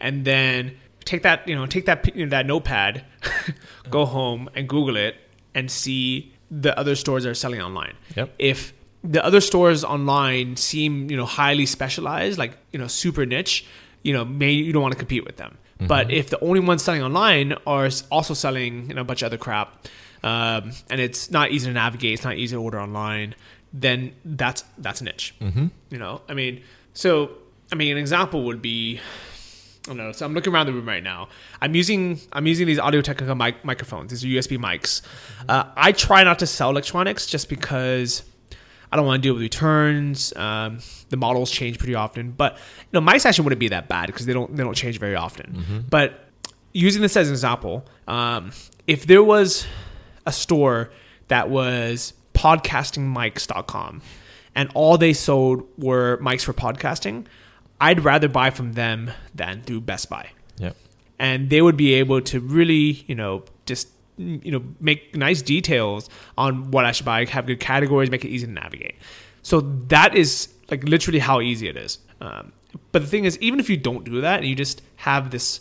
and 0.00 0.24
then 0.24 0.76
take 1.04 1.22
that 1.22 1.46
you 1.48 1.54
know 1.54 1.64
take 1.66 1.86
that 1.86 2.02
p- 2.02 2.24
that 2.24 2.44
notepad, 2.44 3.04
go 3.90 4.04
home 4.04 4.50
and 4.56 4.68
Google 4.68 4.96
it 4.96 5.14
and 5.54 5.70
see 5.70 6.34
the 6.50 6.76
other 6.78 6.96
stores 6.96 7.22
that 7.22 7.30
are 7.30 7.34
selling 7.34 7.60
online. 7.62 7.94
Yep. 8.16 8.34
If 8.38 8.72
the 9.04 9.24
other 9.24 9.40
stores 9.40 9.84
online 9.84 10.56
seem 10.56 11.10
you 11.10 11.16
know 11.16 11.26
highly 11.26 11.66
specialized, 11.66 12.38
like 12.38 12.56
you 12.72 12.78
know 12.78 12.86
super 12.86 13.26
niche, 13.26 13.66
you 14.02 14.12
know 14.12 14.24
maybe 14.24 14.54
you 14.54 14.72
don't 14.72 14.82
want 14.82 14.92
to 14.92 14.98
compete 14.98 15.24
with 15.24 15.36
them. 15.36 15.58
But 15.80 16.10
if 16.10 16.30
the 16.30 16.40
only 16.40 16.58
ones 16.58 16.82
selling 16.82 17.02
online 17.02 17.54
are 17.64 17.88
also 18.10 18.34
selling 18.34 18.88
you 18.88 18.94
know 18.94 19.02
a 19.02 19.04
bunch 19.04 19.22
of 19.22 19.26
other 19.26 19.38
crap, 19.38 19.86
um, 20.24 20.72
and 20.90 21.00
it's 21.00 21.30
not 21.30 21.52
easy 21.52 21.68
to 21.68 21.72
navigate, 21.72 22.14
it's 22.14 22.24
not 22.24 22.36
easy 22.36 22.56
to 22.56 22.60
order 22.60 22.80
online, 22.80 23.36
then 23.72 24.12
that's 24.24 24.64
that's 24.78 25.00
a 25.00 25.04
niche. 25.04 25.34
Mm-hmm. 25.40 25.66
You 25.90 25.98
know, 25.98 26.22
I 26.28 26.34
mean, 26.34 26.62
so 26.94 27.30
I 27.70 27.76
mean, 27.76 27.92
an 27.92 27.98
example 27.98 28.44
would 28.44 28.60
be 28.60 29.00
I 29.86 29.90
don't 29.90 29.96
know. 29.96 30.12
So 30.12 30.26
I'm 30.26 30.34
looking 30.34 30.52
around 30.52 30.66
the 30.66 30.72
room 30.72 30.86
right 30.86 31.02
now. 31.02 31.28
I'm 31.62 31.74
using 31.74 32.20
I'm 32.32 32.46
using 32.46 32.66
these 32.66 32.78
Audio 32.78 33.00
Technica 33.00 33.34
mic- 33.34 33.64
microphones. 33.64 34.10
These 34.10 34.24
are 34.24 34.28
USB 34.28 34.58
mics. 34.58 35.02
Uh, 35.48 35.64
I 35.76 35.92
try 35.92 36.24
not 36.24 36.38
to 36.40 36.46
sell 36.46 36.70
electronics 36.70 37.26
just 37.26 37.48
because 37.48 38.22
I 38.90 38.96
don't 38.96 39.06
want 39.06 39.22
to 39.22 39.26
deal 39.26 39.34
with 39.34 39.42
returns. 39.42 40.32
Um, 40.36 40.78
the 41.10 41.16
models 41.16 41.50
change 41.50 41.78
pretty 41.78 41.94
often, 41.94 42.30
but 42.32 42.54
you 42.56 43.00
know, 43.00 43.00
mics 43.00 43.26
actually 43.26 43.44
wouldn't 43.44 43.60
be 43.60 43.68
that 43.68 43.88
bad 43.88 44.06
because 44.06 44.26
they 44.26 44.32
don't 44.32 44.54
they 44.56 44.62
don't 44.62 44.74
change 44.74 44.98
very 44.98 45.14
often. 45.14 45.84
But 45.90 46.28
using 46.72 47.02
this 47.02 47.16
as 47.16 47.28
an 47.28 47.34
example, 47.34 47.84
um, 48.06 48.52
if 48.86 49.06
there 49.06 49.22
was 49.22 49.66
a 50.26 50.32
store 50.32 50.90
that 51.28 51.50
was 51.50 52.14
podcastingmics.com 52.34 54.02
and 54.54 54.70
all 54.74 54.98
they 54.98 55.12
sold 55.12 55.64
were 55.76 56.18
mics 56.18 56.42
for 56.42 56.52
podcasting, 56.52 57.26
I'd 57.80 58.04
rather 58.04 58.28
buy 58.28 58.50
from 58.50 58.72
them 58.72 59.10
than 59.34 59.62
through 59.62 59.82
Best 59.82 60.08
Buy. 60.08 60.30
Yep. 60.58 60.76
And 61.18 61.50
they 61.50 61.62
would 61.62 61.76
be 61.76 61.94
able 61.94 62.20
to 62.22 62.40
really, 62.40 63.04
you 63.06 63.14
know, 63.14 63.44
just 63.66 63.88
you 64.18 64.50
know, 64.50 64.62
make 64.80 65.14
nice 65.16 65.40
details 65.42 66.08
on 66.36 66.70
what 66.70 66.84
I 66.84 66.92
should 66.92 67.06
buy, 67.06 67.24
have 67.26 67.46
good 67.46 67.60
categories, 67.60 68.10
make 68.10 68.24
it 68.24 68.28
easy 68.28 68.46
to 68.46 68.52
navigate. 68.52 68.96
So 69.42 69.60
that 69.88 70.14
is 70.14 70.48
like 70.70 70.84
literally 70.84 71.20
how 71.20 71.40
easy 71.40 71.68
it 71.68 71.76
is. 71.76 71.98
Um, 72.20 72.52
but 72.92 73.02
the 73.02 73.08
thing 73.08 73.24
is, 73.24 73.38
even 73.38 73.60
if 73.60 73.70
you 73.70 73.76
don't 73.76 74.04
do 74.04 74.20
that 74.20 74.40
and 74.40 74.48
you 74.48 74.54
just 74.54 74.82
have 74.96 75.30
this, 75.30 75.60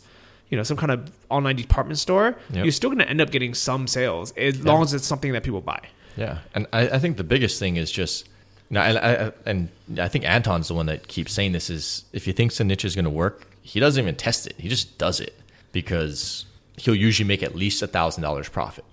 you 0.49 0.57
know, 0.57 0.63
some 0.63 0.75
kind 0.77 0.91
of 0.91 1.11
online 1.29 1.55
department 1.55 1.99
store, 1.99 2.35
Yep. 2.51 2.65
you're 2.65 2.71
still 2.71 2.89
going 2.89 2.99
to 2.99 3.09
end 3.09 3.21
up 3.21 3.31
getting 3.31 3.53
some 3.53 3.87
sales 3.87 4.31
as 4.37 4.63
long 4.65 4.81
as 4.81 4.93
it's 4.93 5.05
something 5.05 5.31
that 5.33 5.43
people 5.43 5.61
buy. 5.61 5.79
Yeah, 6.17 6.39
and 6.55 6.65
I, 6.73 6.89
I 6.89 6.99
think 6.99 7.17
the 7.17 7.23
biggest 7.23 7.59
thing 7.59 7.75
is 7.77 7.91
just, 7.91 8.27
you 8.69 8.73
know, 8.75 8.81
I, 8.81 9.27
I, 9.27 9.31
and 9.45 9.69
I 9.99 10.07
think 10.07 10.25
Anton's 10.25 10.67
the 10.67 10.73
one 10.73 10.87
that 10.87 11.07
keeps 11.07 11.31
saying 11.31 11.51
this 11.51 11.69
is 11.69 12.05
if 12.11 12.25
he 12.25 12.31
thinks 12.31 12.57
the 12.57 12.63
niche 12.63 12.85
is 12.85 12.95
going 12.95 13.05
to 13.05 13.11
work, 13.11 13.45
he 13.61 13.79
doesn't 13.79 14.01
even 14.01 14.15
test 14.15 14.47
it. 14.47 14.55
He 14.57 14.67
just 14.67 14.97
does 14.97 15.19
it 15.19 15.39
because 15.71 16.45
he'll 16.77 16.95
usually 16.95 17.27
make 17.27 17.43
at 17.43 17.55
least 17.55 17.81
a 17.81 17.87
thousand 17.87 18.23
dollars 18.23 18.47
profit 18.49 18.85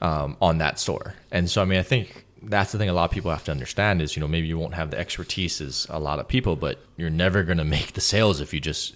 um, 0.00 0.36
on 0.40 0.58
that 0.58 0.78
store. 0.78 1.14
And 1.30 1.50
so, 1.50 1.62
I 1.62 1.64
mean, 1.64 1.78
I 1.78 1.82
think 1.82 2.26
that's 2.42 2.72
the 2.72 2.78
thing 2.78 2.88
a 2.88 2.92
lot 2.92 3.04
of 3.04 3.10
people 3.10 3.30
have 3.30 3.44
to 3.44 3.50
understand 3.50 4.02
is, 4.02 4.16
you 4.16 4.20
know, 4.20 4.28
maybe 4.28 4.46
you 4.46 4.58
won't 4.58 4.74
have 4.74 4.90
the 4.90 4.98
expertise 4.98 5.60
as 5.60 5.86
a 5.90 5.98
lot 5.98 6.18
of 6.18 6.28
people, 6.28 6.56
but 6.56 6.78
you're 6.96 7.10
never 7.10 7.42
going 7.42 7.58
to 7.58 7.64
make 7.64 7.92
the 7.94 8.00
sales 8.00 8.40
if 8.40 8.52
you 8.52 8.60
just, 8.60 8.92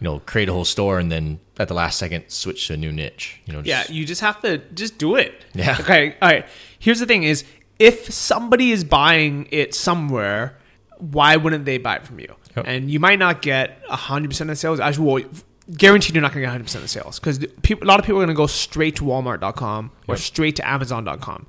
you 0.00 0.04
know, 0.04 0.20
create 0.20 0.48
a 0.48 0.52
whole 0.52 0.64
store 0.64 0.98
and 0.98 1.10
then 1.10 1.40
at 1.58 1.68
the 1.68 1.74
last 1.74 1.98
second 1.98 2.24
switch 2.28 2.66
to 2.66 2.74
a 2.74 2.76
new 2.76 2.92
niche. 2.92 3.40
You 3.46 3.52
know, 3.52 3.62
Yeah, 3.64 3.84
you 3.88 4.04
just 4.04 4.20
have 4.20 4.40
to 4.42 4.58
just 4.74 4.98
do 4.98 5.16
it. 5.16 5.44
Yeah. 5.54 5.76
Okay. 5.80 6.16
All 6.20 6.28
right. 6.28 6.46
Here's 6.78 7.00
the 7.00 7.06
thing: 7.06 7.22
is 7.22 7.44
if 7.78 8.12
somebody 8.12 8.70
is 8.72 8.84
buying 8.84 9.48
it 9.50 9.74
somewhere, 9.74 10.58
why 10.98 11.36
wouldn't 11.36 11.64
they 11.64 11.78
buy 11.78 11.96
it 11.96 12.04
from 12.04 12.18
you? 12.20 12.34
Yep. 12.56 12.64
And 12.66 12.90
you 12.90 12.98
might 13.00 13.18
not 13.18 13.42
get 13.42 13.80
hundred 13.88 14.28
percent 14.30 14.50
of 14.50 14.58
sales. 14.58 14.80
Actually, 14.80 15.06
well, 15.06 15.30
guaranteed 15.76 16.14
you're 16.14 16.22
not 16.22 16.32
going 16.32 16.42
to 16.42 16.46
get 16.46 16.50
hundred 16.50 16.64
percent 16.64 16.84
of 16.84 16.90
sales 16.90 17.18
because 17.18 17.42
a 17.42 17.84
lot 17.84 17.98
of 18.00 18.04
people 18.06 18.16
are 18.20 18.24
going 18.24 18.28
to 18.28 18.34
go 18.34 18.46
straight 18.46 18.96
to 18.96 19.04
Walmart.com 19.04 19.90
or 20.08 20.14
Yep. 20.14 20.18
straight 20.18 20.56
to 20.56 20.68
Amazon.com. 20.68 21.46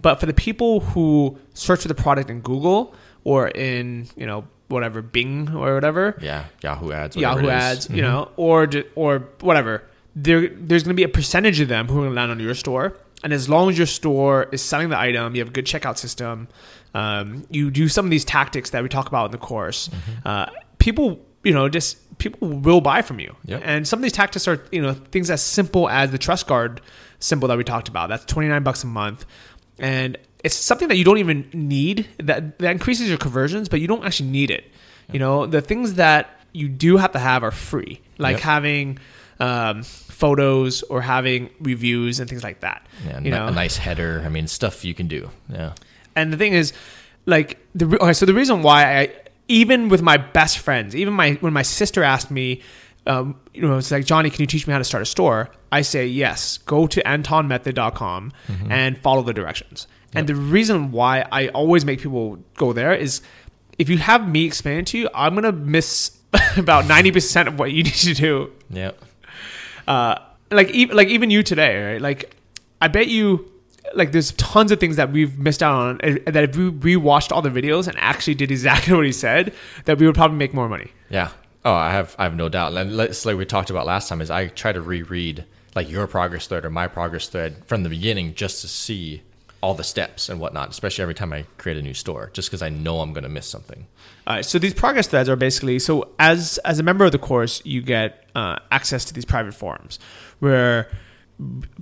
But 0.00 0.20
for 0.20 0.26
the 0.26 0.34
people 0.34 0.80
who 0.80 1.38
search 1.54 1.82
for 1.82 1.88
the 1.88 1.94
product 1.94 2.30
in 2.30 2.40
Google 2.40 2.94
or 3.24 3.48
in 3.48 4.08
you 4.16 4.26
know 4.26 4.44
whatever 4.68 5.02
Bing 5.02 5.48
or 5.54 5.74
whatever, 5.74 6.16
yeah, 6.20 6.44
Yahoo 6.62 6.92
ads, 6.92 7.16
Yahoo 7.16 7.48
ads, 7.48 7.90
you 7.90 8.02
know, 8.02 8.30
or 8.36 8.68
or 8.94 9.20
whatever. 9.40 9.82
There, 10.16 10.48
there's 10.48 10.82
going 10.82 10.94
to 10.96 11.00
be 11.00 11.04
a 11.04 11.08
percentage 11.08 11.60
of 11.60 11.68
them 11.68 11.86
who 11.86 11.94
are 11.98 12.00
going 12.02 12.10
to 12.10 12.16
land 12.16 12.32
on 12.32 12.40
your 12.40 12.54
store, 12.54 12.96
and 13.22 13.32
as 13.32 13.48
long 13.48 13.70
as 13.70 13.78
your 13.78 13.86
store 13.86 14.48
is 14.50 14.60
selling 14.62 14.88
the 14.88 14.98
item, 14.98 15.34
you 15.36 15.40
have 15.40 15.48
a 15.48 15.52
good 15.52 15.64
checkout 15.64 15.96
system, 15.96 16.48
um, 16.92 17.46
you 17.50 17.70
do 17.70 17.86
some 17.88 18.04
of 18.04 18.10
these 18.10 18.24
tactics 18.24 18.70
that 18.70 18.82
we 18.82 18.88
talk 18.88 19.06
about 19.06 19.26
in 19.26 19.30
the 19.30 19.38
course. 19.38 19.88
Uh, 20.24 20.46
people, 20.78 21.20
you 21.44 21.52
know, 21.52 21.68
just 21.68 21.98
people 22.18 22.48
will 22.48 22.80
buy 22.80 23.02
from 23.02 23.20
you, 23.20 23.34
Yep. 23.46 23.62
and 23.64 23.86
some 23.88 23.98
of 23.98 24.02
these 24.02 24.12
tactics 24.12 24.46
are, 24.48 24.62
you 24.72 24.82
know, 24.82 24.94
things 24.94 25.30
as 25.30 25.42
simple 25.42 25.88
as 25.88 26.10
the 26.10 26.18
Trust 26.18 26.46
Guard 26.46 26.80
symbol 27.20 27.48
that 27.48 27.56
we 27.58 27.64
talked 27.64 27.88
about. 27.88 28.08
That's 28.08 28.24
twenty 28.24 28.48
nine 28.48 28.62
bucks 28.62 28.84
a 28.84 28.86
month, 28.88 29.24
and 29.78 30.16
it's 30.44 30.54
something 30.56 30.88
that 30.88 30.96
you 30.96 31.04
don't 31.04 31.18
even 31.18 31.48
need. 31.52 32.06
That 32.18 32.58
that 32.58 32.70
increases 32.72 33.08
your 33.08 33.18
conversions, 33.18 33.68
but 33.68 33.80
you 33.80 33.86
don't 33.86 34.04
actually 34.04 34.30
need 34.30 34.50
it. 34.50 34.70
You 35.12 35.18
know, 35.18 35.46
the 35.46 35.60
things 35.60 35.94
that 35.94 36.30
you 36.52 36.68
do 36.68 36.96
have 36.96 37.12
to 37.12 37.18
have 37.18 37.42
are 37.42 37.50
free, 37.50 38.00
like 38.18 38.36
Yep. 38.36 38.40
having 38.42 38.98
um, 39.40 39.82
photos 39.84 40.82
or 40.82 41.00
having 41.00 41.50
reviews 41.60 42.18
and 42.20 42.28
things 42.28 42.42
like 42.42 42.60
that. 42.60 42.84
Yeah, 43.06 43.20
you 43.20 43.30
know, 43.30 43.46
a 43.46 43.50
nice 43.52 43.76
header. 43.76 44.22
I 44.24 44.28
mean, 44.28 44.46
stuff 44.48 44.84
you 44.84 44.94
can 44.94 45.06
do. 45.08 45.30
Yeah. 45.48 45.74
and 46.16 46.32
the 46.32 46.36
thing 46.36 46.52
is, 46.54 46.72
like 47.26 47.58
the 47.74 47.86
re- 47.86 47.98
okay, 47.98 48.12
so 48.12 48.26
the 48.26 48.34
reason 48.34 48.62
why 48.62 48.98
I 49.00 49.10
even 49.48 49.88
with 49.88 50.02
my 50.02 50.16
best 50.16 50.58
friends, 50.58 50.94
even 50.94 51.14
my 51.14 51.32
when 51.40 51.52
my 51.52 51.62
sister 51.62 52.02
asked 52.04 52.30
me, 52.30 52.62
um, 53.06 53.36
you 53.54 53.62
know, 53.62 53.78
it's 53.78 53.90
like 53.90 54.04
Johnny, 54.04 54.30
can 54.30 54.40
you 54.40 54.46
teach 54.46 54.66
me 54.66 54.72
how 54.72 54.78
to 54.78 54.84
start 54.84 55.02
a 55.02 55.06
store? 55.06 55.50
I 55.72 55.82
say 55.82 56.06
yes. 56.06 56.58
Go 56.58 56.86
to 56.86 57.02
antonmethod.com 57.02 58.32
and 58.70 58.98
follow 58.98 59.22
the 59.22 59.32
directions. 59.32 59.86
And 60.14 60.26
the 60.26 60.34
reason 60.34 60.90
why 60.92 61.26
I 61.30 61.48
always 61.48 61.84
make 61.84 62.00
people 62.00 62.38
go 62.56 62.72
there 62.72 62.94
is 62.94 63.20
if 63.78 63.88
you 63.88 63.98
have 63.98 64.28
me 64.28 64.44
explain 64.46 64.78
it 64.78 64.86
to 64.88 64.98
you, 64.98 65.08
I'm 65.14 65.34
gonna 65.34 65.52
miss 65.52 66.18
about 66.56 66.86
ninety 66.86 67.10
percent 67.12 67.48
of 67.48 67.58
what 67.58 67.72
you 67.72 67.82
need 67.84 67.94
to 67.94 68.14
do 68.14 68.52
Yeah. 68.70 68.92
uh, 69.86 70.16
like 70.50 70.70
like 70.92 71.08
even 71.08 71.30
you 71.30 71.42
today, 71.42 71.92
right? 71.92 72.00
Like, 72.00 72.34
I 72.80 72.88
bet 72.88 73.08
you, 73.08 73.50
like, 73.94 74.12
there's 74.12 74.32
tons 74.32 74.72
of 74.72 74.80
things 74.80 74.96
that 74.96 75.12
we've 75.12 75.38
missed 75.38 75.62
out 75.62 75.74
on 75.74 75.98
that 76.26 76.44
if 76.44 76.56
we 76.56 76.70
rewatched 76.70 77.32
all 77.32 77.42
the 77.42 77.50
videos 77.50 77.86
and 77.86 77.96
actually 77.98 78.34
did 78.34 78.50
exactly 78.50 78.94
what 78.96 79.06
he 79.06 79.12
said, 79.12 79.52
that 79.84 79.98
we 79.98 80.06
would 80.06 80.14
probably 80.14 80.36
make 80.36 80.54
more 80.54 80.68
money. 80.68 80.90
Yeah. 81.10 81.30
Oh, 81.64 81.74
I 81.74 81.90
have 81.90 82.14
I 82.18 82.24
have 82.24 82.36
no 82.36 82.48
doubt. 82.48 82.74
And 82.74 82.96
let's 82.96 83.26
like 83.26 83.36
we 83.36 83.44
talked 83.44 83.70
about 83.70 83.84
last 83.86 84.08
time 84.08 84.20
is 84.20 84.30
I 84.30 84.48
try 84.48 84.72
to 84.72 84.80
reread 84.80 85.44
like 85.74 85.90
your 85.90 86.06
progress 86.06 86.46
thread 86.46 86.64
or 86.64 86.70
my 86.70 86.88
progress 86.88 87.28
thread 87.28 87.64
from 87.66 87.82
the 87.82 87.88
beginning 87.88 88.34
just 88.34 88.62
to 88.62 88.68
see 88.68 89.22
all 89.60 89.74
the 89.74 89.84
steps 89.84 90.28
and 90.28 90.40
whatnot, 90.40 90.70
especially 90.70 91.02
every 91.02 91.14
time 91.14 91.32
I 91.32 91.44
create 91.56 91.76
a 91.78 91.82
new 91.82 91.94
store, 91.94 92.30
just 92.32 92.48
because 92.48 92.62
I 92.62 92.68
know 92.68 93.00
I'm 93.00 93.12
going 93.12 93.24
to 93.24 93.28
miss 93.28 93.46
something. 93.46 93.86
All 94.26 94.36
right, 94.36 94.44
so 94.44 94.58
these 94.58 94.74
progress 94.74 95.08
threads 95.08 95.28
are 95.28 95.36
basically 95.36 95.78
so 95.78 96.10
as 96.18 96.58
as 96.58 96.78
a 96.78 96.82
member 96.82 97.04
of 97.04 97.12
the 97.12 97.18
course, 97.18 97.60
you 97.64 97.82
get 97.82 98.24
uh, 98.34 98.58
access 98.70 99.04
to 99.06 99.14
these 99.14 99.24
private 99.24 99.54
forums 99.54 99.98
where 100.38 100.88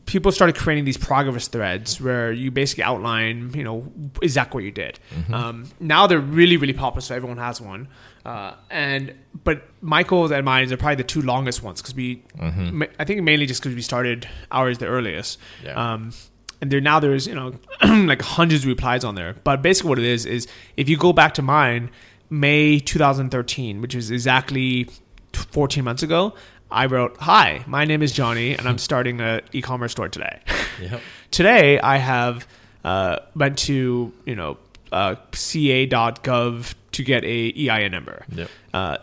people 0.04 0.30
started 0.32 0.54
creating 0.56 0.84
these 0.84 0.98
progress 0.98 1.48
threads 1.48 2.00
where 2.00 2.30
you 2.30 2.50
basically 2.50 2.84
outline, 2.84 3.52
you 3.54 3.64
know, 3.64 3.90
exactly 4.20 4.58
what 4.58 4.64
you 4.64 4.70
did. 4.70 4.98
Um, 5.32 5.64
now 5.80 6.06
they're 6.06 6.18
really, 6.20 6.56
really 6.56 6.74
popular, 6.74 7.00
so 7.00 7.14
everyone 7.14 7.38
has 7.38 7.60
one. 7.60 7.88
Uh, 8.24 8.54
and 8.70 9.14
but 9.44 9.62
Michael's 9.80 10.30
and 10.30 10.44
mine 10.44 10.70
are 10.72 10.76
probably 10.76 10.96
the 10.96 11.04
two 11.04 11.22
longest 11.22 11.62
ones 11.62 11.80
because 11.80 11.94
we, 11.94 12.22
ma- 12.38 12.86
I 12.98 13.04
think 13.04 13.22
mainly 13.22 13.46
just 13.46 13.62
because 13.62 13.74
we 13.74 13.82
started 13.82 14.28
ours 14.50 14.78
the 14.78 14.86
earliest. 14.86 15.38
Yeah. 15.64 15.92
Um, 15.94 16.12
and 16.60 16.70
there 16.70 16.80
now 16.80 17.00
there's 17.00 17.26
you 17.26 17.34
know 17.34 17.54
like 17.84 18.20
hundreds 18.22 18.64
of 18.64 18.68
replies 18.68 19.04
on 19.04 19.14
there. 19.14 19.36
But 19.44 19.62
basically, 19.62 19.88
what 19.90 19.98
it 19.98 20.06
is 20.06 20.26
is 20.26 20.48
if 20.76 20.88
you 20.88 20.96
go 20.96 21.12
back 21.12 21.34
to 21.34 21.42
mine, 21.42 21.90
May 22.28 22.78
2013, 22.80 23.80
which 23.80 23.94
is 23.94 24.10
exactly 24.10 24.88
14 25.32 25.84
months 25.84 26.02
ago, 26.02 26.34
I 26.70 26.86
wrote, 26.86 27.16
"Hi, 27.20 27.62
my 27.66 27.84
name 27.84 28.02
is 28.02 28.12
Johnny, 28.12 28.54
and 28.56 28.68
I'm 28.68 28.78
starting 28.88 29.20
a 29.20 29.40
e-commerce 29.52 29.92
store 29.92 30.08
today." 30.08 30.40
Yep. 30.78 31.00
today, 31.30 31.80
I 31.80 31.96
have 31.96 32.46
uh, 32.84 33.20
went 33.34 33.56
to 33.60 34.12
you 34.26 34.36
know 34.36 34.58
uh, 34.92 35.14
ca.gov 35.32 36.74
to 36.92 37.02
get 37.02 37.24
a 37.24 37.52
EIN 37.70 37.90
number. 37.92 38.26
Yep. 38.30 38.50
Uh, 38.74 38.96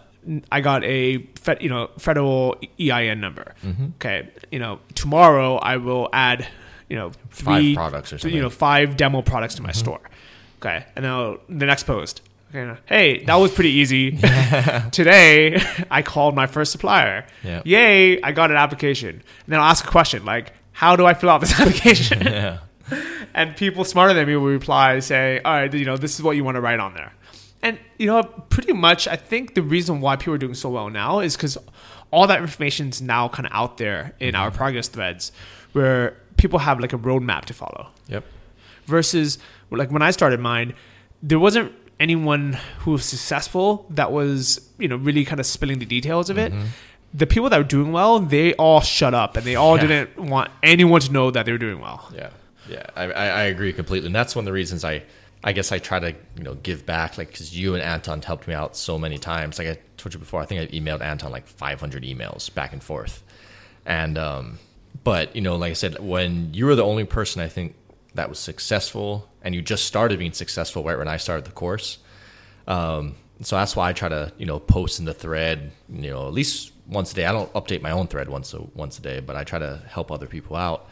I 0.51 0.61
got 0.61 0.83
a 0.83 1.17
fed, 1.35 1.61
you 1.61 1.69
know 1.69 1.89
federal 1.97 2.55
EIN 2.79 3.19
number. 3.19 3.55
Mm-hmm. 3.63 3.85
Okay, 3.95 4.29
you 4.51 4.59
know 4.59 4.79
tomorrow 4.95 5.55
I 5.57 5.77
will 5.77 6.09
add 6.13 6.47
you 6.89 6.95
know 6.95 7.11
Five 7.29 7.61
three 7.61 7.75
products 7.75 8.13
or 8.13 8.19
something. 8.19 8.35
You 8.35 8.43
know 8.43 8.49
five 8.49 8.97
demo 8.97 9.21
products 9.21 9.55
to 9.55 9.63
my 9.63 9.71
store. 9.71 10.01
Okay, 10.59 10.85
and 10.95 11.03
now 11.03 11.39
the 11.49 11.65
next 11.65 11.83
post. 11.83 12.21
Hey, 12.85 13.23
that 13.23 13.35
was 13.35 13.51
pretty 13.51 13.71
easy. 13.71 14.11
Today, 14.91 15.59
I 15.89 16.03
called 16.03 16.35
my 16.35 16.45
first 16.45 16.71
supplier. 16.71 17.25
Yeah. 17.43 17.63
Yay, 17.65 18.21
I 18.21 18.31
got 18.31 18.51
an 18.51 18.57
application. 18.57 19.09
And 19.09 19.23
then 19.47 19.59
I'll 19.59 19.69
ask 19.69 19.83
a 19.83 19.89
question 19.89 20.23
like, 20.23 20.53
how 20.71 20.95
do 20.95 21.05
I 21.05 21.15
fill 21.15 21.29
out 21.29 21.41
this 21.41 21.59
application? 21.59 22.21
Yeah. 22.21 22.59
and 23.33 23.55
people 23.55 23.83
smarter 23.83 24.13
than 24.13 24.27
me 24.27 24.35
will 24.35 24.47
reply 24.47 24.99
say 24.99 25.39
all 25.45 25.53
right 25.53 25.73
you 25.73 25.85
know 25.85 25.95
this 25.95 26.15
is 26.15 26.21
what 26.21 26.35
you 26.35 26.43
want 26.43 26.55
to 26.55 26.61
write 26.61 26.81
on 26.81 26.93
there 26.93 27.13
and 27.61 27.79
you 27.97 28.05
know 28.05 28.21
pretty 28.49 28.73
much 28.73 29.07
i 29.07 29.15
think 29.15 29.55
the 29.55 29.61
reason 29.61 30.01
why 30.01 30.17
people 30.17 30.33
are 30.33 30.37
doing 30.37 30.53
so 30.53 30.69
well 30.69 30.89
now 30.89 31.21
is 31.21 31.37
because 31.37 31.57
all 32.11 32.27
that 32.27 32.41
information 32.41 32.89
is 32.89 33.01
now 33.01 33.29
kind 33.29 33.45
of 33.45 33.53
out 33.53 33.77
there 33.77 34.13
in 34.19 34.33
mm-hmm. 34.33 34.43
our 34.43 34.51
progress 34.51 34.89
threads 34.89 35.31
where 35.71 36.17
people 36.35 36.59
have 36.59 36.81
like 36.81 36.91
a 36.91 36.97
roadmap 36.97 37.45
to 37.45 37.53
follow 37.53 37.87
Yep. 38.09 38.25
versus 38.85 39.39
like 39.71 39.89
when 39.89 40.01
i 40.01 40.11
started 40.11 40.41
mine 40.41 40.73
there 41.23 41.39
wasn't 41.39 41.71
anyone 42.05 42.45
who 42.81 42.91
was 42.95 43.05
successful 43.15 43.67
that 43.99 44.09
was 44.19 44.39
you 44.83 44.87
know 44.89 44.97
really 45.07 45.23
kind 45.29 45.39
of 45.43 45.45
spilling 45.55 45.79
the 45.79 45.85
details 45.97 46.29
of 46.29 46.37
it 46.37 46.51
the 47.21 47.27
people 47.33 47.49
that 47.51 47.57
were 47.63 47.71
doing 47.77 47.91
well 47.99 48.13
they 48.35 48.53
all 48.65 48.81
shut 48.81 49.13
up 49.13 49.31
and 49.37 49.45
they 49.49 49.55
all 49.63 49.75
Yeah. 49.77 49.87
didn't 49.87 50.29
want 50.35 50.49
anyone 50.73 51.01
to 51.01 51.11
know 51.17 51.27
that 51.31 51.45
they 51.45 51.51
were 51.55 51.63
doing 51.67 51.79
well. 51.87 51.99
Yeah, 52.21 52.29
yeah, 52.75 52.85
I, 53.01 53.03
I, 53.23 53.25
I 53.41 53.43
agree 53.53 53.71
completely, 53.81 54.07
and 54.07 54.15
that's 54.19 54.35
one 54.35 54.43
of 54.43 54.49
the 54.51 54.57
reasons 54.61 54.83
I, 54.83 55.03
I 55.43 55.51
guess 55.53 55.71
I 55.71 55.77
try 55.89 55.99
to 55.99 56.11
you 56.37 56.43
know 56.47 56.55
give 56.69 56.79
back, 56.87 57.17
like 57.19 57.27
because 57.27 57.49
you 57.59 57.75
and 57.75 57.83
Anton 57.83 58.21
helped 58.23 58.47
me 58.47 58.55
out 58.61 58.75
so 58.75 58.97
many 58.97 59.17
times. 59.19 59.59
Like 59.59 59.67
I 59.73 59.77
told 59.97 60.13
you 60.15 60.19
before, 60.19 60.41
I 60.41 60.45
think 60.47 60.57
I 60.61 60.65
emailed 60.79 61.01
Anton 61.01 61.31
like 61.37 61.45
500 61.45 62.03
emails 62.03 62.51
back 62.59 62.73
and 62.73 62.81
forth, 62.83 63.21
and 63.85 64.17
um, 64.17 64.57
but 65.03 65.35
you 65.35 65.41
know, 65.41 65.55
like 65.63 65.71
I 65.71 65.77
said, 65.83 65.99
when 65.99 66.53
you 66.53 66.65
were 66.65 66.75
the 66.75 66.85
only 66.93 67.05
person 67.05 67.41
I 67.43 67.47
think 67.49 67.75
that 68.15 68.29
was 68.29 68.39
successful, 68.39 69.29
and 69.41 69.55
you 69.55 69.61
just 69.61 69.85
started 69.85 70.19
being 70.19 70.33
successful 70.33 70.83
right 70.83 70.97
when 70.97 71.07
I 71.07 71.17
started 71.17 71.45
the 71.45 71.51
course, 71.51 71.97
um, 72.67 73.15
so 73.41 73.55
that's 73.55 73.75
why 73.75 73.89
I 73.89 73.93
try 73.93 74.09
to 74.09 74.31
you 74.37 74.45
know 74.45 74.59
post 74.59 74.99
in 74.99 75.05
the 75.05 75.13
thread, 75.13 75.71
you 75.89 76.09
know, 76.09 76.27
at 76.27 76.33
least 76.33 76.71
once 76.87 77.11
a 77.11 77.15
day. 77.15 77.25
I 77.25 77.31
don't 77.31 77.51
update 77.53 77.81
my 77.81 77.91
own 77.91 78.07
thread 78.07 78.29
once 78.29 78.53
a 78.53 78.61
once 78.73 78.99
a 78.99 79.01
day, 79.01 79.19
but 79.19 79.35
I 79.35 79.43
try 79.43 79.59
to 79.59 79.81
help 79.87 80.11
other 80.11 80.27
people 80.27 80.55
out. 80.55 80.87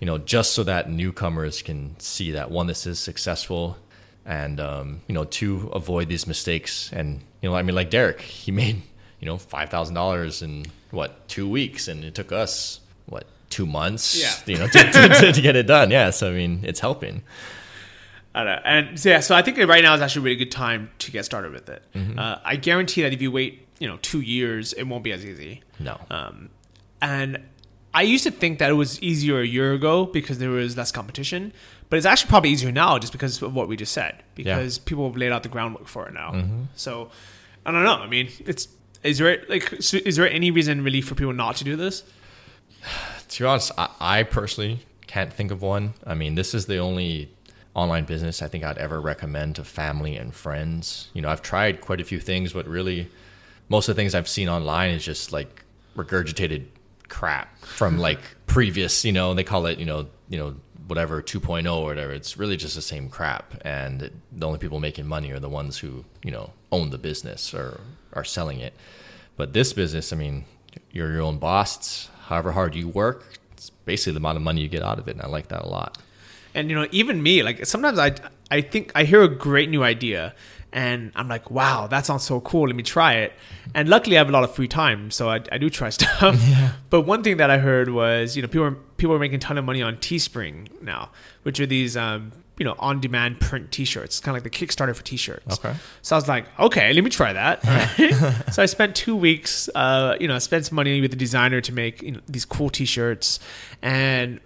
You 0.00 0.06
know, 0.06 0.18
just 0.18 0.52
so 0.52 0.62
that 0.64 0.90
newcomers 0.90 1.62
can 1.62 1.98
see 1.98 2.32
that 2.32 2.50
one, 2.50 2.66
this 2.66 2.86
is 2.86 2.98
successful, 2.98 3.78
and 4.26 4.60
um, 4.60 5.00
you 5.06 5.14
know, 5.14 5.24
two, 5.24 5.70
avoid 5.72 6.08
these 6.08 6.26
mistakes. 6.26 6.90
And 6.92 7.22
you 7.40 7.48
know, 7.48 7.56
I 7.56 7.62
mean, 7.62 7.74
like 7.74 7.90
Derek, 7.90 8.20
he 8.20 8.50
made 8.62 8.82
you 9.20 9.26
know 9.26 9.38
five 9.38 9.70
thousand 9.70 9.94
dollars 9.94 10.42
in 10.42 10.66
what 10.90 11.28
two 11.28 11.48
weeks, 11.48 11.88
and 11.88 12.04
it 12.04 12.14
took 12.14 12.32
us 12.32 12.80
what 13.06 13.26
two 13.56 13.66
months, 13.66 14.20
Yeah. 14.20 14.34
you 14.52 14.58
know, 14.58 14.66
to, 14.68 14.78
to, 14.92 15.32
to 15.32 15.40
get 15.48 15.56
it 15.56 15.66
done. 15.66 15.90
Yeah, 15.90 16.10
so 16.10 16.30
I 16.30 16.34
mean, 16.34 16.60
it's 16.62 16.80
helping. 16.80 17.22
I 18.34 18.44
don't 18.44 18.56
know. 18.56 18.62
And 18.64 19.00
so, 19.00 19.08
yeah, 19.08 19.20
so 19.20 19.34
I 19.34 19.40
think 19.42 19.56
right 19.58 19.82
now 19.82 19.94
is 19.94 20.02
actually 20.02 20.20
a 20.20 20.24
really 20.24 20.36
good 20.44 20.52
time 20.52 20.90
to 20.98 21.10
get 21.10 21.24
started 21.24 21.52
with 21.52 21.68
it. 21.70 21.82
Mm-hmm. 21.94 22.18
Uh, 22.18 22.36
I 22.44 22.56
guarantee 22.56 23.00
that 23.02 23.12
if 23.14 23.22
you 23.22 23.32
wait, 23.32 23.66
you 23.78 23.88
know, 23.88 23.98
two 24.02 24.20
years, 24.20 24.74
it 24.74 24.84
won't 24.84 25.04
be 25.04 25.12
as 25.12 25.24
easy. 25.24 25.62
No, 25.78 25.98
Um, 26.10 26.50
and 27.00 27.40
I 27.94 28.02
used 28.02 28.24
to 28.24 28.30
think 28.30 28.58
that 28.58 28.68
it 28.68 28.74
was 28.74 29.00
easier 29.02 29.40
a 29.40 29.46
year 29.46 29.72
ago 29.72 30.04
because 30.04 30.38
there 30.38 30.50
was 30.50 30.76
less 30.76 30.92
competition, 30.92 31.52
but 31.88 31.96
it's 31.96 32.04
actually 32.04 32.28
probably 32.28 32.50
easier 32.50 32.70
now 32.70 32.98
just 32.98 33.12
because 33.12 33.40
of 33.40 33.54
what 33.54 33.68
we 33.68 33.76
just 33.76 33.92
said. 33.92 34.22
Because 34.34 34.78
people 34.78 35.08
have 35.08 35.16
laid 35.16 35.32
out 35.32 35.42
the 35.42 35.48
groundwork 35.48 35.88
for 35.88 36.06
it 36.06 36.12
now. 36.12 36.32
Mm-hmm. 36.32 36.62
So 36.74 37.10
I 37.64 37.70
don't 37.72 37.84
know. 37.84 37.94
I 37.94 38.06
mean, 38.06 38.28
it's 38.44 38.68
is 39.02 39.16
there 39.18 39.42
like 39.48 39.76
so 39.80 39.96
is 40.04 40.16
there 40.16 40.28
any 40.30 40.50
reason 40.50 40.84
really 40.84 41.00
for 41.00 41.14
people 41.14 41.32
not 41.32 41.56
to 41.56 41.64
do 41.64 41.74
this? 41.76 42.02
to 43.28 43.42
be 43.42 43.46
honest, 43.46 43.72
I, 43.76 43.88
I 44.00 44.22
personally 44.22 44.80
can't 45.06 45.32
think 45.32 45.50
of 45.50 45.62
one. 45.62 45.94
I 46.06 46.14
mean, 46.14 46.34
this 46.34 46.54
is 46.54 46.66
the 46.66 46.78
only 46.78 47.30
online 47.74 48.04
business 48.04 48.40
I 48.40 48.48
think 48.48 48.64
I'd 48.64 48.78
ever 48.78 49.00
recommend 49.00 49.56
to 49.56 49.64
family 49.64 50.16
and 50.16 50.34
friends. 50.34 51.08
You 51.12 51.22
know, 51.22 51.28
I've 51.28 51.42
tried 51.42 51.80
quite 51.80 52.00
a 52.00 52.04
few 52.04 52.18
things, 52.18 52.52
but 52.52 52.66
really, 52.66 53.08
most 53.68 53.88
of 53.88 53.94
the 53.94 54.00
things 54.00 54.14
I've 54.14 54.28
seen 54.28 54.48
online 54.48 54.90
is 54.90 55.04
just 55.04 55.32
like 55.32 55.62
regurgitated 55.96 56.64
crap 57.08 57.58
from 57.60 57.98
like 58.08 58.20
previous. 58.46 59.04
You 59.04 59.12
know, 59.12 59.34
they 59.34 59.44
call 59.44 59.66
it 59.66 59.78
you 59.78 59.84
know 59.84 60.08
you 60.28 60.38
know 60.38 60.56
whatever 60.86 61.20
2.0 61.20 61.76
or 61.76 61.84
whatever. 61.84 62.12
It's 62.12 62.36
really 62.36 62.56
just 62.56 62.74
the 62.74 62.82
same 62.82 63.08
crap, 63.08 63.54
and 63.62 64.02
it, 64.02 64.12
the 64.32 64.46
only 64.46 64.58
people 64.58 64.80
making 64.80 65.06
money 65.06 65.30
are 65.32 65.40
the 65.40 65.48
ones 65.48 65.78
who 65.78 66.04
you 66.22 66.30
know 66.30 66.52
own 66.72 66.90
the 66.90 66.98
business 66.98 67.54
or 67.54 67.80
are 68.14 68.24
selling 68.24 68.60
it. 68.60 68.74
But 69.36 69.52
this 69.52 69.74
business, 69.74 70.12
I 70.12 70.16
mean, 70.16 70.46
you're 70.90 71.12
your 71.12 71.22
own 71.22 71.38
boss. 71.38 72.08
However 72.26 72.52
hard 72.52 72.74
you 72.74 72.88
work, 72.88 73.24
it's 73.52 73.70
basically 73.70 74.12
the 74.12 74.18
amount 74.18 74.36
of 74.36 74.42
money 74.42 74.60
you 74.60 74.68
get 74.68 74.82
out 74.82 74.98
of 74.98 75.08
it, 75.08 75.12
and 75.12 75.22
I 75.22 75.28
like 75.28 75.48
that 75.48 75.62
a 75.62 75.68
lot. 75.68 75.98
And 76.54 76.70
you 76.70 76.76
know, 76.76 76.86
even 76.90 77.22
me, 77.22 77.42
like 77.42 77.66
sometimes 77.66 77.98
I 77.98 78.14
I 78.50 78.60
think 78.60 78.92
I 78.94 79.04
hear 79.04 79.22
a 79.22 79.28
great 79.28 79.68
new 79.70 79.82
idea 79.82 80.34
and 80.72 81.10
I'm 81.14 81.26
like, 81.26 81.50
wow, 81.50 81.86
that 81.86 82.04
sounds 82.04 82.24
so 82.24 82.40
cool. 82.40 82.66
Let 82.66 82.76
me 82.76 82.82
try 82.82 83.14
it. 83.14 83.32
And 83.74 83.88
luckily, 83.88 84.16
I 84.16 84.20
have 84.20 84.28
a 84.28 84.32
lot 84.32 84.44
of 84.44 84.54
free 84.54 84.68
time, 84.68 85.10
so 85.10 85.30
I, 85.30 85.40
I 85.50 85.56
do 85.56 85.70
try 85.70 85.88
stuff. 85.98 86.38
But 86.90 87.02
one 87.02 87.22
thing 87.22 87.38
that 87.38 87.50
I 87.50 87.56
heard 87.56 87.88
was, 87.88 88.36
you 88.36 88.42
know, 88.42 88.48
people 88.48 88.66
are, 88.66 88.72
people 88.72 89.14
are 89.14 89.18
making 89.18 89.36
a 89.36 89.40
ton 89.40 89.56
of 89.56 89.64
money 89.64 89.80
on 89.80 89.96
Teespring 89.96 90.82
now, 90.82 91.10
which 91.44 91.60
are 91.60 91.66
these, 91.66 91.96
um, 91.96 92.32
you 92.58 92.64
know, 92.64 92.74
on-demand 92.78 93.38
print 93.40 93.70
T-shirts. 93.70 94.16
It's 94.16 94.20
kind 94.20 94.36
of 94.36 94.42
like 94.42 94.50
the 94.50 94.66
Kickstarter 94.66 94.96
for 94.96 95.02
T-shirts. 95.02 95.58
Okay. 95.58 95.74
So 96.02 96.16
I 96.16 96.18
was 96.18 96.26
like, 96.28 96.46
okay, 96.58 96.92
let 96.92 97.04
me 97.04 97.10
try 97.10 97.32
that. 97.32 97.62
so 98.52 98.62
I 98.62 98.66
spent 98.66 98.96
two 98.96 99.14
weeks, 99.14 99.68
uh, 99.74 100.16
you 100.18 100.26
know, 100.28 100.34
I 100.34 100.38
spent 100.38 100.64
some 100.66 100.76
money 100.76 101.00
with 101.00 101.10
the 101.10 101.16
designer 101.18 101.60
to 101.60 101.72
make 101.72 102.02
you 102.02 102.12
know, 102.12 102.20
these 102.26 102.44
cool 102.44 102.70
T-shirts, 102.70 103.40
and 103.82 104.40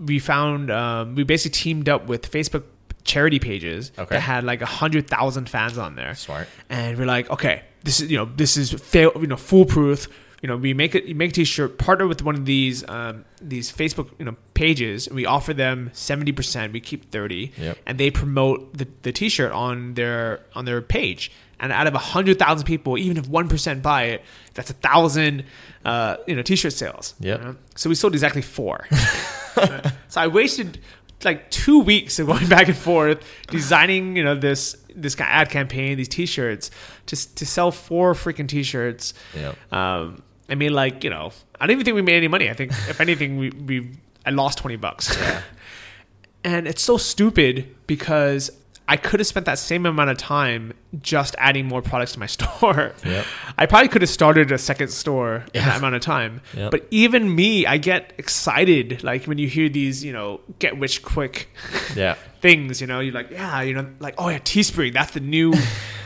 we 0.00 0.18
found 0.18 0.70
um, 0.70 1.14
we 1.14 1.22
basically 1.22 1.54
teamed 1.56 1.88
up 1.88 2.06
with 2.08 2.30
Facebook 2.30 2.64
charity 3.04 3.38
pages 3.38 3.90
Okay. 3.98 4.14
that 4.14 4.20
had 4.20 4.44
like 4.44 4.62
a 4.62 4.66
hundred 4.66 5.08
thousand 5.08 5.48
fans 5.48 5.78
on 5.78 5.94
there. 5.96 6.14
Smart. 6.14 6.48
And 6.68 6.98
we're 6.98 7.06
like, 7.06 7.30
okay, 7.30 7.62
this 7.84 8.00
is 8.00 8.10
you 8.10 8.16
know 8.16 8.24
this 8.24 8.56
is 8.56 8.72
fail, 8.72 9.12
you 9.20 9.26
know 9.28 9.36
foolproof. 9.36 10.08
You 10.42 10.48
know, 10.48 10.56
we 10.56 10.74
make 10.74 10.94
it, 10.96 11.04
you 11.04 11.14
make 11.14 11.30
a 11.30 11.34
T-shirt, 11.34 11.78
partner 11.78 12.06
with 12.08 12.22
one 12.22 12.34
of 12.34 12.44
these 12.44 12.86
um, 12.88 13.24
these 13.40 13.72
Facebook 13.72 14.10
you 14.18 14.24
know 14.24 14.36
pages, 14.54 15.06
and 15.06 15.14
we 15.16 15.24
offer 15.24 15.54
them 15.54 15.90
seventy 15.94 16.32
percent. 16.32 16.72
We 16.72 16.80
keep 16.80 17.10
thirty, 17.12 17.52
Yep. 17.56 17.78
and 17.86 17.96
they 17.98 18.10
promote 18.10 18.76
the, 18.76 18.88
the 19.02 19.12
T-shirt 19.12 19.52
on 19.52 19.94
their 19.94 20.40
on 20.54 20.64
their 20.64 20.82
page. 20.82 21.30
And 21.60 21.70
out 21.70 21.86
of 21.86 21.94
hundred 21.94 22.40
thousand 22.40 22.66
people, 22.66 22.98
even 22.98 23.16
if 23.18 23.28
one 23.28 23.48
percent 23.48 23.82
buy 23.84 24.02
it, 24.06 24.24
that's 24.54 24.68
a 24.70 24.74
thousand 24.74 25.44
uh, 25.84 26.16
you 26.26 26.34
know 26.34 26.42
T-shirt 26.42 26.72
sales. 26.72 27.14
Yep. 27.20 27.38
you 27.38 27.44
know? 27.46 27.56
So 27.76 27.88
we 27.88 27.94
sold 27.94 28.12
exactly 28.14 28.42
four. 28.42 28.84
so 29.54 30.20
I 30.20 30.26
wasted 30.26 30.80
like 31.24 31.52
two 31.52 31.78
weeks 31.78 32.18
of 32.18 32.26
going 32.26 32.48
back 32.48 32.66
and 32.66 32.76
forth 32.76 33.22
designing, 33.48 34.16
you 34.16 34.24
know, 34.24 34.34
this 34.34 34.76
this 34.94 35.14
kind 35.14 35.30
ad 35.30 35.50
campaign, 35.50 35.96
these 35.96 36.08
T-shirts, 36.08 36.72
just 37.06 37.36
to 37.36 37.46
sell 37.46 37.70
four 37.70 38.14
freaking 38.14 38.48
T-shirts. 38.48 39.14
Yeah. 39.34 39.54
Um, 39.70 40.22
I 40.52 40.54
mean, 40.54 40.72
like 40.74 41.02
you 41.04 41.10
know, 41.10 41.32
I 41.60 41.66
don't 41.66 41.72
even 41.72 41.84
think 41.84 41.94
we 41.96 42.02
made 42.02 42.16
any 42.16 42.28
money. 42.28 42.48
I 42.50 42.54
think 42.54 42.70
if 42.92 43.00
anything, 43.00 43.38
we 43.38 43.50
we 43.50 43.90
I 44.26 44.30
lost 44.30 44.58
twenty 44.58 44.76
bucks. 44.76 45.16
and 46.44 46.66
it's 46.66 46.82
so 46.82 46.96
stupid 46.96 47.74
because 47.86 48.50
I 48.88 48.96
could 48.96 49.20
have 49.20 49.26
spent 49.26 49.46
that 49.46 49.58
same 49.58 49.86
amount 49.86 50.10
of 50.10 50.18
time 50.18 50.72
just 51.00 51.36
adding 51.38 51.66
more 51.66 51.80
products 51.82 52.12
to 52.12 52.18
my 52.18 52.26
store. 52.36 52.92
Yep. 53.04 53.24
I 53.56 53.66
probably 53.66 53.88
could 53.88 54.02
have 54.02 54.10
started 54.10 54.50
a 54.52 54.58
second 54.58 54.88
store 54.88 55.44
in 55.54 55.64
that 55.64 55.78
amount 55.78 55.94
of 55.94 56.02
time. 56.02 56.40
Yep. 56.54 56.70
But 56.72 56.86
even 56.90 57.34
me, 57.34 57.64
I 57.64 57.78
get 57.78 58.12
excited 58.18 59.02
like 59.04 59.24
when 59.26 59.38
you 59.38 59.48
hear 59.48 59.68
these, 59.68 60.04
you 60.04 60.12
know, 60.12 60.40
get 60.58 60.78
rich 60.78 61.02
quick 61.02 61.48
Yeah. 61.96 62.14
things, 62.40 62.80
you 62.80 62.86
know, 62.88 63.00
you're 63.00 63.14
like, 63.14 63.30
yeah, 63.30 63.62
you 63.62 63.72
know, 63.74 63.86
like, 64.00 64.14
oh 64.18 64.28
yeah, 64.28 64.40
Teespring, 64.40 64.92
that's 64.92 65.12
the 65.12 65.20
new 65.20 65.54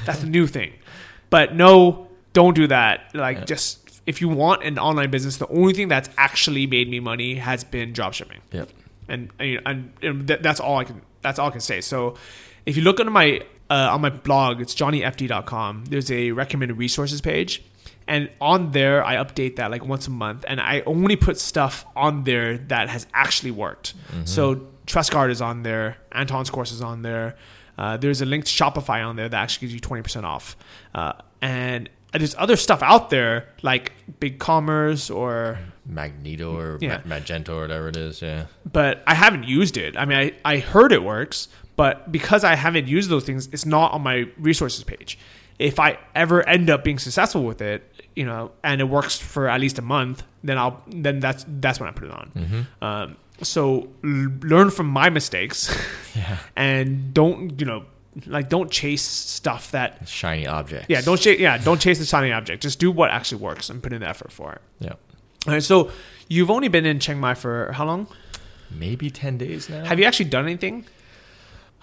that's 0.05 0.21
the 0.21 0.29
new 0.29 0.47
thing. 0.47 0.73
But 1.31 1.55
no, 1.57 2.09
don't 2.35 2.55
do 2.55 2.67
that. 2.69 3.11
Like 3.15 3.39
Yeah. 3.39 3.45
just 3.47 3.86
if 4.07 4.21
you 4.21 4.29
want 4.29 4.63
an 4.63 4.79
online 4.79 5.11
business, 5.11 5.37
the 5.39 5.49
only 5.49 5.73
thing 5.75 5.89
that's 5.89 6.09
actually 6.17 6.67
made 6.67 6.89
me 6.89 7.01
money 7.01 7.35
has 7.37 7.65
been 7.65 7.93
dropshipping 7.93 8.39
Yep. 8.53 8.69
and 9.09 9.31
and, 9.39 9.93
and, 10.03 10.29
th- 10.29 10.41
that's 10.41 10.61
all 10.61 10.79
I 10.79 10.85
can 10.85 11.03
that's 11.23 11.39
all 11.39 11.49
I 11.49 11.51
can 11.51 11.61
say. 11.61 11.81
So 11.81 12.15
if 12.65 12.77
you 12.77 12.83
look 12.83 13.01
on 13.01 13.11
my 13.13 13.41
uh, 13.69 13.89
on 13.93 14.01
my 14.01 14.11
blog, 14.11 14.61
it's 14.61 14.75
johnnyfd.com. 14.75 15.87
There's 15.87 16.11
a 16.11 16.31
recommended 16.33 16.79
resources 16.79 17.21
page, 17.21 17.63
and 18.07 18.31
on 18.41 18.71
there 18.71 19.05
I 19.05 19.17
update 19.17 19.57
that 19.57 19.71
like 19.71 19.85
once 19.85 20.07
a 20.07 20.11
month, 20.11 20.45
and 20.47 20.61
I 20.61 20.83
only 20.87 21.17
put 21.17 21.39
stuff 21.39 21.85
on 21.97 22.25
there 22.25 22.59
that 22.59 22.89
has 22.89 23.07
actually 23.13 23.51
worked. 23.51 23.95
So 24.25 24.69
TrustGuard 24.87 25.31
is 25.31 25.41
on 25.41 25.63
there, 25.65 25.97
Anton's 26.13 26.49
course 26.51 26.71
is 26.71 26.81
on 26.81 27.03
there. 27.03 27.37
Uh, 27.77 27.97
there's 27.97 28.23
a 28.23 28.25
link 28.25 28.45
to 28.45 28.51
Shopify 28.51 29.05
on 29.07 29.17
there 29.17 29.29
that 29.29 29.37
actually 29.43 29.63
gives 29.67 29.75
you 29.75 29.81
twenty 29.81 30.03
percent 30.03 30.25
off, 30.25 30.57
uh, 30.95 31.13
and 31.43 31.89
there's 32.19 32.35
other 32.39 32.57
stuff 32.57 32.83
out 32.83 33.11
there 33.11 33.49
like 33.63 33.93
BigCommerce 34.21 35.15
or 35.15 35.59
Magneto 35.85 36.57
or 36.57 36.79
Yeah. 36.81 37.01
Ma- 37.05 37.17
Magento 37.17 37.51
or 37.51 37.61
whatever 37.63 37.89
it 37.89 37.97
is. 37.97 38.23
Yeah. 38.23 38.47
but 38.71 39.03
I 39.07 39.15
haven't 39.15 39.45
used 39.45 39.77
it. 39.77 39.97
I 39.97 40.05
mean, 40.05 40.19
I, 40.19 40.33
I 40.55 40.59
heard 40.59 40.93
it 40.93 41.03
works, 41.03 41.49
but 41.77 42.11
because 42.11 42.45
I 42.45 42.55
haven't 42.55 42.89
used 42.89 43.11
those 43.11 43.25
things, 43.25 43.49
it's 43.53 43.67
not 43.67 43.93
on 43.93 44.03
my 44.03 44.27
resources 44.39 44.83
page. 44.85 45.19
If 45.59 45.81
I 45.81 45.99
ever 46.15 46.47
end 46.47 46.69
up 46.69 46.85
being 46.85 46.99
successful 46.99 47.43
with 47.45 47.63
it, 47.63 47.83
you 48.15 48.27
know, 48.27 48.51
and 48.63 48.81
it 48.81 48.85
works 48.85 49.17
for 49.19 49.49
at 49.49 49.61
least 49.61 49.79
a 49.79 49.83
month, 49.83 50.23
then 50.45 50.59
I'll 50.59 50.83
then 50.89 51.19
that's 51.21 51.45
that's 51.49 51.81
when 51.81 51.89
I 51.89 51.93
put 51.93 52.05
it 52.05 52.11
on. 52.11 52.67
Um, 52.83 53.17
so 53.43 53.89
l- 54.05 54.33
learn 54.43 54.71
from 54.71 54.87
my 54.89 55.09
mistakes, 55.09 55.75
Yeah. 56.15 56.39
and 56.57 57.15
don't 57.15 57.59
you 57.59 57.67
know 57.67 57.85
like 58.27 58.49
don't 58.49 58.71
chase 58.71 59.03
stuff 59.03 59.71
that 59.73 60.09
Shiny 60.09 60.47
object. 60.47 60.87
yeah 60.89 61.01
don't 61.03 61.21
chase 61.21 61.39
yeah 61.39 61.59
don't 61.59 61.81
chase 61.81 61.99
the 61.99 62.07
shiny 62.07 62.33
object. 62.33 62.63
Just 62.63 62.79
do 62.79 62.91
what 62.91 63.11
actually 63.11 63.43
works 63.43 63.69
and 63.71 63.83
put 63.83 63.93
in 63.93 64.01
the 64.01 64.09
effort 64.09 64.33
for 64.33 64.53
it. 64.53 64.63
Yeah. 64.81 64.95
All 65.47 65.53
right, 65.53 65.63
so 65.63 65.91
you've 66.29 66.51
only 66.51 66.69
been 66.69 66.87
in 66.87 66.99
Chiang 66.99 67.21
Mai 67.21 67.35
for 67.35 67.71
how 67.73 67.85
long? 67.85 68.09
Maybe 68.71 69.11
10 69.11 69.39
days 69.39 69.69
now. 69.69 69.85
Have 69.85 70.01
you 70.01 70.05
actually 70.05 70.29
done 70.29 70.45
anything? 70.45 70.87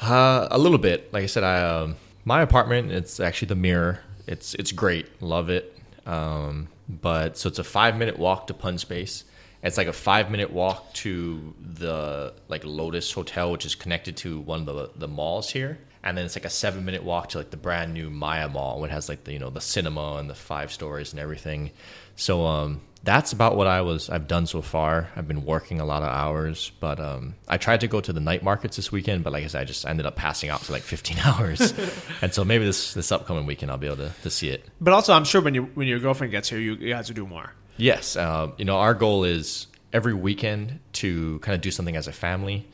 Uh, 0.01 0.47
a 0.51 0.57
little 0.57 0.77
bit. 0.77 1.13
Like 1.13 1.23
I 1.23 1.27
said, 1.27 1.43
I 1.43 1.61
um, 1.61 1.95
my 2.25 2.41
apartment. 2.41 2.91
It's 2.91 3.19
actually 3.19 3.47
the 3.49 3.55
mirror. 3.55 3.99
It's 4.27 4.53
it's 4.55 4.71
great. 4.71 5.21
Love 5.21 5.49
it. 5.49 5.77
Um, 6.05 6.67
but 6.89 7.37
so 7.37 7.47
it's 7.47 7.59
a 7.59 7.63
five 7.63 7.95
minute 7.97 8.19
walk 8.19 8.47
to 8.47 8.53
Pun 8.53 8.77
Space. 8.77 9.23
It's 9.61 9.77
like 9.77 9.87
a 9.87 9.93
five 9.93 10.29
minute 10.29 10.51
walk 10.51 10.91
to 10.95 11.53
the 11.61 12.33
like 12.49 12.65
Lotus 12.65 13.11
Hotel, 13.13 13.49
which 13.51 13.65
is 13.65 13.75
connected 13.75 14.17
to 14.17 14.41
one 14.41 14.61
of 14.61 14.65
the 14.65 14.89
the 14.97 15.07
malls 15.07 15.51
here. 15.51 15.77
And 16.03 16.17
then 16.17 16.25
it's 16.25 16.35
like 16.35 16.45
a 16.45 16.49
seven 16.49 16.83
minute 16.85 17.03
walk 17.03 17.29
to 17.29 17.37
like 17.37 17.49
the 17.49 17.57
brand 17.57 17.93
new 17.93 18.09
Maya 18.09 18.49
Mall, 18.49 18.81
which 18.81 18.91
has 18.91 19.07
like 19.07 19.23
the 19.23 19.33
you 19.33 19.39
know 19.39 19.49
the 19.49 19.61
cinema 19.61 20.15
and 20.15 20.29
the 20.29 20.35
five 20.35 20.71
stories 20.71 21.13
and 21.13 21.19
everything. 21.19 21.71
So 22.15 22.45
um, 22.45 22.81
that's 23.03 23.33
about 23.33 23.57
what 23.57 23.67
I 23.67 23.81
was 23.81 24.09
I've 24.09 24.27
done 24.27 24.45
so 24.45 24.61
far. 24.61 25.09
I've 25.15 25.27
been 25.27 25.43
working 25.43 25.81
a 25.81 25.85
lot 25.85 26.03
of 26.03 26.09
hours, 26.09 26.71
but 26.79 26.99
um, 26.99 27.35
I 27.47 27.57
tried 27.57 27.81
to 27.81 27.87
go 27.87 27.99
to 27.99 28.13
the 28.13 28.21
night 28.21 28.43
markets 28.43 28.77
this 28.77 28.91
weekend, 28.91 29.23
but 29.23 29.33
like 29.33 29.43
I 29.43 29.47
said, 29.47 29.61
I 29.61 29.65
just 29.65 29.85
ended 29.85 30.05
up 30.05 30.15
passing 30.15 30.49
out 30.49 30.61
for 30.61 30.71
like 30.71 30.83
15 30.83 31.19
hours. 31.25 31.73
and 32.21 32.33
so 32.33 32.45
maybe 32.45 32.65
this 32.65 32.93
this 32.93 33.11
upcoming 33.11 33.45
weekend 33.45 33.71
I'll 33.71 33.77
be 33.77 33.87
able 33.87 33.97
to, 33.97 34.11
to 34.23 34.29
see 34.29 34.49
it. 34.49 34.65
But 34.79 34.93
also, 34.93 35.13
I'm 35.13 35.25
sure 35.25 35.41
when 35.41 35.53
you 35.53 35.63
when 35.73 35.87
your 35.87 35.99
girlfriend 35.99 36.31
gets 36.31 36.49
here, 36.49 36.59
you, 36.59 36.75
you 36.75 36.93
guys 36.93 37.09
will 37.09 37.15
do 37.15 37.27
more. 37.27 37.53
Yes, 37.77 38.15
um, 38.15 38.53
you 38.57 38.65
know 38.65 38.77
our 38.77 38.93
goal 38.93 39.23
is 39.25 39.67
every 39.91 40.13
weekend 40.13 40.79
to 40.93 41.39
kind 41.39 41.55
of 41.55 41.61
do 41.61 41.71
something 41.71 41.95
as 41.95 42.07
a 42.07 42.13
family, 42.13 42.67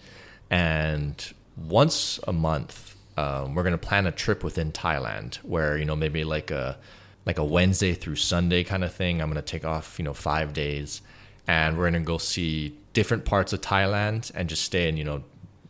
and 0.49 1.33
once 1.57 2.19
a 2.27 2.33
month 2.33 2.88
um, 3.19 3.53
we're 3.53 3.63
going 3.63 3.77
to 3.77 3.87
plan 3.89 4.05
a 4.05 4.11
trip 4.11 4.43
within 4.43 4.71
Thailand 4.71 5.35
where 5.37 5.77
you 5.77 5.85
know 5.85 5.95
maybe 5.95 6.23
like 6.23 6.51
a 6.51 6.77
like 7.25 7.37
a 7.37 7.43
Wednesday 7.43 7.93
through 7.93 8.15
Sunday 8.15 8.63
kind 8.63 8.83
of 8.83 8.93
thing. 8.93 9.21
I'm 9.21 9.29
going 9.29 9.43
to 9.43 9.51
take 9.51 9.65
off 9.65 9.99
you 9.99 10.05
know 10.05 10.13
five 10.13 10.53
days, 10.53 11.01
and 11.45 11.77
we're 11.77 11.89
going 11.89 12.01
to 12.01 12.07
go 12.07 12.17
see 12.17 12.77
different 12.93 13.25
parts 13.25 13.51
of 13.51 13.61
Thailand 13.61 14.31
and 14.33 14.47
just 14.47 14.63
stay 14.63 14.87
in 14.87 14.95
you 14.95 15.03
know 15.03 15.23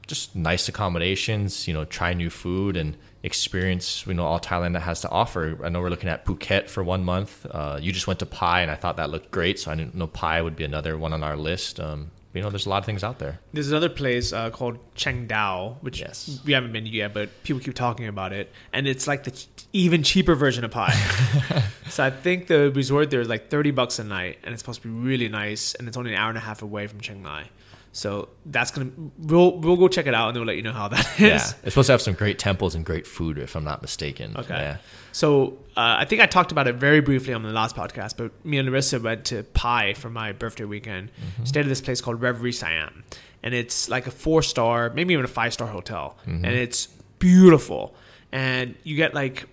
just 0.06 0.36
nice 0.36 0.68
accommodations, 0.68 1.68
you 1.68 1.74
know, 1.74 1.86
try 1.86 2.14
new 2.14 2.32
food 2.32 2.76
and 2.76 2.98
experience, 3.22 4.06
you 4.08 4.14
know, 4.16 4.26
all 4.26 4.40
Thailand 4.40 4.74
that 4.74 4.82
has 4.82 5.02
to 5.02 5.10
offer. 5.10 5.58
I 5.64 5.70
know 5.70 5.82
we're 5.82 5.90
looking 5.90 6.10
at 6.10 6.26
Phuket 6.26 6.68
for 6.68 6.84
one 6.84 7.04
month. 7.04 7.46
Uh, 7.50 7.78
you 7.80 7.92
just 7.92 8.08
went 8.08 8.20
to 8.20 8.26
Pai, 8.26 8.64
and 8.64 8.72
I 8.72 8.76
thought 8.76 8.98
that 8.98 9.12
looked 9.12 9.30
great, 9.30 9.60
so 9.60 9.72
I 9.72 9.76
didn't 9.76 9.96
know 9.96 10.08
Pai 10.08 10.42
would 10.42 10.56
be 10.56 10.64
another 10.64 10.98
one 10.98 11.14
on 11.14 11.24
our 11.24 11.38
list. 11.38 11.80
Um, 11.80 12.10
you 12.34 12.42
know, 12.42 12.50
there's 12.50 12.66
a 12.66 12.70
lot 12.70 12.78
of 12.78 12.86
things 12.86 13.04
out 13.04 13.18
there. 13.20 13.40
There's 13.54 13.70
another 13.72 13.90
place 13.90 14.32
uh, 14.34 14.50
called 14.52 14.78
Chiang 14.96 15.28
Dao, 15.28 15.78
which 15.82 16.00
Yes. 16.00 16.40
we 16.46 16.54
haven't 16.54 16.72
been 16.72 16.84
to 16.84 16.90
yet, 16.90 17.14
but 17.14 17.30
people 17.44 17.60
keep 17.60 17.74
talking 17.74 18.08
about 18.08 18.34
it, 18.34 18.52
and 18.72 18.88
it's 18.88 19.08
like 19.08 19.24
the 19.24 19.32
ch- 19.32 19.48
even 19.74 20.04
cheaper 20.04 20.36
version 20.36 20.64
of 20.64 20.72
Pai. 20.72 20.94
so 21.90 22.04
I 22.04 22.12
think 22.12 22.48
the 22.48 22.72
resort 22.72 23.10
there 23.10 23.22
is 23.22 23.28
like 23.30 23.50
thirty 23.50 23.72
bucks 23.72 23.98
a 24.00 24.04
night, 24.04 24.38
and 24.44 24.54
it's 24.54 24.62
supposed 24.62 24.82
to 24.84 24.88
be 24.88 24.94
really 24.94 25.28
nice, 25.30 25.74
and 25.76 25.88
it's 25.88 25.98
only 25.98 26.14
an 26.14 26.18
hour 26.20 26.30
and 26.30 26.38
a 26.38 26.42
half 26.42 26.62
away 26.62 26.86
from 26.88 27.00
Chiang 27.02 27.22
Mai. 27.24 27.46
So 27.92 28.30
that's 28.46 28.72
gonna 28.72 28.92
we'll 29.18 29.58
we'll 29.58 29.76
go 29.76 29.88
check 29.88 30.06
it 30.06 30.14
out, 30.14 30.28
and 30.28 30.36
then 30.36 30.42
we'll 30.42 30.48
let 30.48 30.58
you 30.58 30.62
know 30.62 30.74
how 30.74 30.88
that 30.90 31.06
is. 31.16 31.20
Yeah, 31.20 31.36
it's 31.36 31.74
supposed 31.74 31.88
to 31.88 31.94
have 31.94 32.02
some 32.02 32.14
great 32.14 32.38
temples 32.38 32.76
and 32.76 32.86
great 32.86 33.08
food, 33.08 33.38
if 33.38 33.56
I'm 33.56 33.64
not 33.64 33.82
mistaken. 33.82 34.36
Okay. 34.38 34.54
Yeah. 34.54 34.78
So 35.12 35.58
uh, 35.76 35.98
I 36.00 36.06
think 36.06 36.22
I 36.22 36.28
talked 36.28 36.52
about 36.52 36.68
it 36.68 36.76
very 36.76 37.02
briefly 37.02 37.34
on 37.34 37.42
the 37.42 37.50
last 37.50 37.76
podcast, 37.76 38.16
but 38.16 38.32
me 38.46 38.60
and 38.60 38.70
Larissa 38.70 39.00
went 39.00 39.26
to 39.26 39.44
Pai 39.44 39.94
for 39.96 40.10
my 40.10 40.34
birthday 40.34 40.66
weekend. 40.66 41.12
Stayed 41.46 41.62
at 41.62 41.68
this 41.68 41.82
place 41.82 42.00
called 42.00 42.22
Reverie 42.22 42.52
Siam, 42.52 43.04
and 43.42 43.54
it's 43.56 43.90
like 43.90 44.06
a 44.06 44.12
four 44.12 44.44
star, 44.44 44.92
maybe 44.92 45.14
even 45.14 45.26
a 45.26 45.30
five 45.30 45.54
star 45.54 45.68
hotel, 45.68 46.16
and 46.26 46.46
it's 46.46 46.88
beautiful. 47.18 47.96
And 48.32 48.76
you 48.84 48.96
get 48.96 49.16
like 49.16 49.48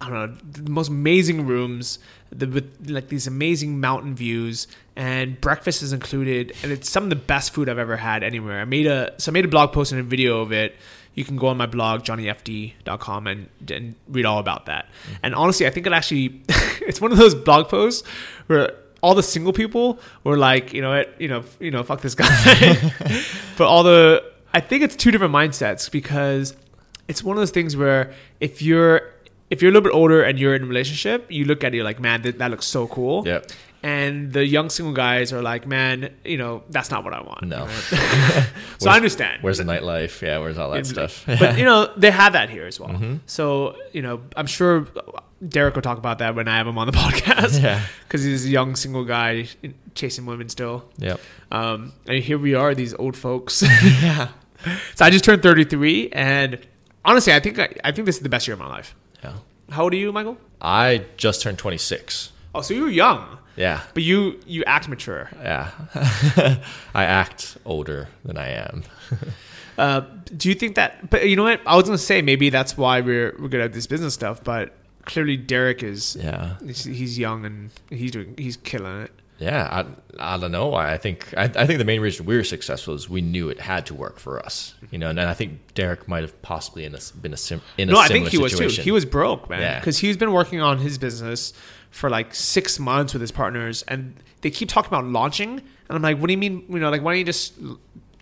I 0.00 0.10
don't 0.10 0.14
know 0.14 0.38
the 0.64 0.70
most 0.70 0.88
amazing 0.88 1.46
rooms, 1.46 1.98
the, 2.30 2.46
with 2.46 2.90
like 2.90 3.08
these 3.08 3.26
amazing 3.26 3.80
mountain 3.80 4.14
views, 4.14 4.66
and 4.96 5.40
breakfast 5.40 5.82
is 5.82 5.92
included, 5.92 6.54
and 6.62 6.72
it's 6.72 6.88
some 6.88 7.04
of 7.04 7.10
the 7.10 7.16
best 7.16 7.52
food 7.52 7.68
I've 7.68 7.78
ever 7.78 7.96
had 7.96 8.22
anywhere. 8.22 8.60
I 8.60 8.64
made 8.64 8.86
a 8.86 9.14
so 9.18 9.30
I 9.30 9.32
made 9.32 9.44
a 9.44 9.48
blog 9.48 9.72
post 9.72 9.92
and 9.92 10.00
a 10.00 10.04
video 10.04 10.40
of 10.40 10.52
it. 10.52 10.74
You 11.14 11.24
can 11.24 11.36
go 11.36 11.48
on 11.48 11.56
my 11.56 11.66
blog 11.66 12.02
johnnyfd.com 12.02 13.26
and, 13.26 13.48
and 13.72 13.96
read 14.08 14.24
all 14.24 14.38
about 14.38 14.66
that. 14.66 14.86
Mm-hmm. 14.86 15.14
And 15.24 15.34
honestly, 15.34 15.66
I 15.66 15.70
think 15.70 15.86
it 15.86 15.92
actually 15.92 16.42
it's 16.86 17.00
one 17.00 17.10
of 17.10 17.18
those 17.18 17.34
blog 17.34 17.68
posts 17.68 18.06
where 18.46 18.72
all 19.00 19.14
the 19.14 19.22
single 19.22 19.52
people 19.52 19.98
were 20.24 20.36
like, 20.36 20.72
you 20.72 20.82
know, 20.82 20.92
it, 20.92 21.14
you 21.18 21.28
know, 21.28 21.44
you 21.60 21.70
know, 21.70 21.82
fuck 21.82 22.00
this 22.00 22.14
guy. 22.14 22.28
but 23.56 23.66
all 23.66 23.82
the 23.82 24.24
I 24.52 24.60
think 24.60 24.82
it's 24.82 24.96
two 24.96 25.10
different 25.10 25.34
mindsets 25.34 25.90
because 25.90 26.56
it's 27.06 27.22
one 27.22 27.36
of 27.36 27.40
those 27.40 27.50
things 27.50 27.76
where 27.76 28.12
if 28.40 28.62
you're 28.62 29.02
if 29.50 29.62
you're 29.62 29.70
a 29.70 29.72
little 29.72 29.88
bit 29.88 29.94
older 29.94 30.22
and 30.22 30.38
you're 30.38 30.54
in 30.54 30.64
a 30.64 30.66
relationship, 30.66 31.26
you 31.30 31.44
look 31.44 31.64
at 31.64 31.72
it 31.72 31.76
you're 31.76 31.84
like, 31.84 32.00
man, 32.00 32.22
that, 32.22 32.38
that 32.38 32.50
looks 32.50 32.66
so 32.66 32.86
cool. 32.86 33.26
Yep. 33.26 33.50
And 33.82 34.32
the 34.32 34.44
young 34.44 34.70
single 34.70 34.92
guys 34.92 35.32
are 35.32 35.40
like, 35.40 35.66
man, 35.66 36.12
you 36.24 36.36
know, 36.36 36.64
that's 36.68 36.90
not 36.90 37.04
what 37.04 37.14
I 37.14 37.22
want. 37.22 37.44
No. 37.44 37.68
so 38.78 38.90
I 38.90 38.96
understand. 38.96 39.42
Where's 39.42 39.58
the 39.58 39.64
nightlife? 39.64 40.20
Yeah, 40.20 40.38
where's 40.38 40.58
all 40.58 40.70
that 40.72 40.84
stuff? 40.84 41.24
But 41.26 41.58
you 41.58 41.64
know, 41.64 41.92
they 41.96 42.10
have 42.10 42.32
that 42.32 42.50
here 42.50 42.66
as 42.66 42.80
well. 42.80 42.90
Mm-hmm. 42.90 43.16
So 43.26 43.76
you 43.92 44.02
know, 44.02 44.20
I'm 44.34 44.46
sure 44.46 44.88
Derek 45.46 45.76
will 45.76 45.82
talk 45.82 45.98
about 45.98 46.18
that 46.18 46.34
when 46.34 46.48
I 46.48 46.56
have 46.56 46.66
him 46.66 46.76
on 46.76 46.88
the 46.88 46.92
podcast. 46.92 47.62
Yeah. 47.62 47.80
because 48.02 48.24
he's 48.24 48.44
a 48.46 48.48
young 48.48 48.74
single 48.74 49.04
guy 49.04 49.46
chasing 49.94 50.26
women 50.26 50.48
still. 50.48 50.84
Yep. 50.98 51.20
Um, 51.52 51.92
and 52.06 52.22
here 52.22 52.38
we 52.38 52.54
are, 52.54 52.74
these 52.74 52.94
old 52.94 53.16
folks. 53.16 53.62
yeah. 53.62 54.28
So 54.96 55.04
I 55.04 55.10
just 55.10 55.24
turned 55.24 55.40
33, 55.42 56.08
and 56.10 56.58
honestly, 57.04 57.32
I 57.32 57.38
think 57.38 57.60
I, 57.60 57.72
I 57.84 57.92
think 57.92 58.06
this 58.06 58.16
is 58.16 58.22
the 58.22 58.28
best 58.28 58.48
year 58.48 58.54
of 58.54 58.58
my 58.58 58.66
life. 58.66 58.96
How 59.70 59.84
old 59.84 59.92
are 59.92 59.96
you, 59.96 60.12
Michael? 60.12 60.38
I 60.60 61.04
just 61.16 61.42
turned 61.42 61.58
26. 61.58 62.32
Oh, 62.54 62.62
so 62.62 62.74
you 62.74 62.82
were 62.82 62.88
young, 62.90 63.38
Yeah. 63.56 63.82
but 63.94 64.02
you 64.02 64.40
you 64.46 64.64
act 64.64 64.88
mature. 64.88 65.28
Yeah. 65.42 65.70
I 66.94 67.04
act 67.04 67.58
older 67.64 68.08
than 68.24 68.36
I 68.38 68.48
am. 68.50 68.82
Uh, 69.78 70.00
do 70.36 70.48
you 70.48 70.56
think 70.56 70.74
that? 70.74 71.08
But 71.08 71.28
you 71.28 71.36
know 71.36 71.44
what? 71.44 71.60
I 71.64 71.76
was 71.76 71.84
gonna 71.84 71.98
say 71.98 72.20
maybe 72.20 72.50
that's 72.50 72.76
why 72.76 73.00
we're 73.00 73.32
we're 73.38 73.46
good 73.46 73.60
at 73.60 73.72
this 73.72 73.86
business 73.86 74.12
stuff. 74.12 74.42
But 74.42 74.72
clearly, 75.04 75.36
Derek 75.36 75.84
is 75.84 76.16
Yeah. 76.20 76.56
he's, 76.66 76.82
he's 76.82 77.16
young 77.16 77.44
and 77.44 77.70
he's 77.88 78.10
doing 78.10 78.34
he's 78.36 78.56
killing 78.56 79.02
it. 79.02 79.12
Yeah, 79.38 79.84
I, 80.18 80.34
I 80.34 80.36
don't 80.36 80.50
know. 80.50 80.74
I 80.74 80.96
think 80.98 81.32
I, 81.36 81.44
I 81.44 81.66
think 81.66 81.78
the 81.78 81.84
main 81.84 82.00
reason 82.00 82.26
we 82.26 82.36
were 82.36 82.42
successful 82.42 82.94
is 82.94 83.08
we 83.08 83.20
knew 83.20 83.48
it 83.50 83.60
had 83.60 83.86
to 83.86 83.94
work 83.94 84.18
for 84.18 84.44
us. 84.44 84.74
You 84.90 84.98
know, 84.98 85.10
and 85.10 85.20
I 85.20 85.32
think 85.34 85.74
Derek 85.74 86.08
might 86.08 86.22
have 86.22 86.40
possibly 86.42 86.84
in 86.84 86.94
a, 86.94 86.98
been 87.20 87.32
a 87.32 87.36
sim, 87.36 87.60
in 87.76 87.88
a 87.88 87.92
No, 87.92 88.00
I 88.00 88.08
think 88.08 88.28
he 88.28 88.38
was 88.38 88.52
too. 88.58 88.66
He 88.68 88.90
was 88.90 89.04
broke, 89.04 89.48
man, 89.48 89.60
Yeah. 89.60 89.78
because 89.78 89.98
he's 89.98 90.16
been 90.16 90.32
working 90.32 90.60
on 90.60 90.78
his 90.78 90.98
business 90.98 91.52
for 91.90 92.10
like 92.10 92.34
six 92.34 92.78
months 92.80 93.12
with 93.12 93.20
his 93.20 93.30
partners, 93.30 93.82
and 93.86 94.14
they 94.40 94.50
keep 94.50 94.68
talking 94.68 94.88
about 94.88 95.04
launching, 95.04 95.50
and 95.50 95.62
I'm 95.90 96.02
like, 96.02 96.18
what 96.18 96.26
do 96.26 96.32
you 96.32 96.38
mean? 96.38 96.64
You 96.68 96.80
know, 96.80 96.90
like 96.90 97.02
why 97.02 97.12
don't 97.12 97.18
you 97.20 97.24
just 97.24 97.54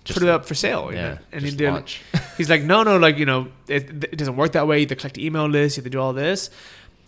Just 0.04 0.18
put 0.18 0.22
it 0.22 0.28
up 0.28 0.44
for 0.44 0.54
sale. 0.54 0.90
yeah, 0.92 1.14
know? 1.14 1.18
and 1.32 1.40
just 1.40 1.52
he 1.52 1.56
did, 1.56 1.70
launch. 1.72 2.02
he's 2.36 2.50
like, 2.50 2.62
no, 2.62 2.82
no, 2.82 2.98
like 2.98 3.16
you 3.16 3.24
know, 3.26 3.48
it, 3.68 4.04
it 4.04 4.16
doesn't 4.18 4.36
work 4.36 4.52
that 4.52 4.66
way. 4.68 4.76
You 4.80 4.82
have 4.82 4.90
to 4.90 4.96
collect 4.96 5.14
the 5.16 5.24
email 5.24 5.46
list, 5.46 5.78
you 5.78 5.80
have 5.80 5.84
to 5.84 5.90
do 5.90 5.98
all 6.00 6.12
this, 6.12 6.50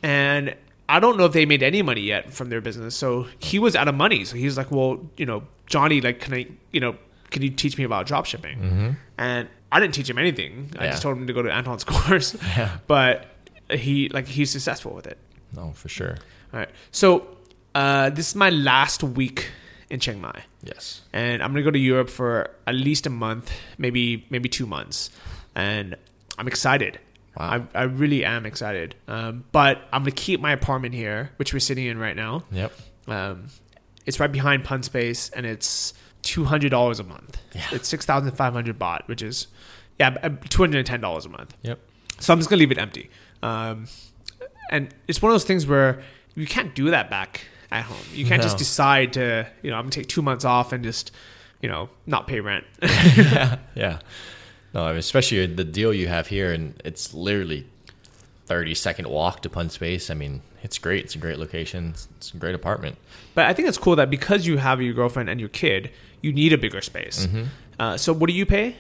and 0.02 0.54
I 0.88 1.00
don't 1.00 1.16
know 1.18 1.24
if 1.26 1.32
they 1.32 1.44
made 1.46 1.62
any 1.62 1.82
money 1.82 2.00
yet 2.00 2.32
from 2.32 2.48
their 2.48 2.60
business. 2.60 2.96
So 2.96 3.26
he 3.38 3.58
was 3.58 3.76
out 3.76 3.88
of 3.88 3.94
money. 3.94 4.24
So 4.24 4.36
he 4.36 4.44
was 4.46 4.56
like, 4.56 4.70
well, 4.70 4.98
you 5.16 5.26
know, 5.26 5.42
Johnny, 5.66 6.00
like, 6.00 6.20
can 6.20 6.32
I, 6.34 6.46
you 6.72 6.80
know, 6.80 6.96
can 7.30 7.42
you 7.42 7.50
teach 7.50 7.76
me 7.76 7.84
about 7.84 8.06
drop 8.06 8.24
shipping? 8.24 8.58
Mm-hmm. 8.58 8.90
And 9.18 9.48
I 9.70 9.80
didn't 9.80 9.92
teach 9.94 10.08
him 10.08 10.16
anything. 10.18 10.70
I 10.78 10.84
Yeah. 10.84 10.90
just 10.92 11.02
told 11.02 11.18
him 11.18 11.26
to 11.26 11.32
go 11.34 11.42
to 11.42 11.52
Anton's 11.52 11.84
course. 11.92 12.34
Yeah. 12.56 12.78
But 12.86 13.26
he 13.70 14.08
like 14.08 14.26
he's 14.26 14.50
successful 14.50 14.94
with 14.94 15.06
it. 15.06 15.18
No, 15.54 15.72
for 15.72 15.88
sure. 15.90 16.16
All 16.54 16.60
right. 16.60 16.70
So 16.90 17.26
uh, 17.74 18.08
this 18.10 18.28
is 18.30 18.34
my 18.34 18.48
last 18.48 19.02
week 19.02 19.50
in 19.90 20.00
Chiang 20.00 20.20
Mai, 20.22 20.42
Yes. 20.62 21.02
and 21.12 21.42
I'm 21.42 21.52
gonna 21.52 21.62
go 21.62 21.70
to 21.70 21.78
Europe 21.78 22.08
for 22.10 22.50
at 22.66 22.74
least 22.74 23.06
a 23.06 23.10
month, 23.10 23.50
maybe 23.78 24.26
maybe 24.30 24.48
two 24.48 24.66
months, 24.66 25.10
and 25.54 25.96
I'm 26.38 26.46
excited. 26.48 26.98
Wow. 27.38 27.66
I, 27.74 27.78
I 27.78 27.82
really 27.84 28.24
am 28.24 28.46
excited. 28.46 28.96
Um, 29.06 29.44
but 29.52 29.82
I'm 29.92 30.02
gonna 30.02 30.10
keep 30.10 30.40
my 30.40 30.52
apartment 30.52 30.94
here, 30.94 31.30
which 31.36 31.52
we're 31.52 31.60
sitting 31.60 31.86
in 31.86 31.98
right 31.98 32.16
now. 32.16 32.42
Yep. 32.50 32.72
Um, 33.06 33.46
it's 34.06 34.18
right 34.18 34.32
behind 34.32 34.64
Pun 34.64 34.82
Space, 34.82 35.30
and 35.30 35.46
it's 35.46 35.94
two 36.22 36.44
hundred 36.44 36.70
dollars 36.70 36.98
a 36.98 37.04
month. 37.04 37.38
Yeah. 37.54 37.66
It's 37.72 37.88
six 37.88 38.04
thousand 38.04 38.32
five 38.32 38.52
hundred 38.52 38.78
baht, 38.78 39.06
which 39.06 39.22
is 39.22 39.46
yeah, 40.00 40.10
two 40.48 40.62
hundred 40.62 40.78
and 40.78 40.86
ten 40.86 41.00
dollars 41.00 41.26
a 41.26 41.28
month. 41.28 41.54
Yep. 41.62 41.78
So 42.18 42.32
I'm 42.32 42.38
just 42.40 42.50
gonna 42.50 42.60
leave 42.60 42.72
it 42.72 42.78
empty. 42.78 43.08
Um, 43.42 43.86
and 44.70 44.92
it's 45.06 45.22
one 45.22 45.30
of 45.30 45.34
those 45.34 45.44
things 45.44 45.66
where 45.66 46.02
you 46.34 46.46
can't 46.46 46.74
do 46.74 46.90
that 46.90 47.08
back 47.08 47.42
at 47.70 47.84
home. 47.84 47.96
You 48.12 48.26
can't 48.26 48.42
just 48.42 48.58
decide 48.58 49.12
to, 49.14 49.46
you 49.62 49.70
know, 49.70 49.76
I'm 49.76 49.84
gonna 49.84 49.92
take 49.92 50.08
two 50.08 50.22
months 50.22 50.44
off 50.44 50.72
and 50.72 50.82
just, 50.82 51.10
you 51.60 51.68
know, 51.68 51.88
not 52.06 52.26
pay 52.26 52.40
rent. 52.40 52.64
yeah. 52.82 53.58
Yeah. 53.74 54.00
No, 54.74 54.84
I 54.84 54.90
mean, 54.90 54.98
especially 54.98 55.46
the 55.46 55.64
deal 55.64 55.92
you 55.94 56.08
have 56.08 56.26
here, 56.26 56.52
and 56.52 56.80
it's 56.84 57.14
literally 57.14 57.66
thirty 58.46 58.74
second 58.74 59.08
walk 59.08 59.42
to 59.42 59.50
Pun 59.50 59.70
Space. 59.70 60.10
I 60.10 60.14
mean, 60.14 60.42
it's 60.62 60.78
great. 60.78 61.04
It's 61.04 61.14
a 61.14 61.18
great 61.18 61.38
location. 61.38 61.90
It's, 61.90 62.08
it's 62.16 62.34
a 62.34 62.36
great 62.36 62.54
apartment. 62.54 62.96
but 63.34 63.46
I 63.46 63.54
think 63.54 63.68
it's 63.68 63.78
cool 63.78 63.96
that 63.96 64.10
because 64.10 64.46
you 64.46 64.58
have 64.58 64.82
your 64.82 64.94
girlfriend 64.94 65.28
and 65.28 65.40
your 65.40 65.48
kid, 65.48 65.90
you 66.20 66.32
need 66.32 66.52
a 66.52 66.58
bigger 66.58 66.80
space. 66.80 67.26
Mm-hmm. 67.26 67.44
Uh, 67.78 67.96
so 67.96 68.12
what 68.12 68.28
do 68.28 68.34
you 68.34 68.44
pay? 68.44 68.76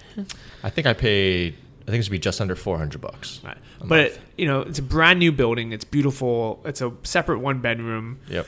I 0.62 0.70
think 0.70 0.86
I 0.86 0.92
paid. 0.92 1.54
I 1.86 1.90
think 1.90 2.00
it's 2.00 2.08
be 2.08 2.18
just 2.18 2.40
under 2.40 2.54
four 2.54 2.76
hundred 2.76 3.00
bucks. 3.00 3.40
Right. 3.42 3.56
But 3.82 4.10
month. 4.10 4.18
you 4.36 4.46
know, 4.46 4.60
it's 4.60 4.78
a 4.78 4.82
brand 4.82 5.18
new 5.20 5.32
building. 5.32 5.72
It's 5.72 5.84
beautiful. 5.84 6.60
It's 6.64 6.80
a 6.82 6.92
separate 7.04 7.38
one 7.38 7.60
bedroom. 7.60 8.18
Yep. 8.28 8.46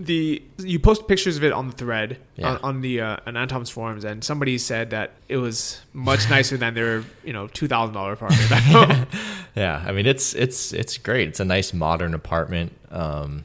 The 0.00 0.42
you 0.58 0.78
post 0.78 1.08
pictures 1.08 1.36
of 1.36 1.42
it 1.44 1.52
on 1.52 1.66
the 1.66 1.72
thread 1.76 2.18
Yeah. 2.36 2.50
on, 2.52 2.56
on 2.62 2.80
the 2.82 3.00
uh, 3.00 3.16
on 3.26 3.36
Anton's 3.36 3.68
forums, 3.70 4.04
and 4.04 4.22
somebody 4.22 4.56
said 4.58 4.90
that 4.90 5.12
it 5.28 5.38
was 5.38 5.80
much 5.92 6.30
nicer 6.30 6.56
than 6.56 6.74
their 6.74 7.02
you 7.24 7.32
know 7.32 7.48
two 7.48 7.66
thousand 7.66 7.94
dollar 7.94 8.12
apartment. 8.12 8.48
back. 8.50 9.08
Yeah, 9.56 9.82
I 9.84 9.90
mean 9.90 10.06
it's 10.06 10.34
it's 10.34 10.72
it's 10.72 10.98
great. 10.98 11.26
It's 11.28 11.40
a 11.40 11.44
nice 11.44 11.72
modern 11.72 12.14
apartment. 12.14 12.72
Um, 12.92 13.44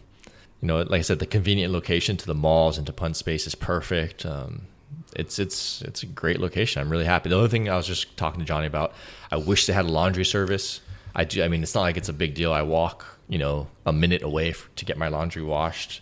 you 0.61 0.67
know, 0.67 0.77
like 0.81 0.99
I 0.99 1.01
said, 1.01 1.17
the 1.17 1.25
convenient 1.25 1.73
location 1.73 2.17
to 2.17 2.25
the 2.27 2.35
malls 2.35 2.77
and 2.77 2.85
to 2.85 2.93
Pun 2.93 3.15
Space 3.15 3.47
is 3.47 3.55
perfect. 3.55 4.23
Um, 4.23 4.67
it's 5.15 5.39
it's 5.39 5.81
it's 5.81 6.03
a 6.03 6.05
great 6.05 6.39
location. 6.39 6.81
I'm 6.81 6.89
really 6.89 7.05
happy. 7.05 7.29
The 7.29 7.37
other 7.39 7.47
thing 7.47 7.67
I 7.67 7.75
was 7.77 7.87
just 7.87 8.15
talking 8.15 8.39
to 8.41 8.45
Johnny 8.45 8.67
about, 8.67 8.93
I 9.31 9.37
wish 9.37 9.65
they 9.65 9.73
had 9.73 9.85
a 9.85 9.89
laundry 9.91 10.23
service. 10.25 10.81
I 11.15 11.23
do. 11.23 11.41
I 11.43 11.47
mean, 11.47 11.63
it's 11.63 11.73
not 11.73 11.81
like 11.81 11.97
it's 11.97 12.09
a 12.09 12.13
big 12.13 12.35
deal. 12.35 12.53
I 12.53 12.61
walk, 12.61 13.05
you 13.27 13.39
know, 13.39 13.67
a 13.87 13.91
minute 13.93 14.21
away 14.21 14.51
f 14.51 14.69
to 14.75 14.85
get 14.85 14.97
my 14.97 15.07
laundry 15.07 15.41
washed, 15.43 16.01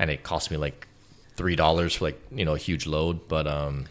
and 0.00 0.10
it 0.10 0.24
cost 0.24 0.50
me 0.50 0.56
like 0.56 0.88
three 1.36 1.54
dollars 1.54 1.94
for 1.94 2.06
like 2.06 2.20
you 2.32 2.44
know 2.44 2.54
a 2.54 2.58
huge 2.58 2.86
load. 2.86 3.28
But 3.28 3.46
um, 3.46 3.86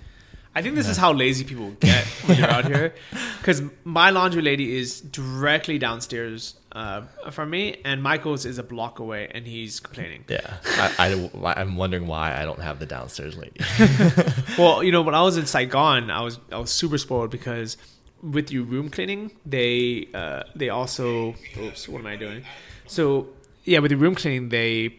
I 0.56 0.62
think 0.62 0.76
this 0.76 0.90
is 0.90 0.98
how 0.98 1.14
lazy 1.14 1.46
people 1.46 1.70
get 1.80 2.04
when 2.26 2.42
they're 2.42 2.50
out 2.50 2.66
here, 2.66 2.96
because 3.38 3.62
my 3.84 4.10
laundry 4.10 4.42
lady 4.42 4.76
is 4.76 5.00
directly 5.00 5.78
downstairs 5.78 6.56
uh, 6.72 7.04
from 7.30 7.52
me, 7.52 7.80
and 7.86 8.02
Michael's 8.02 8.46
is 8.46 8.58
a 8.58 8.64
block 8.64 8.98
away, 9.00 9.30
and 9.32 9.46
he's 9.46 9.80
complaining. 9.80 10.26
yeah, 10.28 10.58
I, 10.98 11.14
I 11.44 11.54
I'm 11.62 11.76
wondering 11.78 12.08
why 12.08 12.36
I 12.36 12.44
don't 12.44 12.60
have 12.60 12.80
the 12.80 12.88
downstairs 12.88 13.38
lady. 13.38 13.62
Well, 14.58 14.84
you 14.84 14.92
know, 14.92 15.04
when 15.04 15.16
I 15.16 15.22
was 15.22 15.38
in 15.38 15.46
Saigon, 15.46 16.10
I 16.12 16.22
was 16.22 16.40
I 16.52 16.58
was 16.58 16.72
super 16.72 16.98
spoiled 16.98 17.30
because 17.30 17.78
with 18.22 18.52
your 18.52 18.64
room 18.64 18.90
cleaning, 18.90 19.32
they 19.46 20.10
uh, 20.14 20.44
they 20.56 20.70
also 20.70 21.36
oops, 21.58 21.88
what 21.88 22.00
am 22.00 22.08
I 22.08 22.16
doing? 22.16 22.44
So 22.88 23.28
yeah, 23.64 23.80
with 23.80 23.92
your 23.92 24.00
room 24.00 24.16
cleaning, 24.16 24.50
they 24.50 24.96